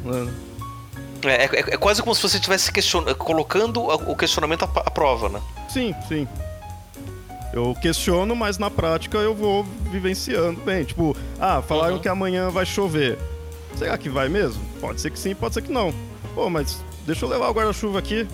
É, 1.30 1.46
é, 1.46 1.60
é, 1.60 1.78
quase 1.78 2.02
como 2.02 2.16
se 2.16 2.22
você 2.22 2.38
estivesse 2.38 2.72
colocando 3.18 3.82
o 3.84 4.16
questionamento 4.16 4.64
à, 4.64 4.68
prova, 4.68 5.30
né? 5.30 5.42
Sim, 5.70 5.94
sim. 6.08 6.28
Eu 7.54 7.76
questiono, 7.82 8.36
mas 8.36 8.58
na 8.58 8.70
prática 8.70 9.18
eu 9.18 9.34
vou 9.34 9.64
vivenciando 9.90 10.60
bem. 10.62 10.84
Tipo, 10.84 11.16
ah, 11.40 11.62
falaram 11.62 11.96
uhum. 11.96 12.02
que 12.02 12.10
amanhã 12.10 12.50
vai 12.50 12.66
chover. 12.66 13.18
Será 13.76 13.98
que 13.98 14.10
vai 14.10 14.30
mesmo? 14.30 14.64
Pode 14.80 15.00
ser 15.02 15.10
que 15.10 15.20
sim, 15.20 15.34
pode 15.34 15.54
ser 15.54 15.62
que 15.62 15.72
não. 15.72 15.94
Pô, 16.34 16.50
mas 16.50 16.84
deixa 17.06 17.26
eu 17.26 17.30
levar 17.30 17.50
o 17.50 17.54
guarda-chuva 17.54 18.00
aqui. 18.00 18.28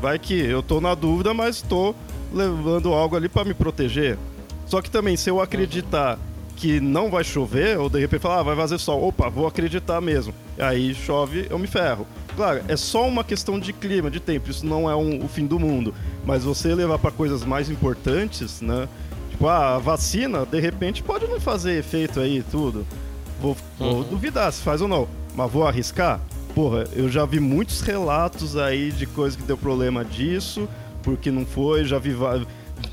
Vai 0.00 0.18
que 0.18 0.34
eu 0.34 0.62
tô 0.62 0.80
na 0.80 0.94
dúvida, 0.94 1.34
mas 1.34 1.62
tô 1.62 1.94
levando 2.32 2.92
algo 2.92 3.16
ali 3.16 3.28
para 3.28 3.44
me 3.44 3.54
proteger. 3.54 4.18
Só 4.66 4.80
que 4.80 4.90
também, 4.90 5.16
se 5.16 5.28
eu 5.28 5.40
acreditar 5.40 6.18
que 6.60 6.78
não 6.78 7.10
vai 7.10 7.24
chover, 7.24 7.78
ou 7.78 7.88
de 7.88 7.98
repente 7.98 8.20
falar, 8.20 8.40
ah, 8.40 8.42
vai 8.42 8.54
fazer 8.54 8.76
sol, 8.76 9.02
opa, 9.02 9.30
vou 9.30 9.46
acreditar 9.46 9.98
mesmo. 9.98 10.34
Aí 10.58 10.94
chove, 10.94 11.46
eu 11.48 11.58
me 11.58 11.66
ferro. 11.66 12.06
Claro, 12.36 12.62
é 12.68 12.76
só 12.76 13.08
uma 13.08 13.24
questão 13.24 13.58
de 13.58 13.72
clima, 13.72 14.10
de 14.10 14.20
tempo, 14.20 14.50
isso 14.50 14.66
não 14.66 14.88
é 14.88 14.94
um, 14.94 15.24
o 15.24 15.28
fim 15.28 15.46
do 15.46 15.58
mundo. 15.58 15.94
Mas 16.22 16.44
você 16.44 16.74
levar 16.74 16.98
para 16.98 17.10
coisas 17.10 17.46
mais 17.46 17.70
importantes, 17.70 18.60
né? 18.60 18.86
Tipo, 19.30 19.48
ah, 19.48 19.76
a 19.76 19.78
vacina, 19.78 20.44
de 20.44 20.60
repente, 20.60 21.02
pode 21.02 21.26
não 21.26 21.40
fazer 21.40 21.78
efeito 21.78 22.20
aí 22.20 22.44
tudo. 22.50 22.86
Vou, 23.40 23.56
vou 23.78 23.94
uhum. 23.94 24.02
duvidar 24.02 24.52
se 24.52 24.60
faz 24.60 24.82
ou 24.82 24.88
não. 24.88 25.08
Mas 25.34 25.50
vou 25.50 25.66
arriscar? 25.66 26.20
Porra, 26.54 26.84
eu 26.92 27.08
já 27.08 27.24
vi 27.24 27.40
muitos 27.40 27.80
relatos 27.80 28.54
aí 28.54 28.92
de 28.92 29.06
coisa 29.06 29.34
que 29.34 29.44
deu 29.44 29.56
problema 29.56 30.04
disso, 30.04 30.68
porque 31.02 31.30
não 31.30 31.46
foi, 31.46 31.86
já 31.86 31.98
vi 31.98 32.14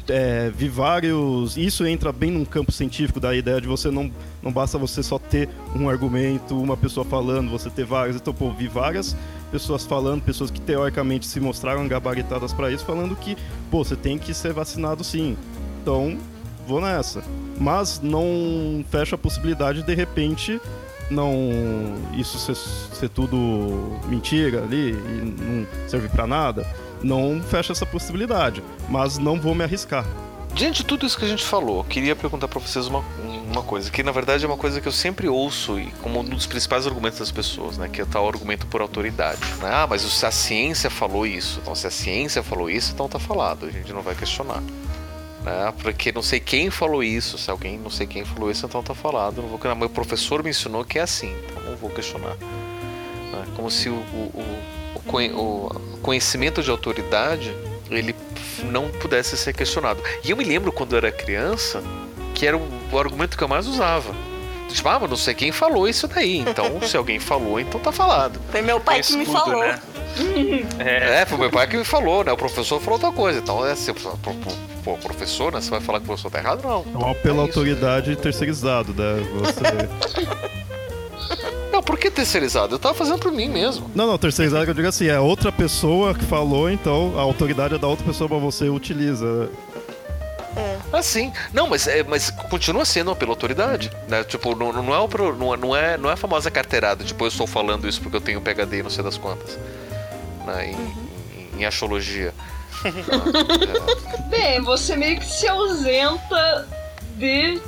é, 0.08 0.50
vi 0.50 0.70
vários. 0.70 1.58
Isso 1.58 1.86
entra 1.86 2.12
bem 2.12 2.32
num 2.32 2.46
campo 2.46 2.72
científico 2.72 3.20
da 3.20 3.36
ideia 3.36 3.60
de 3.60 3.68
você 3.68 3.90
não. 3.90 4.12
Não 4.42 4.52
basta 4.52 4.78
você 4.78 5.04
só 5.04 5.20
ter 5.20 5.50
um 5.76 5.90
argumento, 5.90 6.60
uma 6.62 6.78
pessoa 6.78 7.06
falando, 7.06 7.50
você 7.50 7.70
ter 7.70 7.86
várias. 7.86 8.16
Então, 8.16 8.34
pô, 8.34 8.52
vi 8.52 8.68
várias 8.68 9.16
pessoas 9.52 9.86
falando, 9.86 10.22
pessoas 10.22 10.52
que 10.52 10.60
teoricamente 10.60 11.26
se 11.26 11.40
mostraram 11.40 11.88
gabaritadas 11.88 12.54
para 12.54 12.72
isso, 12.72 12.86
falando 12.86 13.16
que, 13.16 13.38
pô, 13.72 13.84
você 13.84 13.96
tem 13.96 14.18
que 14.18 14.34
ser 14.34 14.54
vacinado 14.54 15.04
sim. 15.04 15.38
Então, 15.82 16.18
vou 16.68 16.82
nessa. 16.82 17.24
Mas 17.60 18.00
não 18.02 18.86
fecha 18.90 19.16
a 19.16 19.18
possibilidade 19.18 19.84
de, 19.84 19.94
repente 19.96 20.62
não 21.10 21.96
isso 22.18 22.38
ser, 22.38 22.56
ser, 22.56 23.10
tudo 23.10 23.98
mentira 24.08 24.64
ali 24.64 24.92
e 24.92 25.36
não 25.42 25.66
serve 25.88 26.10
para 26.10 26.28
nada 26.28 26.68
não 27.04 27.42
fecha 27.42 27.72
essa 27.72 27.86
possibilidade, 27.86 28.64
mas 28.90 29.18
não 29.18 29.40
vou 29.40 29.54
me 29.54 29.64
arriscar. 29.64 30.06
Diante 30.54 30.78
de 30.78 30.86
tudo 30.86 31.06
isso 31.06 31.18
que 31.18 31.26
a 31.26 31.28
gente 31.28 31.44
falou, 31.44 31.84
queria 31.84 32.16
perguntar 32.16 32.48
para 32.48 32.60
vocês 32.60 32.88
uma, 32.88 33.04
uma 33.52 33.62
coisa, 33.62 33.92
que 33.92 34.02
na 34.02 34.12
verdade 34.12 34.44
é 34.44 34.48
uma 34.48 34.58
coisa 34.58 34.82
que 34.82 34.88
eu 34.88 34.92
sempre 34.92 35.28
ouço 35.28 35.80
e 35.80 35.92
como 36.02 36.20
um 36.20 36.24
dos 36.24 36.48
principais 36.48 36.88
argumentos 36.88 37.20
das 37.20 37.30
pessoas, 37.30 37.78
né, 37.78 37.88
que 37.88 38.02
é 38.02 38.04
o 38.04 38.08
tal 38.08 38.28
argumento 38.28 38.66
por 38.66 38.82
autoridade. 38.82 39.40
Né? 39.62 39.70
Ah, 39.72 39.86
mas 39.88 40.24
a 40.24 40.32
ciência 40.32 40.90
falou 40.90 41.28
isso, 41.28 41.60
então 41.62 41.76
se 41.76 41.86
a 41.86 41.92
ciência 41.92 42.42
falou 42.42 42.72
isso, 42.72 42.92
então 42.92 43.08
tá 43.08 43.20
falado, 43.20 43.68
a 43.68 43.70
gente 43.70 43.94
não 43.94 44.02
vai 44.02 44.16
questionar. 44.16 44.64
Né? 45.44 45.74
Porque 45.80 46.12
não 46.12 46.24
sei 46.24 46.40
quem 46.40 46.72
falou 46.72 47.04
isso, 47.04 47.38
se 47.38 47.52
alguém 47.52 47.78
não 47.78 47.92
sei 47.92 48.08
quem 48.08 48.26
falou 48.26 48.50
isso, 48.50 48.66
então 48.66 48.82
tá 48.82 48.96
falado. 48.96 49.44
Não 49.44 49.50
vou, 49.50 49.76
meu 49.76 49.90
professor 49.90 50.44
me 50.44 50.50
ensinou 50.50 50.84
que 50.84 50.98
é 50.98 51.04
assim, 51.04 51.32
então 51.46 51.62
não 51.64 51.78
vou 51.78 51.92
questionar. 51.92 52.36
Né? 52.36 53.46
Como 53.56 53.70
se 53.70 53.90
o 53.90 53.94
o 53.94 54.77
conhecimento 56.02 56.62
de 56.62 56.70
autoridade 56.70 57.54
ele 57.90 58.16
não 58.64 58.90
pudesse 58.90 59.38
ser 59.38 59.54
questionado. 59.54 60.02
E 60.24 60.32
eu 60.32 60.38
me 60.38 60.44
lembro 60.44 60.72
quando 60.72 60.94
eu 60.94 60.98
era 60.98 61.12
criança 61.12 61.82
que 62.34 62.46
era 62.46 62.58
o 62.58 63.00
argumento 63.00 63.38
que 63.38 63.44
eu 63.44 63.48
mais 63.48 63.66
usava. 63.66 64.14
Tipo, 64.70 64.90
ah, 64.90 65.00
mas 65.00 65.10
não 65.10 65.18
sei 65.18 65.34
quem 65.34 65.52
falou 65.52 65.88
isso 65.88 66.08
daí. 66.08 66.40
Então, 66.40 66.80
se 66.82 66.96
alguém 66.98 67.20
falou, 67.20 67.60
então 67.60 67.80
tá 67.80 67.92
falado. 67.92 68.40
Foi 68.52 68.62
meu 68.62 68.80
pai 68.80 69.02
que 69.02 69.16
me 69.16 69.26
falou. 69.26 69.60
Né? 69.60 69.80
é, 70.80 71.26
foi 71.26 71.38
meu 71.38 71.50
pai 71.50 71.68
que 71.68 71.78
me 71.78 71.86
falou, 71.86 72.24
né? 72.24 72.32
O 72.32 72.38
professor 72.38 72.80
falou 72.80 73.00
outra 73.00 73.12
coisa. 73.12 73.40
Então, 73.40 73.66
é, 73.66 73.76
se 73.76 73.90
o 73.92 74.98
professor, 74.98 75.52
né? 75.52 75.62
Você 75.62 75.70
vai 75.70 75.80
falar 75.80 76.00
que 76.00 76.04
o 76.04 76.08
professor 76.08 76.30
tá 76.30 76.40
errado? 76.40 76.62
Não. 76.64 76.86
É 77.02 77.12
um 77.12 77.14
pela 77.16 77.38
é 77.38 77.42
autoridade 77.42 78.16
terceirizado, 78.18 78.94
né? 78.94 79.24
Você. 79.40 80.58
Não, 81.72 81.82
por 81.84 81.98
que 81.98 82.10
terceirizado? 82.10 82.76
Eu 82.76 82.80
tava 82.80 82.96
fazendo 82.96 83.20
por 83.20 83.32
mim 83.32 83.48
mesmo. 83.50 83.90
Não, 83.94 84.08
não, 84.08 84.18
terceirizado 84.18 84.64
que 84.66 84.72
eu 84.72 84.76
digo 84.76 84.88
assim, 84.88 85.08
é 85.08 85.20
outra 85.20 85.52
pessoa 85.52 86.14
que 86.16 86.24
falou, 86.26 86.70
então 86.70 87.14
a 87.18 87.22
autoridade 87.22 87.76
é 87.76 87.78
da 87.78 87.88
outra 87.88 88.06
pessoa, 88.06 88.30
mas 88.30 88.42
você 88.42 88.70
utiliza. 88.70 89.50
É. 90.56 90.78
Assim, 90.92 91.32
não, 91.54 91.68
mas, 91.68 91.88
é, 91.88 92.02
mas 92.04 92.32
continua 92.32 92.84
sendo 92.84 93.16
pela 93.16 93.32
autoridade, 93.32 93.92
né? 94.08 94.24
Tipo, 94.24 94.56
não, 94.56 94.74
não, 94.74 94.94
é 94.94 94.98
o, 95.00 95.08
pro- 95.08 95.36
não, 95.36 95.54
é- 95.54 95.58
não, 95.58 95.76
é, 95.76 95.98
não 95.98 96.10
é 96.10 96.14
a 96.14 96.18
famosa 96.18 96.50
carteirada, 96.50 97.04
tipo, 97.04 97.24
eu 97.24 97.28
estou 97.28 97.46
falando 97.46 97.88
isso 97.88 98.02
porque 98.02 98.18
eu 98.18 98.22
tenho 98.22 98.42
PHD 98.42 98.80
e 98.80 98.84
não 98.84 98.90
sei 98.90 99.04
das 99.04 99.18
quantas, 99.18 99.58
né? 100.48 100.72
Em, 100.72 100.76
em, 101.58 101.62
em 101.62 101.66
astrologia. 101.66 102.34
Bem, 104.30 104.62
você 104.62 104.96
meio 104.96 105.20
que 105.20 105.26
se 105.26 105.48
ausenta 105.48 106.68
de 107.18 107.60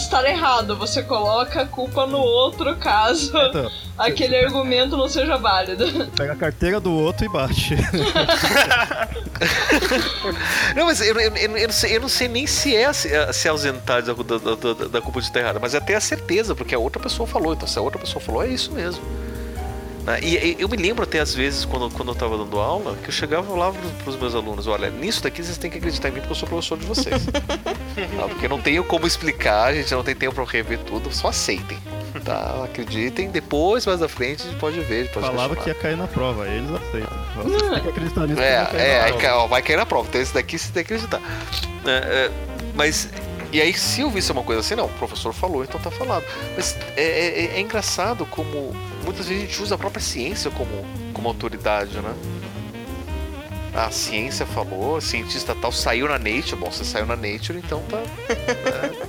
estar 0.00 0.24
errado. 0.24 0.76
Você 0.76 1.02
coloca 1.02 1.62
a 1.62 1.66
culpa 1.66 2.06
no 2.06 2.18
outro 2.18 2.76
caso 2.76 3.32
Então, 3.36 3.70
aquele 3.96 4.36
argumento 4.36 4.96
não 4.96 5.08
seja 5.08 5.36
válido. 5.36 5.86
pega 6.16 6.32
a 6.32 6.36
carteira 6.36 6.80
do 6.80 6.92
outro 6.92 7.24
e 7.24 7.28
bate. 7.28 7.76
Não, 10.74 10.86
mas 10.86 11.00
eu, 11.00 11.18
eu, 11.18 11.36
eu, 11.36 11.56
eu 11.56 11.66
não, 11.66 11.74
sei, 11.74 11.96
eu 11.96 12.00
não 12.00 12.08
sei 12.08 12.28
nem 12.28 12.46
se 12.46 12.74
é 12.74 12.90
se, 12.92 13.10
se 13.32 13.48
ausentar 13.48 14.02
da, 14.02 14.12
da, 14.12 14.38
da, 14.38 14.88
da 14.88 15.00
culpa 15.00 15.20
de 15.20 15.26
estar 15.26 15.40
errada, 15.40 15.58
mas 15.60 15.74
é 15.74 15.80
ter 15.80 15.94
a 15.94 16.00
certeza, 16.00 16.54
porque 16.54 16.74
a 16.74 16.78
outra 16.78 17.00
pessoa 17.00 17.26
falou. 17.26 17.52
Então, 17.52 17.68
se 17.68 17.78
a 17.78 17.82
outra 17.82 17.98
pessoa 17.98 18.22
falou, 18.22 18.42
é 18.42 18.48
isso 18.48 18.72
mesmo. 18.72 19.02
Né? 20.06 20.20
E, 20.22 20.36
e 20.36 20.56
eu 20.58 20.68
me 20.68 20.76
lembro 20.76 21.02
até 21.02 21.18
às 21.18 21.34
vezes, 21.34 21.64
quando, 21.64 21.90
quando 21.90 22.08
eu 22.08 22.14
estava 22.14 22.38
dando 22.38 22.58
aula, 22.60 22.96
que 23.02 23.08
eu 23.08 23.12
chegava 23.12 23.52
lá 23.54 23.72
para 23.72 24.10
os 24.10 24.16
meus 24.16 24.34
alunos: 24.34 24.66
olha, 24.68 24.88
nisso 24.88 25.22
daqui 25.22 25.42
vocês 25.42 25.58
têm 25.58 25.70
que 25.70 25.78
acreditar 25.78 26.08
em 26.08 26.12
mim 26.12 26.20
porque 26.20 26.32
eu 26.32 26.36
sou 26.36 26.48
professor 26.48 26.78
de 26.78 26.86
vocês. 26.86 27.26
Tá? 27.26 28.28
Porque 28.28 28.44
eu 28.44 28.50
não 28.50 28.60
tenho 28.60 28.84
como 28.84 29.06
explicar, 29.06 29.68
a 29.68 29.74
gente 29.74 29.92
não 29.92 30.04
tem 30.04 30.14
tempo 30.14 30.34
para 30.34 30.44
rever 30.44 30.78
tudo, 30.80 31.12
só 31.12 31.28
aceitem. 31.28 31.78
Tá? 32.24 32.64
Acreditem, 32.64 33.30
depois, 33.30 33.86
mais 33.86 34.02
à 34.02 34.08
frente, 34.08 34.42
a 34.42 34.50
gente 34.50 34.58
pode 34.58 34.78
ver. 34.80 35.00
A 35.00 35.04
gente 35.04 35.12
pode 35.14 35.26
Falava 35.26 35.54
questionar. 35.54 35.62
que 35.64 35.70
ia 35.70 35.90
cair 35.90 35.96
na 35.96 36.06
prova, 36.06 36.46
eles 36.46 36.70
aceitam. 36.70 37.18
Vocês 37.36 37.62
têm 37.72 37.80
que 37.80 37.88
acreditar 37.88 38.26
nisso. 38.26 38.40
É, 38.40 38.50
que 38.50 38.56
vai 38.56 38.66
cair 38.66 38.80
é, 38.80 38.98
na 38.98 39.04
aí 39.04 39.12
prova. 39.14 39.46
vai 39.48 39.62
cair 39.62 39.76
na 39.76 39.86
prova. 39.86 40.08
Então 40.08 40.20
esse 40.20 40.34
daqui 40.34 40.58
você 40.58 40.72
tem 40.72 40.84
que 40.84 40.94
acreditar. 40.94 41.20
É, 41.86 41.90
é, 41.90 42.30
mas. 42.74 43.08
E 43.52 43.60
aí, 43.60 43.72
se 43.72 44.00
eu 44.00 44.10
visse 44.10 44.32
uma 44.32 44.42
coisa 44.42 44.60
assim, 44.60 44.74
não, 44.74 44.86
o 44.86 44.90
professor 44.90 45.32
falou, 45.32 45.62
então 45.64 45.80
tá 45.80 45.90
falado. 45.90 46.24
Mas 46.56 46.76
é, 46.96 47.02
é- 47.02 47.56
é 47.56 47.60
engraçado 47.60 48.26
como 48.26 48.74
muitas 49.04 49.26
vezes 49.28 49.42
a 49.44 49.46
gente 49.46 49.62
usa 49.62 49.74
a 49.76 49.78
própria 49.78 50.02
ciência 50.02 50.50
como, 50.50 50.84
como 51.14 51.28
autoridade, 51.28 51.96
né? 52.00 52.14
A 53.74 53.90
ciência 53.90 54.46
falou, 54.46 55.00
cientista 55.00 55.54
tal 55.54 55.70
saiu 55.70 56.08
na 56.08 56.18
Nature. 56.18 56.56
Bom, 56.56 56.70
você 56.70 56.84
saiu 56.84 57.06
na 57.06 57.14
Nature, 57.16 57.58
então 57.58 57.82
tá. 57.90 57.98
é, 58.32 59.06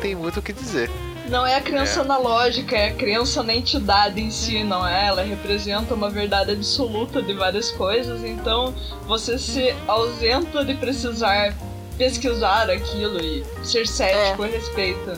tem 0.00 0.14
muito 0.14 0.40
o 0.40 0.42
que 0.42 0.52
dizer. 0.52 0.90
Não 1.28 1.46
é 1.46 1.56
a 1.56 1.60
crença 1.60 2.00
É. 2.00 2.04
na 2.04 2.16
lógica, 2.16 2.74
é 2.74 2.88
a 2.88 2.94
crença 2.94 3.42
na 3.42 3.54
entidade 3.54 4.18
em 4.18 4.30
si, 4.30 4.64
não 4.64 4.86
é? 4.86 5.08
Ela 5.08 5.22
representa 5.22 5.92
uma 5.94 6.08
verdade 6.08 6.52
absoluta 6.52 7.20
de 7.22 7.34
várias 7.34 7.70
coisas, 7.70 8.24
então 8.24 8.74
você 9.06 9.38
se 9.38 9.74
ausenta 9.86 10.64
de 10.64 10.72
precisar 10.74 11.54
pesquisar 11.98 12.70
aquilo 12.70 13.20
e 13.20 13.44
ser 13.64 13.86
cético 13.86 14.44
a 14.44 14.46
respeito. 14.46 15.12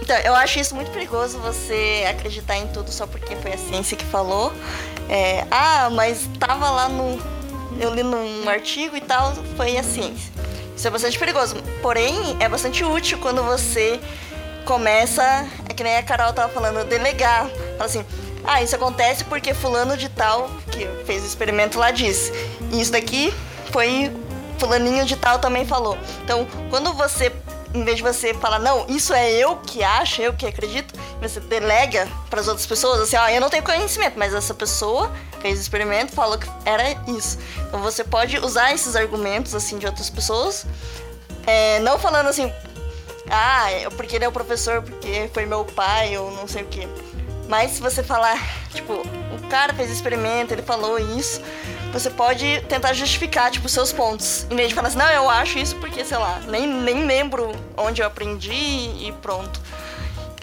Então, 0.00 0.16
eu 0.18 0.34
acho 0.34 0.58
isso 0.58 0.74
muito 0.74 0.90
perigoso 0.90 1.38
você 1.38 2.06
acreditar 2.08 2.56
em 2.56 2.66
tudo 2.68 2.90
só 2.90 3.06
porque 3.06 3.36
foi 3.36 3.52
a 3.52 3.58
ciência 3.58 3.96
que 3.96 4.04
falou. 4.04 4.52
É, 5.08 5.46
ah, 5.50 5.90
mas 5.90 6.28
tava 6.38 6.70
lá 6.70 6.88
no. 6.88 7.20
Eu 7.78 7.92
li 7.92 8.02
num 8.02 8.48
artigo 8.48 8.96
e 8.96 9.00
tal, 9.00 9.34
foi 9.56 9.76
a 9.76 9.82
ciência. 9.82 10.32
Isso 10.76 10.86
é 10.86 10.90
bastante 10.90 11.18
perigoso. 11.18 11.56
Porém, 11.82 12.36
é 12.40 12.48
bastante 12.48 12.84
útil 12.84 13.18
quando 13.18 13.42
você 13.42 14.00
começa, 14.64 15.22
é 15.68 15.74
que 15.74 15.82
nem 15.82 15.96
a 15.96 16.02
Carol 16.02 16.32
tava 16.32 16.52
falando, 16.52 16.86
delegar. 16.88 17.48
Fala 17.76 17.84
assim, 17.84 18.04
ah, 18.44 18.62
isso 18.62 18.76
acontece 18.76 19.24
porque 19.24 19.52
fulano 19.54 19.96
de 19.96 20.08
tal, 20.08 20.48
que 20.70 20.86
fez 21.04 21.22
o 21.22 21.26
experimento 21.26 21.78
lá, 21.78 21.90
disse. 21.90 22.32
E 22.72 22.80
isso 22.80 22.92
daqui 22.92 23.34
foi 23.72 24.12
fulaninho 24.58 25.04
de 25.04 25.16
tal 25.16 25.38
também 25.38 25.64
falou. 25.66 25.96
Então, 26.24 26.46
quando 26.70 26.92
você, 26.92 27.32
em 27.74 27.84
vez 27.84 27.96
de 27.96 28.02
você 28.02 28.34
falar, 28.34 28.58
não, 28.58 28.86
isso 28.88 29.12
é 29.12 29.32
eu 29.32 29.56
que 29.56 29.82
acho, 29.82 30.22
eu 30.22 30.32
que 30.32 30.46
acredito, 30.46 30.94
você 31.20 31.40
delega 31.40 32.08
para 32.28 32.40
as 32.40 32.48
outras 32.48 32.66
pessoas, 32.66 33.00
assim, 33.00 33.16
ó, 33.16 33.28
eu 33.28 33.40
não 33.40 33.48
tenho 33.48 33.62
conhecimento, 33.62 34.18
mas 34.18 34.34
essa 34.34 34.54
pessoa 34.54 35.10
fez 35.40 35.58
o 35.58 35.62
experimento, 35.62 36.12
falou 36.12 36.38
que 36.38 36.48
era 36.64 36.92
isso. 37.08 37.38
Então, 37.68 37.80
você 37.80 38.04
pode 38.04 38.38
usar 38.38 38.72
esses 38.72 38.96
argumentos, 38.96 39.54
assim, 39.54 39.78
de 39.78 39.86
outras 39.86 40.10
pessoas, 40.10 40.66
é, 41.46 41.78
não 41.80 41.98
falando 41.98 42.28
assim, 42.28 42.52
ah, 43.30 43.70
é 43.70 43.90
porque 43.90 44.16
ele 44.16 44.24
é 44.24 44.28
o 44.28 44.32
professor, 44.32 44.82
porque 44.82 45.30
foi 45.32 45.46
meu 45.46 45.64
pai, 45.64 46.16
ou 46.16 46.30
não 46.30 46.46
sei 46.46 46.62
o 46.62 46.66
quê. 46.66 46.88
Mas 47.48 47.72
se 47.72 47.80
você 47.80 48.02
falar, 48.02 48.38
tipo, 48.72 48.92
o 48.92 49.48
cara 49.48 49.72
fez 49.72 49.90
o 49.90 49.92
experimento, 49.92 50.52
ele 50.52 50.62
falou 50.62 50.98
isso, 50.98 51.40
você 51.98 52.10
pode 52.10 52.62
tentar 52.68 52.92
justificar, 52.92 53.50
tipo, 53.50 53.68
seus 53.68 53.90
pontos. 53.90 54.46
Em 54.50 54.56
vez 54.56 54.68
de 54.68 54.74
falar 54.74 54.88
assim, 54.88 54.98
não, 54.98 55.08
eu 55.10 55.30
acho 55.30 55.58
isso 55.58 55.74
porque, 55.76 56.04
sei 56.04 56.18
lá, 56.18 56.40
nem, 56.46 56.66
nem 56.66 57.06
lembro 57.06 57.52
onde 57.76 58.02
eu 58.02 58.06
aprendi 58.06 58.52
e 58.52 59.14
pronto. 59.22 59.60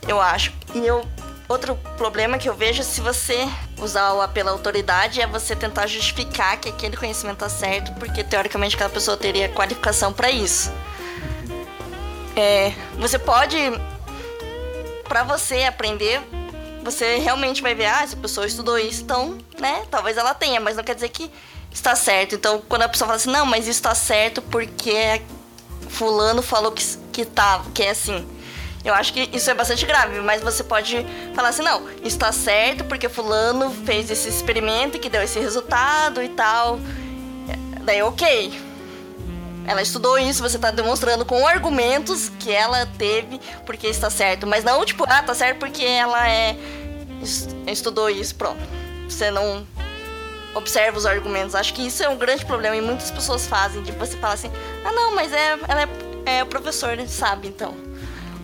Eu 0.07 0.19
acho. 0.19 0.51
E 0.73 0.85
eu. 0.85 1.05
Outro 1.47 1.75
problema 1.97 2.37
que 2.37 2.49
eu 2.49 2.55
vejo 2.55 2.81
se 2.83 3.01
você 3.01 3.47
usar 3.77 4.13
o 4.13 4.21
apelo 4.21 4.49
à 4.49 4.51
autoridade 4.53 5.21
é 5.21 5.27
você 5.27 5.55
tentar 5.55 5.85
justificar 5.87 6.57
que 6.57 6.69
aquele 6.69 6.95
conhecimento 6.95 7.39
tá 7.39 7.49
certo, 7.49 7.91
porque 7.99 8.23
teoricamente 8.23 8.75
aquela 8.75 8.89
pessoa 8.89 9.17
teria 9.17 9.49
qualificação 9.49 10.11
para 10.13 10.31
isso. 10.31 10.71
É, 12.35 12.71
você 12.97 13.19
pode, 13.19 13.57
para 15.03 15.23
você 15.23 15.65
aprender, 15.65 16.21
você 16.83 17.17
realmente 17.17 17.61
vai 17.61 17.73
ver, 17.73 17.85
ah, 17.85 18.03
essa 18.03 18.17
pessoa 18.17 18.45
estudou 18.45 18.77
isso, 18.77 19.03
então, 19.03 19.37
né, 19.59 19.85
talvez 19.89 20.17
ela 20.17 20.33
tenha, 20.33 20.59
mas 20.59 20.75
não 20.75 20.83
quer 20.83 20.95
dizer 20.95 21.09
que 21.09 21.31
está 21.71 21.95
certo. 21.95 22.35
Então, 22.35 22.61
quando 22.67 22.83
a 22.83 22.89
pessoa 22.89 23.07
fala 23.07 23.17
assim, 23.17 23.31
não, 23.31 23.45
mas 23.45 23.67
isso 23.67 23.79
está 23.79 23.95
certo 23.95 24.41
porque 24.41 25.21
fulano 25.89 26.41
falou 26.41 26.71
que, 26.71 26.83
que 27.11 27.25
tá, 27.25 27.63
que 27.73 27.83
é 27.83 27.89
assim. 27.91 28.27
Eu 28.83 28.93
acho 28.93 29.13
que 29.13 29.29
isso 29.31 29.49
é 29.49 29.53
bastante 29.53 29.85
grave, 29.85 30.19
mas 30.19 30.41
você 30.41 30.63
pode 30.63 31.05
falar 31.33 31.49
assim, 31.49 31.63
não, 31.63 31.89
isso 32.03 32.19
tá 32.19 32.31
certo 32.33 32.83
porque 32.83 33.07
fulano 33.07 33.71
fez 33.85 34.11
esse 34.11 34.27
experimento 34.27 34.99
que 34.99 35.09
deu 35.09 35.21
esse 35.23 35.39
resultado 35.39 36.21
e 36.21 36.29
tal. 36.29 36.79
Daí, 37.85 38.01
ok. 38.01 38.72
Ela 39.65 39.81
estudou 39.81 40.17
isso, 40.17 40.41
você 40.41 40.59
tá 40.59 40.71
demonstrando 40.71 41.23
com 41.25 41.47
argumentos 41.47 42.29
que 42.39 42.51
ela 42.51 42.85
teve 42.97 43.39
porque 43.65 43.87
está 43.87 44.09
certo. 44.09 44.45
Mas 44.45 44.63
não, 44.63 44.83
tipo, 44.85 45.05
ah, 45.07 45.23
tá 45.23 45.33
certo 45.33 45.59
porque 45.59 45.83
ela 45.83 46.29
é. 46.29 46.55
es- 47.21 47.47
estudou 47.67 48.09
isso, 48.09 48.35
pronto. 48.35 48.59
Você 49.07 49.31
não 49.31 49.65
observa 50.53 50.97
os 50.97 51.05
argumentos. 51.05 51.55
Acho 51.55 51.73
que 51.73 51.81
isso 51.85 52.03
é 52.03 52.09
um 52.09 52.17
grande 52.17 52.45
problema 52.45 52.75
e 52.75 52.81
muitas 52.81 53.09
pessoas 53.09 53.47
fazem, 53.47 53.81
de 53.83 53.91
você 53.93 54.17
falar 54.17 54.33
assim, 54.33 54.51
ah 54.85 54.91
não, 54.91 55.15
mas 55.15 55.31
é, 55.31 55.57
ela 55.67 55.81
é, 55.83 56.39
é 56.39 56.45
professor, 56.45 56.91
ele 56.93 57.07
sabe, 57.07 57.47
então. 57.47 57.73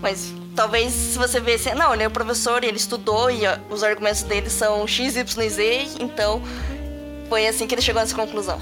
Mas 0.01 0.33
talvez 0.55 0.91
se 0.93 1.17
você 1.17 1.39
vê 1.39 1.53
assim, 1.55 1.73
não, 1.73 1.93
ele 1.93 2.03
é 2.03 2.07
o 2.07 2.11
professor, 2.11 2.63
ele 2.63 2.77
estudou 2.77 3.29
e 3.29 3.41
os 3.69 3.83
argumentos 3.83 4.23
dele 4.23 4.49
são 4.49 4.87
X, 4.87 5.15
Y 5.17 5.43
e 5.45 5.49
Z, 5.49 5.87
então 5.99 6.41
foi 7.27 7.45
assim 7.45 7.67
que 7.67 7.75
ele 7.75 7.81
chegou 7.81 8.01
nessa 8.01 8.15
conclusão. 8.15 8.59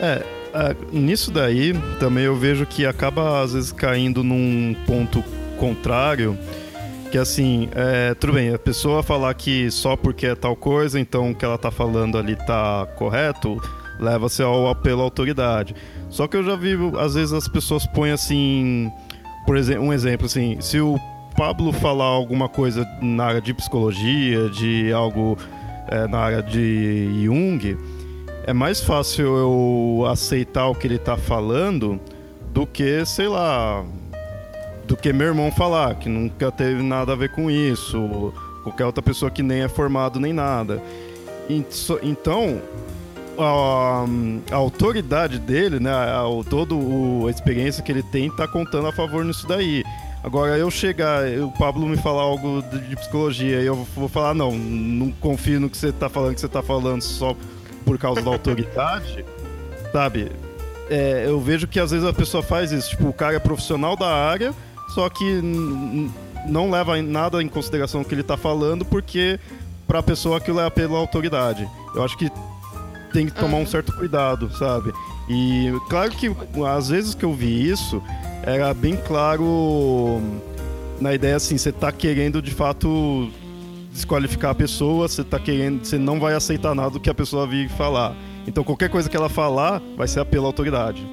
É, 0.00 0.22
ah, 0.54 0.74
nisso 0.92 1.30
daí 1.30 1.72
também 1.98 2.24
eu 2.24 2.36
vejo 2.36 2.66
que 2.66 2.86
acaba 2.86 3.42
às 3.42 3.52
vezes 3.52 3.72
caindo 3.72 4.22
num 4.22 4.74
ponto 4.86 5.22
contrário, 5.58 6.38
que 7.10 7.18
assim, 7.18 7.68
é, 7.74 8.14
tudo 8.14 8.34
bem, 8.34 8.52
a 8.52 8.58
pessoa 8.58 9.02
falar 9.02 9.32
que 9.34 9.70
só 9.70 9.96
porque 9.96 10.26
é 10.26 10.34
tal 10.34 10.54
coisa, 10.54 10.98
então 11.00 11.30
o 11.30 11.34
que 11.34 11.44
ela 11.44 11.58
tá 11.58 11.70
falando 11.70 12.16
ali 12.18 12.36
tá 12.36 12.86
correto, 12.96 13.60
leva-se 13.98 14.42
ao 14.42 14.68
apelo 14.68 15.00
à 15.00 15.04
autoridade. 15.04 15.74
Só 16.08 16.26
que 16.26 16.36
eu 16.36 16.44
já 16.44 16.54
vi, 16.56 16.76
às 16.98 17.14
vezes 17.14 17.32
as 17.32 17.48
pessoas 17.48 17.86
põem 17.86 18.12
assim, 18.12 18.90
por 19.46 19.56
exemplo, 19.56 19.84
um 19.84 19.92
exemplo 19.92 20.26
assim, 20.26 20.60
se 20.60 20.80
o 20.80 20.98
Pablo 21.36 21.72
falar 21.72 22.04
alguma 22.04 22.48
coisa 22.48 22.86
na 23.00 23.24
área 23.24 23.40
de 23.40 23.54
psicologia, 23.54 24.48
de 24.50 24.92
algo 24.92 25.36
é, 25.88 26.06
na 26.06 26.18
área 26.18 26.42
de 26.42 27.24
Jung, 27.24 27.76
é 28.48 28.52
mais 28.54 28.80
fácil 28.80 29.26
eu 29.36 30.06
aceitar 30.06 30.68
o 30.68 30.74
que 30.74 30.86
ele 30.86 30.98
tá 30.98 31.18
falando 31.18 32.00
do 32.50 32.66
que, 32.66 33.04
sei 33.04 33.28
lá, 33.28 33.84
do 34.86 34.96
que 34.96 35.12
meu 35.12 35.26
irmão 35.26 35.52
falar, 35.52 35.94
que 35.96 36.08
nunca 36.08 36.50
teve 36.50 36.82
nada 36.82 37.12
a 37.12 37.16
ver 37.16 37.30
com 37.30 37.50
isso, 37.50 38.32
qualquer 38.62 38.86
outra 38.86 39.02
pessoa 39.02 39.30
que 39.30 39.42
nem 39.42 39.60
é 39.60 39.68
formado 39.68 40.18
nem 40.18 40.32
nada. 40.32 40.82
Então, 42.02 42.62
a, 43.38 44.04
a 44.50 44.56
autoridade 44.56 45.38
dele, 45.38 45.78
né, 45.78 45.90
a, 45.92 46.22
todo 46.48 46.78
o- 46.78 47.26
a 47.26 47.30
experiência 47.30 47.82
que 47.82 47.92
ele 47.92 48.02
tem 48.02 48.30
tá 48.34 48.48
contando 48.48 48.88
a 48.88 48.92
favor 48.92 49.26
nisso 49.26 49.46
daí. 49.46 49.84
Agora 50.24 50.56
eu 50.56 50.70
chegar, 50.70 51.22
o 51.38 51.52
Pablo 51.52 51.86
me 51.86 51.96
falar 51.98 52.22
algo 52.22 52.62
de, 52.62 52.80
de 52.88 52.96
psicologia 52.96 53.60
e 53.60 53.66
eu 53.66 53.76
vou 53.94 54.08
falar, 54.08 54.34
não, 54.34 54.52
não 54.52 55.12
confio 55.12 55.60
no 55.60 55.68
que 55.70 55.76
você 55.76 55.92
tá 55.92 56.08
falando, 56.08 56.34
que 56.34 56.40
você 56.40 56.48
tá 56.48 56.62
falando 56.62 57.02
só 57.02 57.36
por 57.88 57.98
causa 57.98 58.20
da 58.20 58.30
autoridade, 58.30 59.24
sabe? 59.90 60.30
É, 60.90 61.24
eu 61.26 61.40
vejo 61.40 61.66
que 61.66 61.80
às 61.80 61.90
vezes 61.90 62.06
a 62.06 62.12
pessoa 62.12 62.42
faz 62.42 62.70
isso, 62.70 62.90
tipo, 62.90 63.08
o 63.08 63.12
cara 63.12 63.36
é 63.36 63.38
profissional 63.38 63.96
da 63.96 64.08
área, 64.08 64.54
só 64.94 65.08
que 65.08 65.40
não 66.46 66.70
leva 66.70 67.00
nada 67.02 67.42
em 67.42 67.48
consideração 67.48 68.02
o 68.02 68.04
que 68.04 68.14
ele 68.14 68.22
tá 68.22 68.36
falando, 68.36 68.84
porque 68.84 69.40
pra 69.86 70.02
pessoa 70.02 70.36
aquilo 70.36 70.60
é 70.60 70.70
pela 70.70 70.98
autoridade. 70.98 71.68
Eu 71.94 72.04
acho 72.04 72.16
que 72.16 72.30
tem 73.12 73.26
que 73.26 73.32
tomar 73.32 73.56
um 73.56 73.66
certo 73.66 73.92
cuidado, 73.94 74.54
sabe? 74.56 74.92
E 75.28 75.72
claro 75.88 76.10
que 76.10 76.30
às 76.66 76.88
vezes 76.88 77.14
que 77.14 77.24
eu 77.24 77.32
vi 77.32 77.70
isso, 77.70 78.02
era 78.42 78.72
bem 78.72 78.96
claro 78.96 80.20
na 81.00 81.14
ideia 81.14 81.36
assim, 81.36 81.56
você 81.56 81.72
tá 81.72 81.92
querendo 81.92 82.40
de 82.42 82.50
fato 82.50 83.30
desqualificar 83.98 84.52
a 84.52 84.54
pessoa, 84.54 85.08
você 85.08 85.24
tá 85.24 85.38
querendo, 85.38 85.84
você 85.84 85.98
não 85.98 86.20
vai 86.20 86.34
aceitar 86.34 86.74
nada 86.74 86.90
do 86.90 87.00
que 87.00 87.10
a 87.10 87.14
pessoa 87.14 87.46
vir 87.46 87.68
falar. 87.68 88.14
Então 88.46 88.64
qualquer 88.64 88.88
coisa 88.88 89.08
que 89.08 89.16
ela 89.16 89.28
falar 89.28 89.82
vai 89.96 90.06
ser 90.08 90.20
apelo 90.20 90.44
à 90.44 90.48
autoridade. 90.48 91.04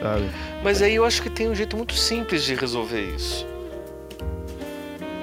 Sabe? 0.00 0.28
Mas 0.64 0.82
aí 0.82 0.94
eu 0.94 1.04
acho 1.04 1.22
que 1.22 1.30
tem 1.30 1.48
um 1.48 1.54
jeito 1.54 1.76
muito 1.76 1.94
simples 1.94 2.42
de 2.42 2.54
resolver 2.54 3.14
isso. 3.14 3.46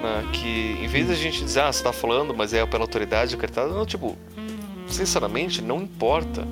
Né? 0.02 0.24
Que 0.32 0.78
em 0.82 0.86
vez 0.86 1.08
da 1.08 1.14
gente 1.14 1.44
dizer, 1.44 1.60
ah, 1.60 1.72
você 1.72 1.82
tá 1.82 1.92
falando, 1.92 2.34
mas 2.34 2.54
é 2.54 2.64
pela 2.64 2.84
autoridade 2.84 3.34
acreditada, 3.34 3.68
não, 3.68 3.84
tipo, 3.84 4.16
sinceramente, 4.86 5.60
não 5.60 5.82
importa 5.82 6.46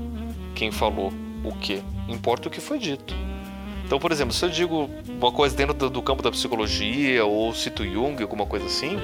quem 0.55 0.71
falou 0.71 1.13
o 1.45 1.53
que, 1.53 1.83
importa 2.09 2.49
o 2.49 2.51
que 2.51 2.61
foi 2.61 2.79
dito. 2.79 3.15
Então, 3.87 3.99
por 3.99 4.13
exemplo, 4.13 4.35
se 4.35 4.45
eu 4.45 4.51
digo 4.51 4.91
uma 5.09 5.33
coisa 5.33 5.57
dentro 5.57 5.89
do 5.89 6.03
campo 6.03 6.23
da 6.23 6.31
psicologia 6.31 7.25
ou 7.25 7.55
cito 7.55 7.83
Jung, 7.85 8.21
alguma 8.21 8.45
coisa 8.45 8.67
assim, 8.67 8.99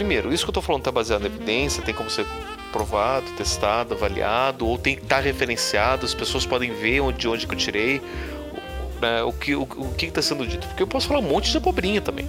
primeiro, 0.00 0.32
isso 0.32 0.44
que 0.44 0.48
eu 0.48 0.54
tô 0.54 0.62
falando 0.62 0.82
tá 0.82 0.90
baseado 0.90 1.20
na 1.20 1.26
evidência, 1.26 1.82
tem 1.82 1.92
como 1.92 2.08
ser 2.08 2.26
provado, 2.72 3.26
testado, 3.36 3.92
avaliado, 3.92 4.66
ou 4.66 4.78
tem 4.78 4.96
que 4.96 5.02
estar 5.02 5.16
tá 5.16 5.20
referenciado, 5.20 6.06
as 6.06 6.14
pessoas 6.14 6.46
podem 6.46 6.72
ver 6.72 7.00
onde, 7.00 7.18
de 7.18 7.28
onde 7.28 7.46
que 7.46 7.52
eu 7.52 7.58
tirei, 7.58 8.00
né, 8.98 9.22
o 9.22 9.30
que 9.30 9.54
o, 9.54 9.64
o 9.64 9.92
que 9.92 10.06
está 10.06 10.22
sendo 10.22 10.46
dito. 10.46 10.66
Porque 10.66 10.82
eu 10.82 10.86
posso 10.86 11.06
falar 11.06 11.20
um 11.20 11.28
monte 11.28 11.50
de 11.50 11.58
abobrinha 11.58 12.00
também. 12.00 12.26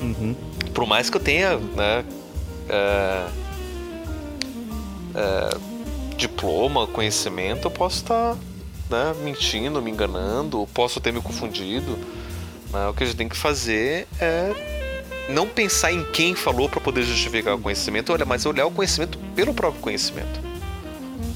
Uhum. 0.00 0.34
Por 0.74 0.86
mais 0.86 1.08
que 1.08 1.16
eu 1.16 1.20
tenha, 1.20 1.56
né, 1.56 2.04
é, 2.68 3.26
é, 5.14 5.56
diploma, 6.16 6.88
conhecimento, 6.88 7.68
eu 7.68 7.70
posso 7.70 7.98
estar 7.98 8.36
né, 8.90 9.14
mentindo, 9.22 9.80
me 9.80 9.92
enganando, 9.92 10.68
posso 10.74 11.00
ter 11.00 11.12
me 11.12 11.22
confundido. 11.22 11.96
Né, 12.72 12.88
o 12.88 12.92
que 12.92 13.04
a 13.04 13.06
gente 13.06 13.16
tem 13.16 13.28
que 13.28 13.36
fazer 13.36 14.08
é 14.20 14.74
não 15.28 15.48
pensar 15.48 15.92
em 15.92 16.04
quem 16.04 16.34
falou 16.34 16.68
para 16.68 16.80
poder 16.80 17.02
justificar 17.02 17.54
o 17.54 17.58
conhecimento, 17.58 18.12
olha, 18.12 18.24
mas 18.24 18.44
olhar 18.46 18.66
o 18.66 18.70
conhecimento 18.70 19.18
pelo 19.34 19.54
próprio 19.54 19.80
conhecimento. 19.80 20.40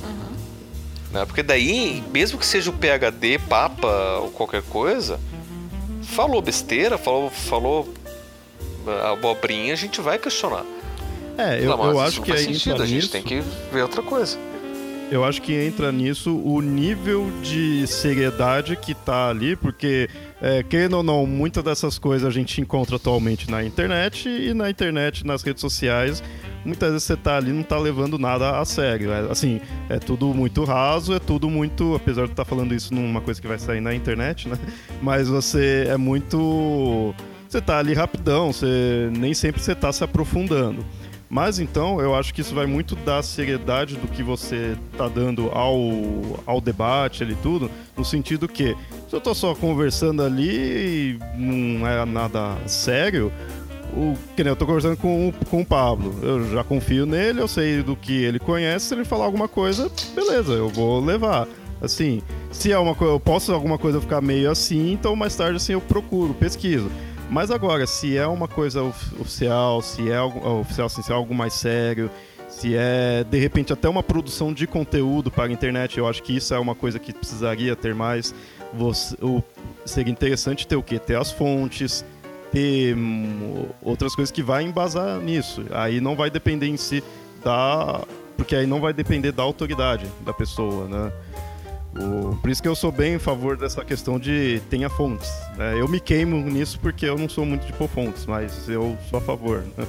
Uhum. 0.03 0.37
Né? 1.13 1.25
Porque 1.25 1.43
daí, 1.43 2.03
mesmo 2.11 2.39
que 2.39 2.47
seja 2.47 2.71
o 2.71 2.73
PhD, 2.73 3.39
papa 3.39 4.19
ou 4.21 4.31
qualquer 4.31 4.63
coisa, 4.63 5.19
falou 6.03 6.43
besteira, 6.43 6.99
falou, 6.99 7.31
falou 7.31 7.89
abobrinha, 9.11 9.73
a 9.73 9.77
gente 9.77 10.01
vai 10.01 10.19
questionar. 10.19 10.65
É, 11.37 11.59
eu, 11.61 11.77
não, 11.77 11.91
eu 11.91 12.01
acho 12.01 12.21
que 12.23 12.33
aí 12.33 12.45
sentido, 12.45 12.83
a 12.83 12.87
gente 12.87 13.09
tem 13.11 13.23
que 13.23 13.43
ver 13.73 13.83
outra 13.83 14.03
coisa. 14.03 14.37
Eu 15.11 15.25
acho 15.25 15.41
que 15.41 15.55
entra 15.55 15.91
nisso 15.91 16.37
o 16.37 16.61
nível 16.61 17.31
de 17.43 17.87
seriedade 17.87 18.77
que 18.77 18.95
tá 18.95 19.31
ali, 19.31 19.57
porque 19.57 20.09
é, 20.41 20.63
querendo 20.63 20.99
ou 20.99 21.03
não, 21.03 21.27
muitas 21.27 21.65
dessas 21.65 21.99
coisas 21.99 22.29
a 22.29 22.31
gente 22.31 22.61
encontra 22.61 22.97
atualmente 22.97 23.51
na 23.51 23.65
internet 23.65 24.29
e 24.29 24.53
na 24.53 24.69
internet, 24.69 25.27
nas 25.27 25.43
redes 25.43 25.63
sociais, 25.63 26.23
muitas 26.63 26.91
vezes 26.91 27.05
você 27.05 27.17
tá 27.17 27.39
ali 27.39 27.53
não 27.53 27.63
tá 27.63 27.79
levando 27.79 28.19
nada 28.19 28.61
a 28.61 28.65
sério. 28.67 29.11
É, 29.11 29.21
assim, 29.31 29.63
é 29.89 29.99
tudo 29.99 30.35
muito 30.35 30.63
raso, 30.65 31.15
é 31.15 31.19
tudo 31.19 31.49
muito. 31.49 31.95
Apesar 31.95 32.27
de 32.27 32.33
estar 32.33 32.45
tá 32.45 32.49
falando 32.49 32.75
isso 32.75 32.93
numa 32.95 33.23
coisa 33.23 33.41
que 33.41 33.49
vai 33.49 33.59
sair 33.59 33.81
na 33.81 33.95
internet, 33.95 34.47
né? 34.47 34.59
Mas 35.01 35.29
você 35.29 35.87
é 35.89 35.97
muito. 35.97 37.15
Você 37.49 37.63
tá 37.63 37.79
ali 37.79 37.95
rapidão, 37.95 38.53
você 38.53 39.09
nem 39.17 39.33
sempre 39.33 39.63
você 39.63 39.75
tá 39.75 39.91
se 39.91 40.05
aprofundando. 40.05 40.85
Mas 41.31 41.59
então, 41.59 42.01
eu 42.01 42.15
acho 42.15 42.33
que 42.33 42.41
isso 42.41 42.55
vai 42.55 42.65
muito 42.65 42.97
da 42.97 43.23
seriedade 43.23 43.97
do 43.97 44.09
que 44.09 44.23
você 44.23 44.77
tá 44.97 45.09
dando 45.09 45.51
ao, 45.51 45.79
ao 46.47 46.61
debate 46.61 47.23
ali 47.23 47.37
tudo, 47.43 47.71
no 47.97 48.05
sentido 48.05 48.49
que 48.49 48.75
se 49.09 49.15
eu 49.15 49.21
tô 49.21 49.35
só 49.35 49.55
conversando 49.55 50.23
ali 50.23 50.49
e 50.49 51.19
não 51.37 51.87
é 51.87 52.03
nada 52.07 52.57
sério, 52.67 53.31
o, 53.93 54.17
que 54.35 54.43
eu 54.43 54.57
tô 54.57 54.65
conversando 54.65 54.97
com, 54.97 55.33
com 55.51 55.61
o 55.61 55.67
Pablo. 55.67 56.15
Eu 56.23 56.51
já 56.51 56.65
confio 56.65 57.05
nele, 57.05 57.41
eu 57.41 57.49
sei 57.49 57.83
do 57.83 57.95
que 57.95 58.25
ele 58.25 58.39
conhece, 58.39 58.87
se 58.87 58.95
ele 58.95 59.05
falar 59.05 59.27
alguma 59.27 59.49
coisa, 59.49 59.91
beleza, 60.15 60.53
eu 60.53 60.69
vou 60.69 61.05
levar. 61.05 61.47
Assim, 61.81 62.23
se 62.51 62.73
é 62.73 62.79
uma 62.79 62.95
coisa, 62.95 63.15
eu 63.15 63.21
posso 63.21 63.53
alguma 63.53 63.79
coisa 63.79 64.01
ficar 64.01 64.21
meio 64.21 64.51
assim, 64.51 64.93
então 64.93 65.15
mais 65.15 65.37
tarde 65.37 65.57
assim 65.57 65.75
eu 65.75 65.81
procuro, 65.81 66.35
pesquiso. 66.35 66.91
Mas 67.31 67.51
agora, 67.51 67.87
se 67.87 68.17
é 68.17 68.27
uma 68.27 68.49
coisa 68.49 68.83
oficial, 68.83 69.83
se 69.83 70.11
é 70.11 70.17
algo, 70.17 70.61
oficial, 70.61 70.87
assim, 70.87 71.03
se 71.03 71.13
é 71.13 71.15
algo 71.15 71.35
mais 71.35 71.53
sério, 71.53 72.11
se 72.49 72.75
é 72.75 73.23
de 73.23 73.39
repente 73.39 73.73
até 73.73 73.89
uma 73.89 74.03
produção 74.03 74.53
de 74.53 74.67
conteúdo 74.67 75.31
para 75.31 75.45
a 75.45 75.51
internet, 75.53 75.99
eu 75.99 76.09
acho 76.09 76.23
que 76.23 76.35
isso 76.35 76.55
é 76.55 76.59
uma 76.59 76.75
coisa 76.75 76.99
que 76.99 77.13
precisaria 77.13 77.77
ter 77.77 77.95
mais. 77.95 78.35
Você, 78.73 79.15
o, 79.23 79.43
seria 79.85 80.11
interessante 80.11 80.67
ter 80.67 80.77
o 80.77 80.83
quê? 80.83 80.99
Ter 80.99 81.17
as 81.17 81.31
fontes, 81.31 82.05
ter 82.51 82.97
hum, 82.97 83.67
outras 83.83 84.15
coisas 84.15 84.33
que 84.33 84.43
vai 84.43 84.65
embasar 84.65 85.21
nisso. 85.21 85.65
Aí 85.71 86.01
não 86.01 86.17
vai 86.17 86.31
depender 86.31 86.67
em 86.67 86.77
si 86.77 87.05
da. 87.45 88.03
Porque 88.37 88.57
aí 88.57 88.67
não 88.67 88.81
vai 88.81 88.93
depender 88.93 89.33
da 89.33 89.43
autoridade 89.43 90.07
da 90.25 90.33
pessoa, 90.33 90.87
né? 90.87 91.13
O, 91.97 92.37
por 92.37 92.51
isso 92.51 92.63
que 92.63 92.69
eu 92.69 92.75
sou 92.75 92.93
bem 92.93 93.15
em 93.15 93.19
favor 93.19 93.57
dessa 93.57 93.85
questão 93.85 94.19
de 94.19 94.61
tenha 94.69 94.89
fontes. 94.89 95.31
Né? 95.57 95.81
Eu 95.81 95.89
me 95.89 96.01
queimo 96.01 96.37
nisso 96.39 96.79
porque 96.81 97.07
eu 97.07 97.17
não 97.17 97.29
sou 97.29 97.45
muito 97.47 97.67
de 97.67 97.73
pôr 97.73 97.89
fontes, 97.89 98.27
mas 98.27 98.69
eu 98.69 98.97
sou 99.09 99.19
a 99.19 99.23
favor. 99.23 99.65
Né? 99.77 99.87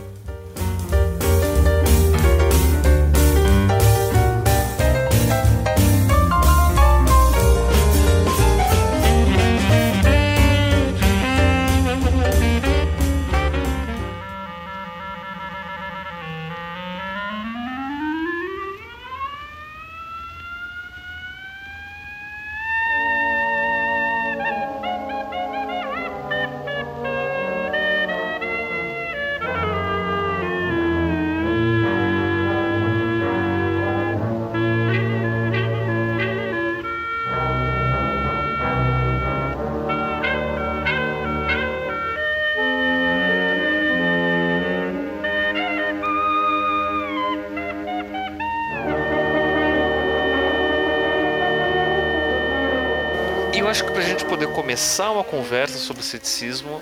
Começar 54.69 55.11
uma 55.11 55.23
conversa 55.23 55.77
sobre 55.77 56.03
ceticismo 56.03 56.81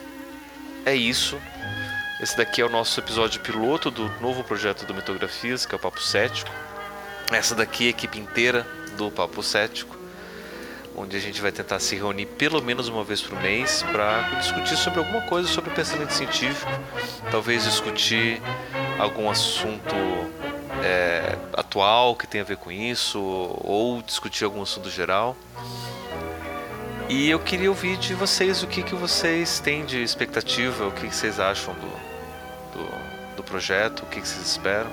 é 0.86 0.93
isso. 0.93 1.38
Esse 2.22 2.36
daqui 2.36 2.62
é 2.62 2.66
o 2.66 2.70
nosso 2.70 3.00
episódio 3.00 3.39
piloto 3.41 3.89
do 3.89 4.10
novo 4.20 4.43
projeto 4.43 4.86
do 4.86 4.93
Mitografias, 4.93 5.66
que 5.66 5.74
é 5.74 5.78
o 5.78 5.80
Papo 5.80 6.02
Cético. 6.02 6.52
Essa 7.32 7.56
daqui 7.56 7.86
é 7.86 7.88
a 7.88 7.89
equipe 7.91 8.20
inteira 8.20 8.68
do 8.98 9.10
Papo 9.10 9.41
Cético, 9.41 9.95
onde 10.95 11.16
a 11.16 11.20
gente 11.20 11.39
vai 11.41 11.52
tentar 11.52 11.80
se 11.80 11.95
reunir 11.95 12.26
pelo 12.26 12.62
menos 12.62 12.88
uma 12.88 13.04
vez 13.04 13.22
por 13.22 13.39
mês 13.41 13.84
para 13.84 14.22
discutir 14.39 14.76
sobre 14.76 15.00
alguma 15.00 15.22
coisa 15.22 15.48
sobre 15.48 15.70
o 15.70 15.74
pensamento 15.74 16.12
científico, 16.12 16.72
talvez 17.32 17.64
discutir 17.64 18.41
algum 19.00 19.30
assunto 19.30 19.95
é, 20.84 21.38
atual 21.54 22.16
que 22.16 22.28
tenha 22.28 22.43
a 22.43 22.48
ver 22.48 22.58
com 22.58 22.72
isso, 22.72 23.20
ou 23.20 24.02
discutir 24.02 24.43
algum 24.45 24.62
assunto 24.62 24.89
geral. 24.89 25.38
E 27.10 27.30
eu 27.30 27.39
queria 27.39 27.70
ouvir 27.70 27.95
de 27.97 28.14
vocês 28.14 28.62
o 28.64 28.68
que, 28.68 28.84
que 28.84 28.93
vocês 28.93 29.60
têm 29.60 29.86
de 29.86 30.03
expectativa, 30.03 30.88
o 30.88 30.91
que, 30.91 31.08
que 31.08 31.16
vocês 31.16 31.39
acham 31.39 31.74
do, 31.76 31.88
do, 32.78 33.36
do 33.38 33.43
projeto, 33.43 34.01
o 34.01 34.05
que, 34.08 34.20
que 34.20 34.28
vocês 34.28 34.45
esperam. 34.45 34.91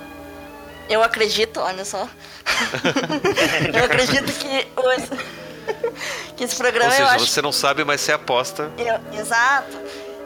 Eu 0.88 1.02
acredito, 1.02 1.58
olha 1.58 1.84
só. 1.84 2.08
eu 3.74 3.84
acredito 3.84 4.32
que, 4.32 4.68
os, 4.76 6.34
que 6.36 6.44
esse 6.44 6.56
programa. 6.56 6.90
Ou 6.90 6.96
seja, 6.96 7.10
acho... 7.10 7.26
você 7.26 7.42
não 7.42 7.52
sabe, 7.52 7.84
mas 7.84 8.00
você 8.00 8.12
aposta. 8.12 8.70
Eu, 8.78 9.18
exato. 9.18 9.76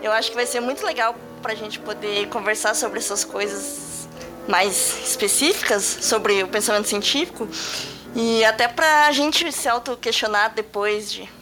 Eu 0.02 0.12
acho 0.12 0.28
que 0.30 0.36
vai 0.36 0.46
ser 0.46 0.60
muito 0.60 0.84
legal 0.84 1.16
pra 1.40 1.54
gente 1.54 1.78
poder 1.78 2.28
conversar 2.28 2.74
sobre 2.74 2.98
essas 2.98 3.24
coisas 3.24 4.08
mais 4.46 4.98
específicas 5.06 5.84
sobre 5.84 6.42
o 6.42 6.48
pensamento 6.48 6.88
científico 6.88 7.48
e 8.14 8.44
até 8.44 8.66
pra 8.66 9.12
gente 9.12 9.52
se 9.52 9.68
auto-questionar 9.68 10.54
depois 10.54 11.12
de 11.12 11.37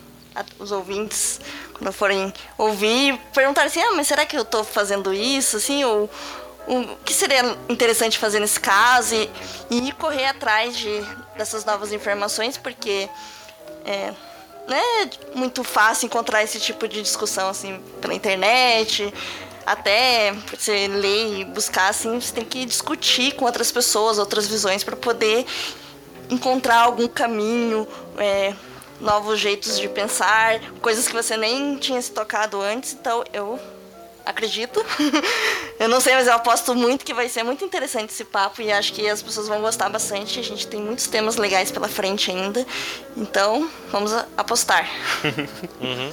os 0.58 0.72
ouvintes, 0.72 1.40
quando 1.74 1.92
forem 1.92 2.32
ouvir, 2.58 3.18
perguntar 3.32 3.64
assim: 3.64 3.80
ah, 3.80 3.92
mas 3.94 4.06
será 4.06 4.26
que 4.26 4.36
eu 4.36 4.42
estou 4.42 4.64
fazendo 4.64 5.12
isso? 5.12 5.56
Assim, 5.56 5.84
ou 5.84 6.10
o 6.66 6.96
que 7.04 7.12
seria 7.14 7.56
interessante 7.68 8.18
fazer 8.18 8.40
nesse 8.40 8.58
caso? 8.58 9.14
E, 9.14 9.30
e 9.70 9.92
correr 9.92 10.26
atrás 10.26 10.76
de, 10.76 11.00
dessas 11.36 11.64
novas 11.64 11.92
informações, 11.92 12.56
porque 12.56 13.08
é, 13.84 14.12
não 14.66 14.76
é 14.76 15.10
muito 15.34 15.62
fácil 15.62 16.06
encontrar 16.06 16.42
esse 16.42 16.58
tipo 16.58 16.88
de 16.88 17.00
discussão 17.02 17.48
assim 17.48 17.80
pela 18.00 18.14
internet. 18.14 19.12
Até 19.64 20.32
você 20.32 20.86
ler 20.86 21.40
e 21.40 21.44
buscar 21.44 21.88
assim, 21.88 22.20
você 22.20 22.32
tem 22.32 22.44
que 22.44 22.64
discutir 22.64 23.34
com 23.34 23.44
outras 23.44 23.72
pessoas, 23.72 24.16
outras 24.16 24.46
visões 24.46 24.84
para 24.84 24.94
poder 24.94 25.44
encontrar 26.30 26.82
algum 26.82 27.08
caminho, 27.08 27.86
é, 28.16 28.54
novos 29.00 29.38
jeitos 29.38 29.78
de 29.78 29.88
pensar, 29.88 30.60
coisas 30.80 31.06
que 31.06 31.14
você 31.14 31.36
nem 31.36 31.76
tinha 31.76 32.00
se 32.00 32.10
tocado 32.10 32.60
antes. 32.60 32.92
Então 32.92 33.24
eu 33.32 33.58
acredito. 34.26 34.84
eu 35.78 35.88
não 35.88 36.00
sei, 36.00 36.14
mas 36.14 36.26
eu 36.26 36.34
aposto 36.34 36.74
muito 36.74 37.04
que 37.04 37.14
vai 37.14 37.28
ser 37.28 37.44
muito 37.44 37.64
interessante 37.64 38.10
esse 38.10 38.24
papo 38.24 38.60
e 38.60 38.72
acho 38.72 38.92
que 38.92 39.08
as 39.08 39.22
pessoas 39.22 39.46
vão 39.46 39.60
gostar 39.60 39.88
bastante. 39.88 40.40
A 40.40 40.42
gente 40.42 40.66
tem 40.66 40.80
muitos 40.80 41.06
temas 41.06 41.36
legais 41.36 41.70
pela 41.70 41.88
frente 41.88 42.30
ainda. 42.30 42.66
Então, 43.16 43.70
vamos 43.90 44.12
apostar. 44.36 44.90
uhum. 45.80 46.12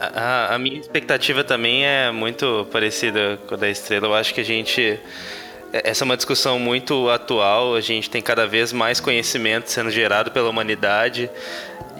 a, 0.00 0.54
a, 0.54 0.58
minha 0.58 0.78
expectativa 0.78 1.42
também 1.42 1.84
é 1.84 2.12
muito 2.12 2.66
parecida 2.70 3.38
com 3.48 3.54
a 3.54 3.58
da 3.58 3.68
Estrela. 3.68 4.06
Eu 4.06 4.14
acho 4.14 4.32
que 4.32 4.40
a 4.40 4.44
gente. 4.44 4.98
Essa 5.72 6.02
é 6.02 6.04
uma 6.04 6.16
discussão 6.16 6.58
muito 6.58 7.08
atual. 7.10 7.74
A 7.74 7.80
gente 7.80 8.08
tem 8.08 8.22
cada 8.22 8.46
vez 8.46 8.72
mais 8.72 9.00
conhecimento 9.00 9.70
sendo 9.70 9.90
gerado 9.90 10.30
pela 10.30 10.48
humanidade 10.48 11.30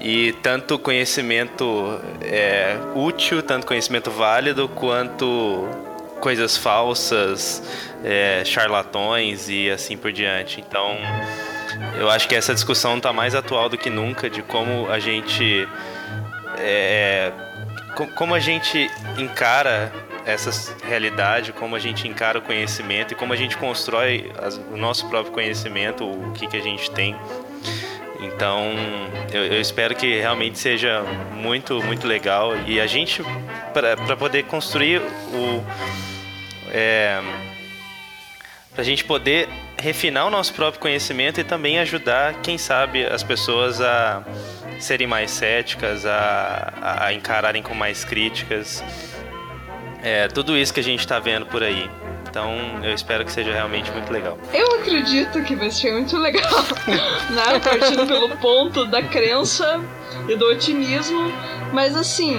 e 0.01 0.33
tanto 0.43 0.79
conhecimento 0.79 2.01
é, 2.23 2.77
útil, 2.95 3.43
tanto 3.43 3.67
conhecimento 3.67 4.11
válido, 4.11 4.69
quanto 4.69 5.69
coisas 6.21 6.57
falsas, 6.57 7.63
é, 8.03 8.43
charlatões 8.45 9.49
e 9.49 9.71
assim 9.71 9.97
por 9.97 10.13
diante. 10.13 10.61
Então, 10.61 10.97
eu 11.99 12.09
acho 12.09 12.29
que 12.29 12.35
essa 12.35 12.55
discussão 12.55 12.97
está 12.97 13.13
mais 13.13 13.35
atual 13.35 13.69
do 13.69 13.77
que 13.77 13.91
nunca 13.91 14.31
de 14.31 14.43
como 14.43 14.91
a 14.91 14.99
gente 14.99 15.69
é, 16.59 17.33
como 18.15 18.35
a 18.35 18.41
gente 18.41 18.91
encara 19.19 19.93
essa 20.25 20.75
realidade, 20.85 21.53
como 21.53 21.75
a 21.75 21.79
gente 21.79 22.07
encara 22.07 22.39
o 22.39 22.43
conhecimento 22.43 23.13
e 23.13 23.17
como 23.17 23.33
a 23.33 23.37
gente 23.37 23.57
constrói 23.57 24.31
o 24.73 24.77
nosso 24.77 25.09
próprio 25.09 25.33
conhecimento, 25.33 26.05
o 26.05 26.33
que, 26.33 26.47
que 26.47 26.57
a 26.57 26.63
gente 26.63 26.91
tem 26.91 27.17
então, 28.23 28.73
eu, 29.33 29.45
eu, 29.47 29.61
espero 29.61 29.95
que 29.95 30.21
realmente 30.21 30.59
seja 30.59 31.03
muito, 31.33 31.83
muito 31.83 32.07
legal. 32.07 32.53
E 32.67 32.81
a 32.81 32.87
gente, 32.87 33.23
para 33.73 34.17
poder 34.17 34.45
construir 34.45 35.01
o. 35.01 35.65
É, 36.73 37.21
para 38.73 38.83
a 38.83 38.85
gente 38.85 39.05
poder 39.05 39.49
refinar 39.79 40.27
o 40.27 40.31
nosso 40.31 40.55
próprio 40.55 40.81
conhecimento 40.81 41.41
e 41.41 41.45
também 41.45 41.79
ajudar, 41.81 42.35
quem 42.43 42.59
sabe, 42.59 43.05
as 43.05 43.23
pessoas 43.23 43.81
a 43.81 44.23
serem 44.79 45.07
mais 45.07 45.31
céticas, 45.31 46.07
a, 46.07 46.73
a 46.81 47.13
encararem 47.13 47.63
com 47.63 47.75
mais 47.75 48.05
críticas. 48.05 48.85
É, 50.03 50.29
tudo 50.29 50.57
isso 50.57 50.73
que 50.73 50.81
a 50.81 50.85
gente 50.85 51.01
está 51.01 51.19
vendo 51.19 51.47
por 51.47 51.63
aí. 51.63 51.91
Então 52.29 52.55
eu 52.83 52.95
espero 52.95 53.25
que 53.25 53.33
seja 53.33 53.53
realmente 53.53 53.91
muito 53.91 54.13
legal. 54.13 54.39
Eu 54.53 54.77
acredito 54.77 55.43
que 55.43 55.57
vai 55.57 55.71
ser 55.71 55.93
muito 55.93 56.17
legal, 56.17 56.43
né? 57.31 57.59
Partindo 57.63 58.07
pelo 58.07 58.37
ponto 58.37 58.87
da 58.87 59.03
crença 59.03 59.81
e 60.29 60.37
do 60.37 60.47
otimismo, 60.47 61.33
mas 61.73 61.97
assim, 61.97 62.37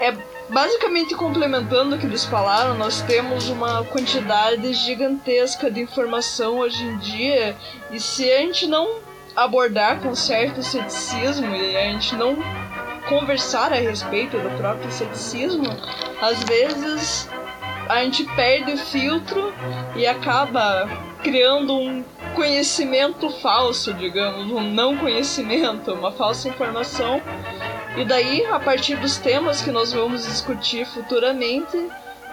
é 0.00 0.12
basicamente 0.48 1.14
complementando 1.14 1.94
o 1.94 1.98
que 1.98 2.06
eles 2.06 2.24
falaram, 2.24 2.74
nós 2.74 3.00
temos 3.02 3.48
uma 3.48 3.84
quantidade 3.84 4.72
gigantesca 4.72 5.70
de 5.70 5.80
informação 5.80 6.58
hoje 6.58 6.82
em 6.82 6.98
dia 6.98 7.56
e 7.90 8.00
se 8.00 8.30
a 8.32 8.38
gente 8.38 8.66
não 8.66 8.98
abordar 9.36 10.00
com 10.00 10.12
certo 10.14 10.60
ceticismo 10.60 11.54
e 11.54 11.76
a 11.76 11.84
gente 11.84 12.16
não 12.16 12.36
conversar 13.10 13.72
a 13.72 13.76
respeito 13.76 14.38
do 14.38 14.56
próprio 14.56 14.90
ceticismo, 14.92 15.66
às 16.22 16.44
vezes 16.44 17.28
a 17.88 18.04
gente 18.04 18.24
perde 18.36 18.72
o 18.72 18.78
filtro 18.78 19.52
e 19.96 20.06
acaba 20.06 20.88
criando 21.24 21.74
um 21.74 22.04
conhecimento 22.36 23.28
falso, 23.40 23.92
digamos, 23.92 24.50
um 24.52 24.60
não 24.60 24.96
conhecimento, 24.96 25.92
uma 25.92 26.12
falsa 26.12 26.48
informação. 26.48 27.20
E 27.96 28.04
daí, 28.04 28.46
a 28.46 28.60
partir 28.60 28.94
dos 28.96 29.16
temas 29.16 29.60
que 29.60 29.72
nós 29.72 29.92
vamos 29.92 30.24
discutir 30.24 30.86
futuramente, 30.86 31.76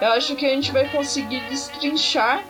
eu 0.00 0.12
acho 0.12 0.36
que 0.36 0.46
a 0.46 0.50
gente 0.50 0.70
vai 0.70 0.88
conseguir 0.88 1.40
destrinchar 1.48 2.44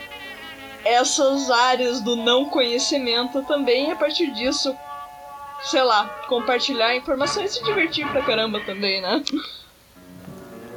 essas 0.84 1.50
áreas 1.50 2.02
do 2.02 2.14
não 2.14 2.44
conhecimento 2.44 3.42
também, 3.44 3.88
e 3.88 3.92
a 3.92 3.96
partir 3.96 4.30
disso, 4.32 4.76
sei 5.62 5.82
lá, 5.82 6.06
compartilhar 6.28 6.96
informações 6.96 7.52
e 7.52 7.54
se 7.54 7.64
divertir 7.64 8.06
pra 8.08 8.22
caramba 8.22 8.60
também, 8.60 9.00
né? 9.00 9.22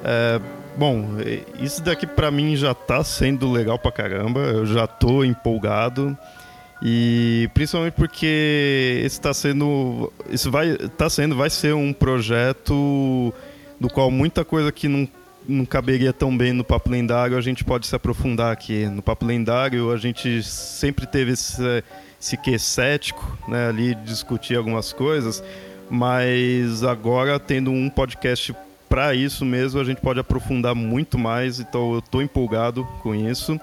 É, 0.03 0.41
Bom, 0.75 1.17
isso 1.59 1.83
daqui 1.83 2.07
para 2.07 2.31
mim 2.31 2.55
já 2.55 2.73
tá 2.73 3.03
sendo 3.03 3.51
legal 3.51 3.77
pra 3.77 3.91
caramba. 3.91 4.39
Eu 4.39 4.65
já 4.65 4.87
tô 4.87 5.23
empolgado. 5.23 6.17
E 6.81 7.49
principalmente 7.53 7.93
porque 7.93 9.01
esse 9.03 9.19
tá 9.19 9.33
sendo. 9.33 10.11
Isso 10.29 10.49
vai. 10.49 10.75
tá 10.97 11.09
sendo, 11.09 11.35
vai 11.35 11.49
ser 11.49 11.75
um 11.75 11.93
projeto 11.93 13.33
do 13.79 13.89
qual 13.89 14.09
muita 14.09 14.45
coisa 14.45 14.71
que 14.71 14.87
não, 14.87 15.07
não 15.47 15.65
caberia 15.65 16.13
tão 16.13 16.35
bem 16.35 16.53
no 16.53 16.63
Papo 16.63 16.89
Lendário, 16.89 17.37
a 17.37 17.41
gente 17.41 17.63
pode 17.63 17.85
se 17.85 17.95
aprofundar 17.95 18.51
aqui. 18.51 18.85
No 18.85 19.01
Papo 19.01 19.25
Lendário 19.25 19.91
a 19.91 19.97
gente 19.97 20.41
sempre 20.41 21.05
teve 21.05 21.33
esse, 21.33 21.83
esse 22.21 22.37
que 22.37 22.57
cético, 22.59 23.37
né, 23.47 23.69
ali 23.69 23.95
discutir 23.95 24.55
algumas 24.55 24.93
coisas, 24.93 25.43
mas 25.89 26.83
agora 26.83 27.39
tendo 27.39 27.71
um 27.71 27.89
podcast 27.89 28.55
para 28.87 29.15
isso 29.15 29.43
mesmo 29.43 29.79
a 29.79 29.83
gente 29.83 30.01
pode 30.01 30.19
aprofundar 30.19 30.75
muito 30.75 31.17
mais, 31.17 31.59
então 31.59 31.93
eu 31.93 31.99
estou 31.99 32.21
empolgado 32.21 32.85
com 33.01 33.15
isso. 33.15 33.59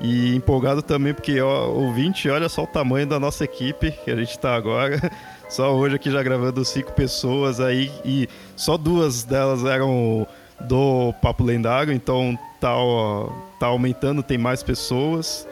E 0.00 0.34
empolgado 0.34 0.80
também 0.80 1.12
porque, 1.12 1.38
ó, 1.42 1.68
ouvinte, 1.68 2.30
olha 2.30 2.48
só 2.48 2.62
o 2.62 2.66
tamanho 2.66 3.06
da 3.06 3.20
nossa 3.20 3.44
equipe 3.44 3.90
que 3.90 4.10
a 4.10 4.16
gente 4.16 4.30
está 4.30 4.54
agora. 4.54 4.98
Só 5.50 5.74
hoje 5.74 5.96
aqui 5.96 6.10
já 6.10 6.22
gravando 6.22 6.64
cinco 6.64 6.92
pessoas 6.92 7.58
aí 7.58 7.90
e 8.04 8.28
só 8.54 8.76
duas 8.76 9.24
delas 9.24 9.64
eram 9.64 10.24
do 10.60 11.12
Papo 11.20 11.42
Lendário, 11.42 11.92
então 11.92 12.38
tá, 12.60 12.72
ó, 12.72 13.28
tá 13.58 13.66
aumentando, 13.66 14.22
tem 14.22 14.38
mais 14.38 14.62
pessoas. 14.62 15.48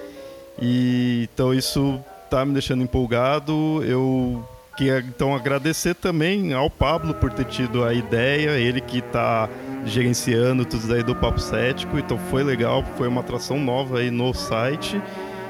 E 0.63 1.29
então 1.35 1.53
isso 1.53 2.01
tá 2.29 2.45
me 2.45 2.53
deixando 2.53 2.83
empolgado. 2.83 3.83
Eu 3.85 4.45
Queria 4.79 5.01
então 5.01 5.35
agradecer 5.35 5.93
também 5.93 6.53
ao 6.53 6.71
Pablo 6.71 7.13
por 7.13 7.33
ter 7.33 7.47
tido 7.47 7.85
a 7.85 7.93
ideia, 7.93 8.51
ele 8.51 8.81
que 8.81 8.99
está 8.99 9.49
gerenciando 9.85 10.65
tudo 10.65 10.85
isso 10.85 10.93
aí 10.93 11.03
do 11.03 11.17
Papo 11.17 11.41
Cético, 11.41 11.99
então 11.99 12.17
foi 12.17 12.45
legal, 12.45 12.85
foi 12.97 13.09
uma 13.09 13.21
atração 13.21 13.59
nova 13.59 13.99
aí 13.99 14.09
no 14.09 14.33
site. 14.33 15.03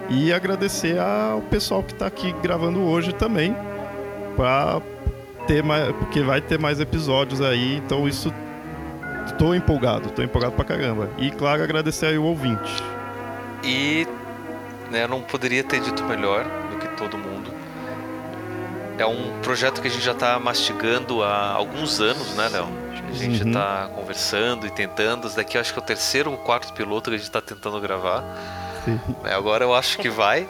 E 0.09 0.33
agradecer 0.33 0.99
ao 0.99 1.43
pessoal 1.43 1.83
que 1.83 1.93
está 1.93 2.07
aqui 2.07 2.33
gravando 2.43 2.81
hoje 2.81 3.13
também, 3.13 3.55
para 4.35 4.81
ter 5.47 5.63
mais, 5.63 5.93
porque 5.97 6.23
vai 6.23 6.41
ter 6.41 6.59
mais 6.59 6.81
episódios 6.81 7.43
aí, 7.43 7.77
então 7.77 8.09
isso 8.09 8.33
tô 9.37 9.55
empolgado, 9.55 10.09
tô 10.09 10.23
empolgado 10.23 10.55
pra 10.55 10.65
caramba. 10.65 11.11
E 11.19 11.31
claro, 11.31 11.63
agradecer 11.63 12.07
aí 12.07 12.17
o 12.17 12.25
ouvinte. 12.25 12.83
E 13.63 14.07
né, 14.91 15.07
não 15.07 15.21
poderia 15.21 15.63
ter 15.63 15.81
dito 15.81 16.03
melhor 16.05 16.47
é 18.99 19.07
um 19.07 19.41
projeto 19.41 19.81
que 19.81 19.89
a 19.89 19.91
gente 19.91 20.05
já 20.05 20.13
está 20.13 20.39
mastigando 20.39 21.23
há 21.23 21.53
alguns 21.53 22.01
anos, 22.01 22.35
né, 22.35 22.49
Léo? 22.49 22.69
A 23.09 23.13
gente 23.13 23.47
está 23.47 23.87
uhum. 23.87 23.95
conversando 23.95 24.67
e 24.67 24.71
tentando. 24.71 25.27
Esse 25.27 25.37
daqui 25.37 25.57
acho 25.57 25.73
que 25.73 25.79
é 25.79 25.83
o 25.83 25.85
terceiro 25.85 26.31
ou 26.31 26.37
quarto 26.37 26.73
piloto 26.73 27.11
que 27.11 27.17
a 27.17 27.19
gente 27.19 27.27
está 27.27 27.41
tentando 27.41 27.81
gravar. 27.81 28.23
Sim. 28.85 29.01
É, 29.25 29.33
agora 29.33 29.65
eu 29.65 29.75
acho 29.75 29.99
que 29.99 30.11
vai. 30.11 30.47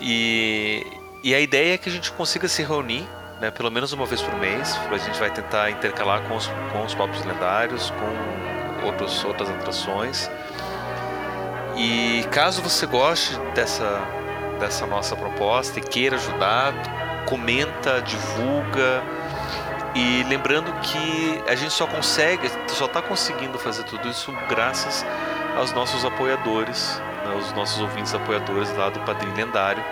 E, 0.00 0.84
e 1.22 1.34
a 1.34 1.40
ideia 1.40 1.74
é 1.74 1.78
que 1.78 1.88
a 1.88 1.92
gente 1.92 2.10
consiga 2.12 2.48
se 2.48 2.62
reunir, 2.62 3.06
né, 3.40 3.50
pelo 3.50 3.70
menos 3.70 3.92
uma 3.92 4.06
vez 4.06 4.20
por 4.20 4.34
mês. 4.34 4.76
A 4.90 4.98
gente 4.98 5.18
vai 5.20 5.30
tentar 5.30 5.70
intercalar 5.70 6.22
com 6.22 6.36
os, 6.36 6.48
com 6.72 6.84
os 6.84 6.94
papos 6.94 7.24
lendários, 7.24 7.90
com 7.90 8.86
outros, 8.86 9.24
outras 9.24 9.48
atrações. 9.50 10.28
E 11.76 12.26
caso 12.30 12.60
você 12.60 12.86
goste 12.86 13.38
dessa, 13.54 14.02
dessa 14.58 14.86
nossa 14.86 15.14
proposta 15.14 15.78
e 15.78 15.82
queira 15.82 16.16
ajudar, 16.16 16.74
comenta, 17.26 18.00
divulga. 18.02 19.02
E 19.94 20.22
lembrando 20.24 20.72
que 20.80 21.42
a 21.46 21.54
gente 21.54 21.72
só 21.72 21.86
consegue, 21.86 22.50
só 22.68 22.86
está 22.86 23.02
conseguindo 23.02 23.58
fazer 23.58 23.84
tudo 23.84 24.08
isso 24.08 24.32
graças 24.48 25.04
aos 25.56 25.70
nossos 25.72 26.02
apoiadores, 26.04 26.98
né, 27.24 27.34
os 27.38 27.52
nossos 27.52 27.78
ouvintes 27.80 28.14
apoiadores 28.14 28.74
lá 28.74 28.88
do 28.88 29.00
Padrinho 29.00 29.36
Lendário. 29.36 29.84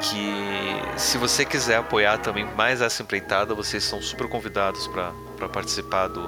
Que 0.00 0.98
se 0.98 1.18
você 1.18 1.44
quiser 1.44 1.78
apoiar 1.78 2.18
também 2.18 2.44
mais 2.56 2.80
essa 2.80 3.02
empreitada, 3.02 3.54
vocês 3.54 3.84
são 3.84 4.00
super 4.00 4.28
convidados 4.28 4.86
para 4.86 5.48
participar 5.48 6.08
do, 6.08 6.26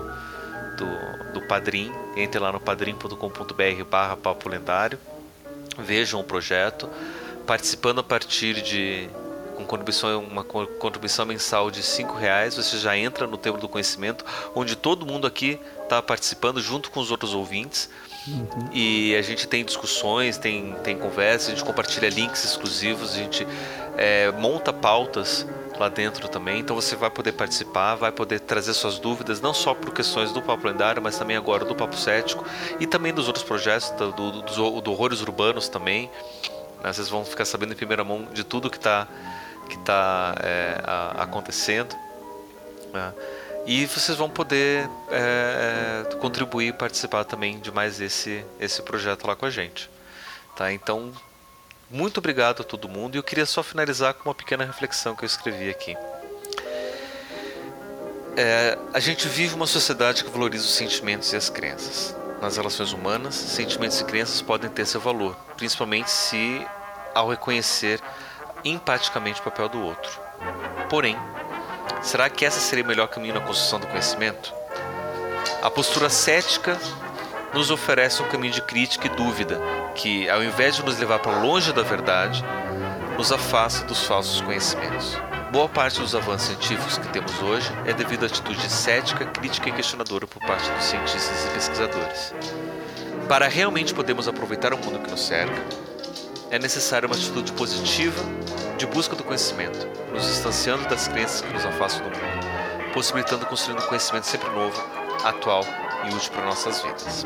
do, 0.77 1.33
do 1.33 1.43
Padrim. 1.43 1.93
Entre 2.17 2.39
lá 2.39 2.53
no 2.53 2.61
padrim.com.br 2.61 3.85
barra 3.89 4.17
Papo 4.17 4.49
Lendário. 4.49 4.99
Vejam 5.79 6.21
o 6.21 6.25
projeto. 6.25 6.91
Participando 7.47 8.01
a 8.01 8.05
partir 8.05 8.61
de 8.61 9.09
com 9.57 9.65
contribuição, 9.65 10.23
uma 10.25 10.45
contribuição 10.45 11.27
mensal 11.27 11.71
de 11.71 11.83
cinco 11.83 12.15
reais, 12.15 12.57
você 12.57 12.79
já 12.79 12.97
entra 12.97 13.27
no 13.27 13.37
Templo 13.37 13.61
do 13.61 13.69
Conhecimento, 13.69 14.25
onde 14.55 14.77
todo 14.77 15.07
mundo 15.07 15.27
aqui 15.27 15.61
está 15.83 16.03
participando 16.03 16.61
junto 16.61 16.91
com 16.91 17.01
os 17.01 17.11
outros 17.11 17.35
ouvintes. 17.35 17.89
Uhum. 18.27 18.71
E 18.73 19.17
a 19.17 19.23
gente 19.23 19.49
tem 19.49 19.65
discussões, 19.65 20.39
tem, 20.39 20.75
tem 20.85 20.97
conversas, 20.97 21.49
a 21.49 21.51
gente 21.51 21.65
compartilha 21.65 22.09
links 22.09 22.45
exclusivos, 22.45 23.15
a 23.15 23.17
gente 23.17 23.47
é, 23.97 24.31
monta 24.33 24.73
pautas 24.73 25.47
lá 25.79 25.89
dentro 25.89 26.29
também. 26.29 26.61
Então 26.61 26.77
você 26.77 26.95
vai 26.95 27.11
poder 27.11 27.33
participar, 27.33 27.97
vai 27.97 28.13
poder 28.13 28.41
trazer 28.41 28.73
suas 28.75 28.99
dúvidas, 28.99 29.41
não 29.41 29.53
só 29.53 29.75
por 29.75 29.93
questões 29.93 30.33
do 30.33 30.41
Papo 30.41 30.67
Lendário, 30.67 31.03
mas 31.03 31.19
também 31.19 31.37
agora 31.37 31.65
do 31.65 31.75
Papo 31.75 31.97
Cético 31.97 32.45
e 32.79 32.87
também 32.87 33.13
dos 33.13 33.27
outros 33.27 33.45
projetos, 33.45 33.91
do, 33.91 34.13
do, 34.13 34.43
do, 34.43 34.81
do 34.81 34.93
Horrores 34.93 35.21
Urbanos 35.21 35.69
também. 35.69 36.09
Né? 36.83 36.93
Vocês 36.93 37.09
vão 37.09 37.25
ficar 37.25 37.45
sabendo 37.45 37.73
em 37.73 37.77
primeira 37.77 38.05
mão 38.05 38.27
de 38.33 38.45
tudo 38.45 38.71
que 38.71 38.77
está 38.77 39.09
que 39.73 39.79
tá, 39.79 40.35
é, 40.41 40.83
acontecendo. 41.17 41.97
Né? 42.93 43.13
E 43.67 43.87
vocês 43.87 44.19
vão 44.19 44.29
poder 44.29 44.89
é, 45.11 46.05
é, 46.11 46.15
contribuir 46.17 46.69
e 46.69 46.73
participar 46.73 47.25
também 47.25 47.59
de 47.59 47.71
mais 47.71 48.01
esse, 48.01 48.45
esse 48.61 48.83
projeto 48.83 49.27
lá 49.27 49.35
com 49.35 49.47
a 49.47 49.51
gente. 49.51 49.89
Tá? 50.57 50.73
Então, 50.73 51.13
muito 51.91 52.19
obrigado 52.19 52.61
a 52.61 52.65
todo 52.65 52.89
mundo. 52.89 53.15
E 53.15 53.19
eu 53.19 53.23
queria 53.23 53.47
só 53.47 53.63
finalizar 53.63 54.15
com 54.15 54.29
uma 54.29 54.35
pequena 54.35 54.65
reflexão 54.65 55.15
que 55.15 55.25
eu 55.25 55.27
escrevi 55.27 55.71
aqui. 55.71 55.97
É, 58.37 58.79
a 58.93 59.01
gente 59.01 59.29
vive 59.29 59.55
uma 59.55 59.67
sociedade 59.67 60.25
que 60.25 60.31
valoriza 60.31 60.65
os 60.65 60.75
sentimentos 60.75 61.33
e 61.33 61.37
as 61.37 61.49
crenças. 61.49 62.15
Nas 62.41 62.57
relações 62.57 62.93
humanas, 62.93 63.35
sentimentos 63.35 64.01
e 64.01 64.05
crenças 64.05 64.43
podem 64.43 64.69
ter 64.69 64.85
seu 64.85 65.01
valor, 65.01 65.37
principalmente 65.57 66.11
se 66.11 66.67
ao 67.15 67.29
reconhecer 67.29 68.01
empaticamente 68.65 69.41
o 69.41 69.45
papel 69.45 69.69
do 69.69 69.81
outro. 69.83 70.21
Porém, 70.89 71.17
será 72.01 72.29
que 72.29 72.45
essa 72.45 72.61
seria 72.61 72.85
o 72.85 72.87
melhor 72.87 73.09
caminho 73.09 73.35
na 73.35 73.41
construção 73.41 73.81
do 73.81 73.87
conhecimento? 73.87 74.53
A 75.63 75.71
postura 75.71 76.09
cética 76.09 76.79
nos 77.53 77.71
oferece 77.71 78.23
um 78.23 78.29
caminho 78.29 78.53
de 78.53 78.63
crítica 78.63 79.07
e 79.07 79.11
dúvida, 79.11 79.61
que, 79.95 80.29
ao 80.29 80.43
invés 80.43 80.77
de 80.77 80.85
nos 80.85 80.99
levar 80.99 81.19
para 81.19 81.39
longe 81.39 81.73
da 81.73 81.83
verdade, 81.83 82.43
nos 83.17 83.31
afasta 83.31 83.85
dos 83.85 84.05
falsos 84.05 84.41
conhecimentos. 84.41 85.19
Boa 85.53 85.69
parte 85.69 86.01
dos 86.01 86.15
avanços 86.15 86.49
científicos 86.49 86.97
que 86.97 87.09
temos 87.09 87.43
hoje 87.43 87.71
é 87.85 87.93
devido 87.93 88.23
à 88.23 88.27
atitude 88.27 88.71
cética, 88.71 89.27
crítica 89.27 89.69
e 89.69 89.73
questionadora 89.73 90.27
por 90.27 90.41
parte 90.41 90.71
dos 90.71 90.85
cientistas 90.85 91.47
e 91.47 91.51
pesquisadores. 91.51 92.35
Para 93.29 93.49
realmente 93.49 93.93
podermos 93.93 94.27
aproveitar 94.27 94.73
o 94.73 94.79
mundo 94.79 95.01
que 95.01 95.11
nos 95.11 95.27
cerca, 95.27 95.63
é 96.53 96.59
necessária 96.59 97.07
uma 97.07 97.17
atitude 97.17 97.51
positiva 97.53 98.23
de 98.77 98.87
busca 98.87 99.17
do 99.17 99.25
conhecimento, 99.25 99.89
nos 100.13 100.27
distanciando 100.27 100.87
das 100.87 101.09
crenças 101.09 101.41
que 101.41 101.51
nos 101.51 101.65
afastam 101.65 102.11
do 102.11 102.15
mundo, 102.15 102.93
possibilitando 102.93 103.47
construir 103.47 103.79
um 103.79 103.87
conhecimento 103.87 104.27
sempre 104.27 104.51
novo, 104.51 104.79
atual 105.25 105.65
e 106.05 106.15
útil 106.15 106.31
para 106.31 106.45
nossas 106.45 106.83
vidas. 106.83 107.25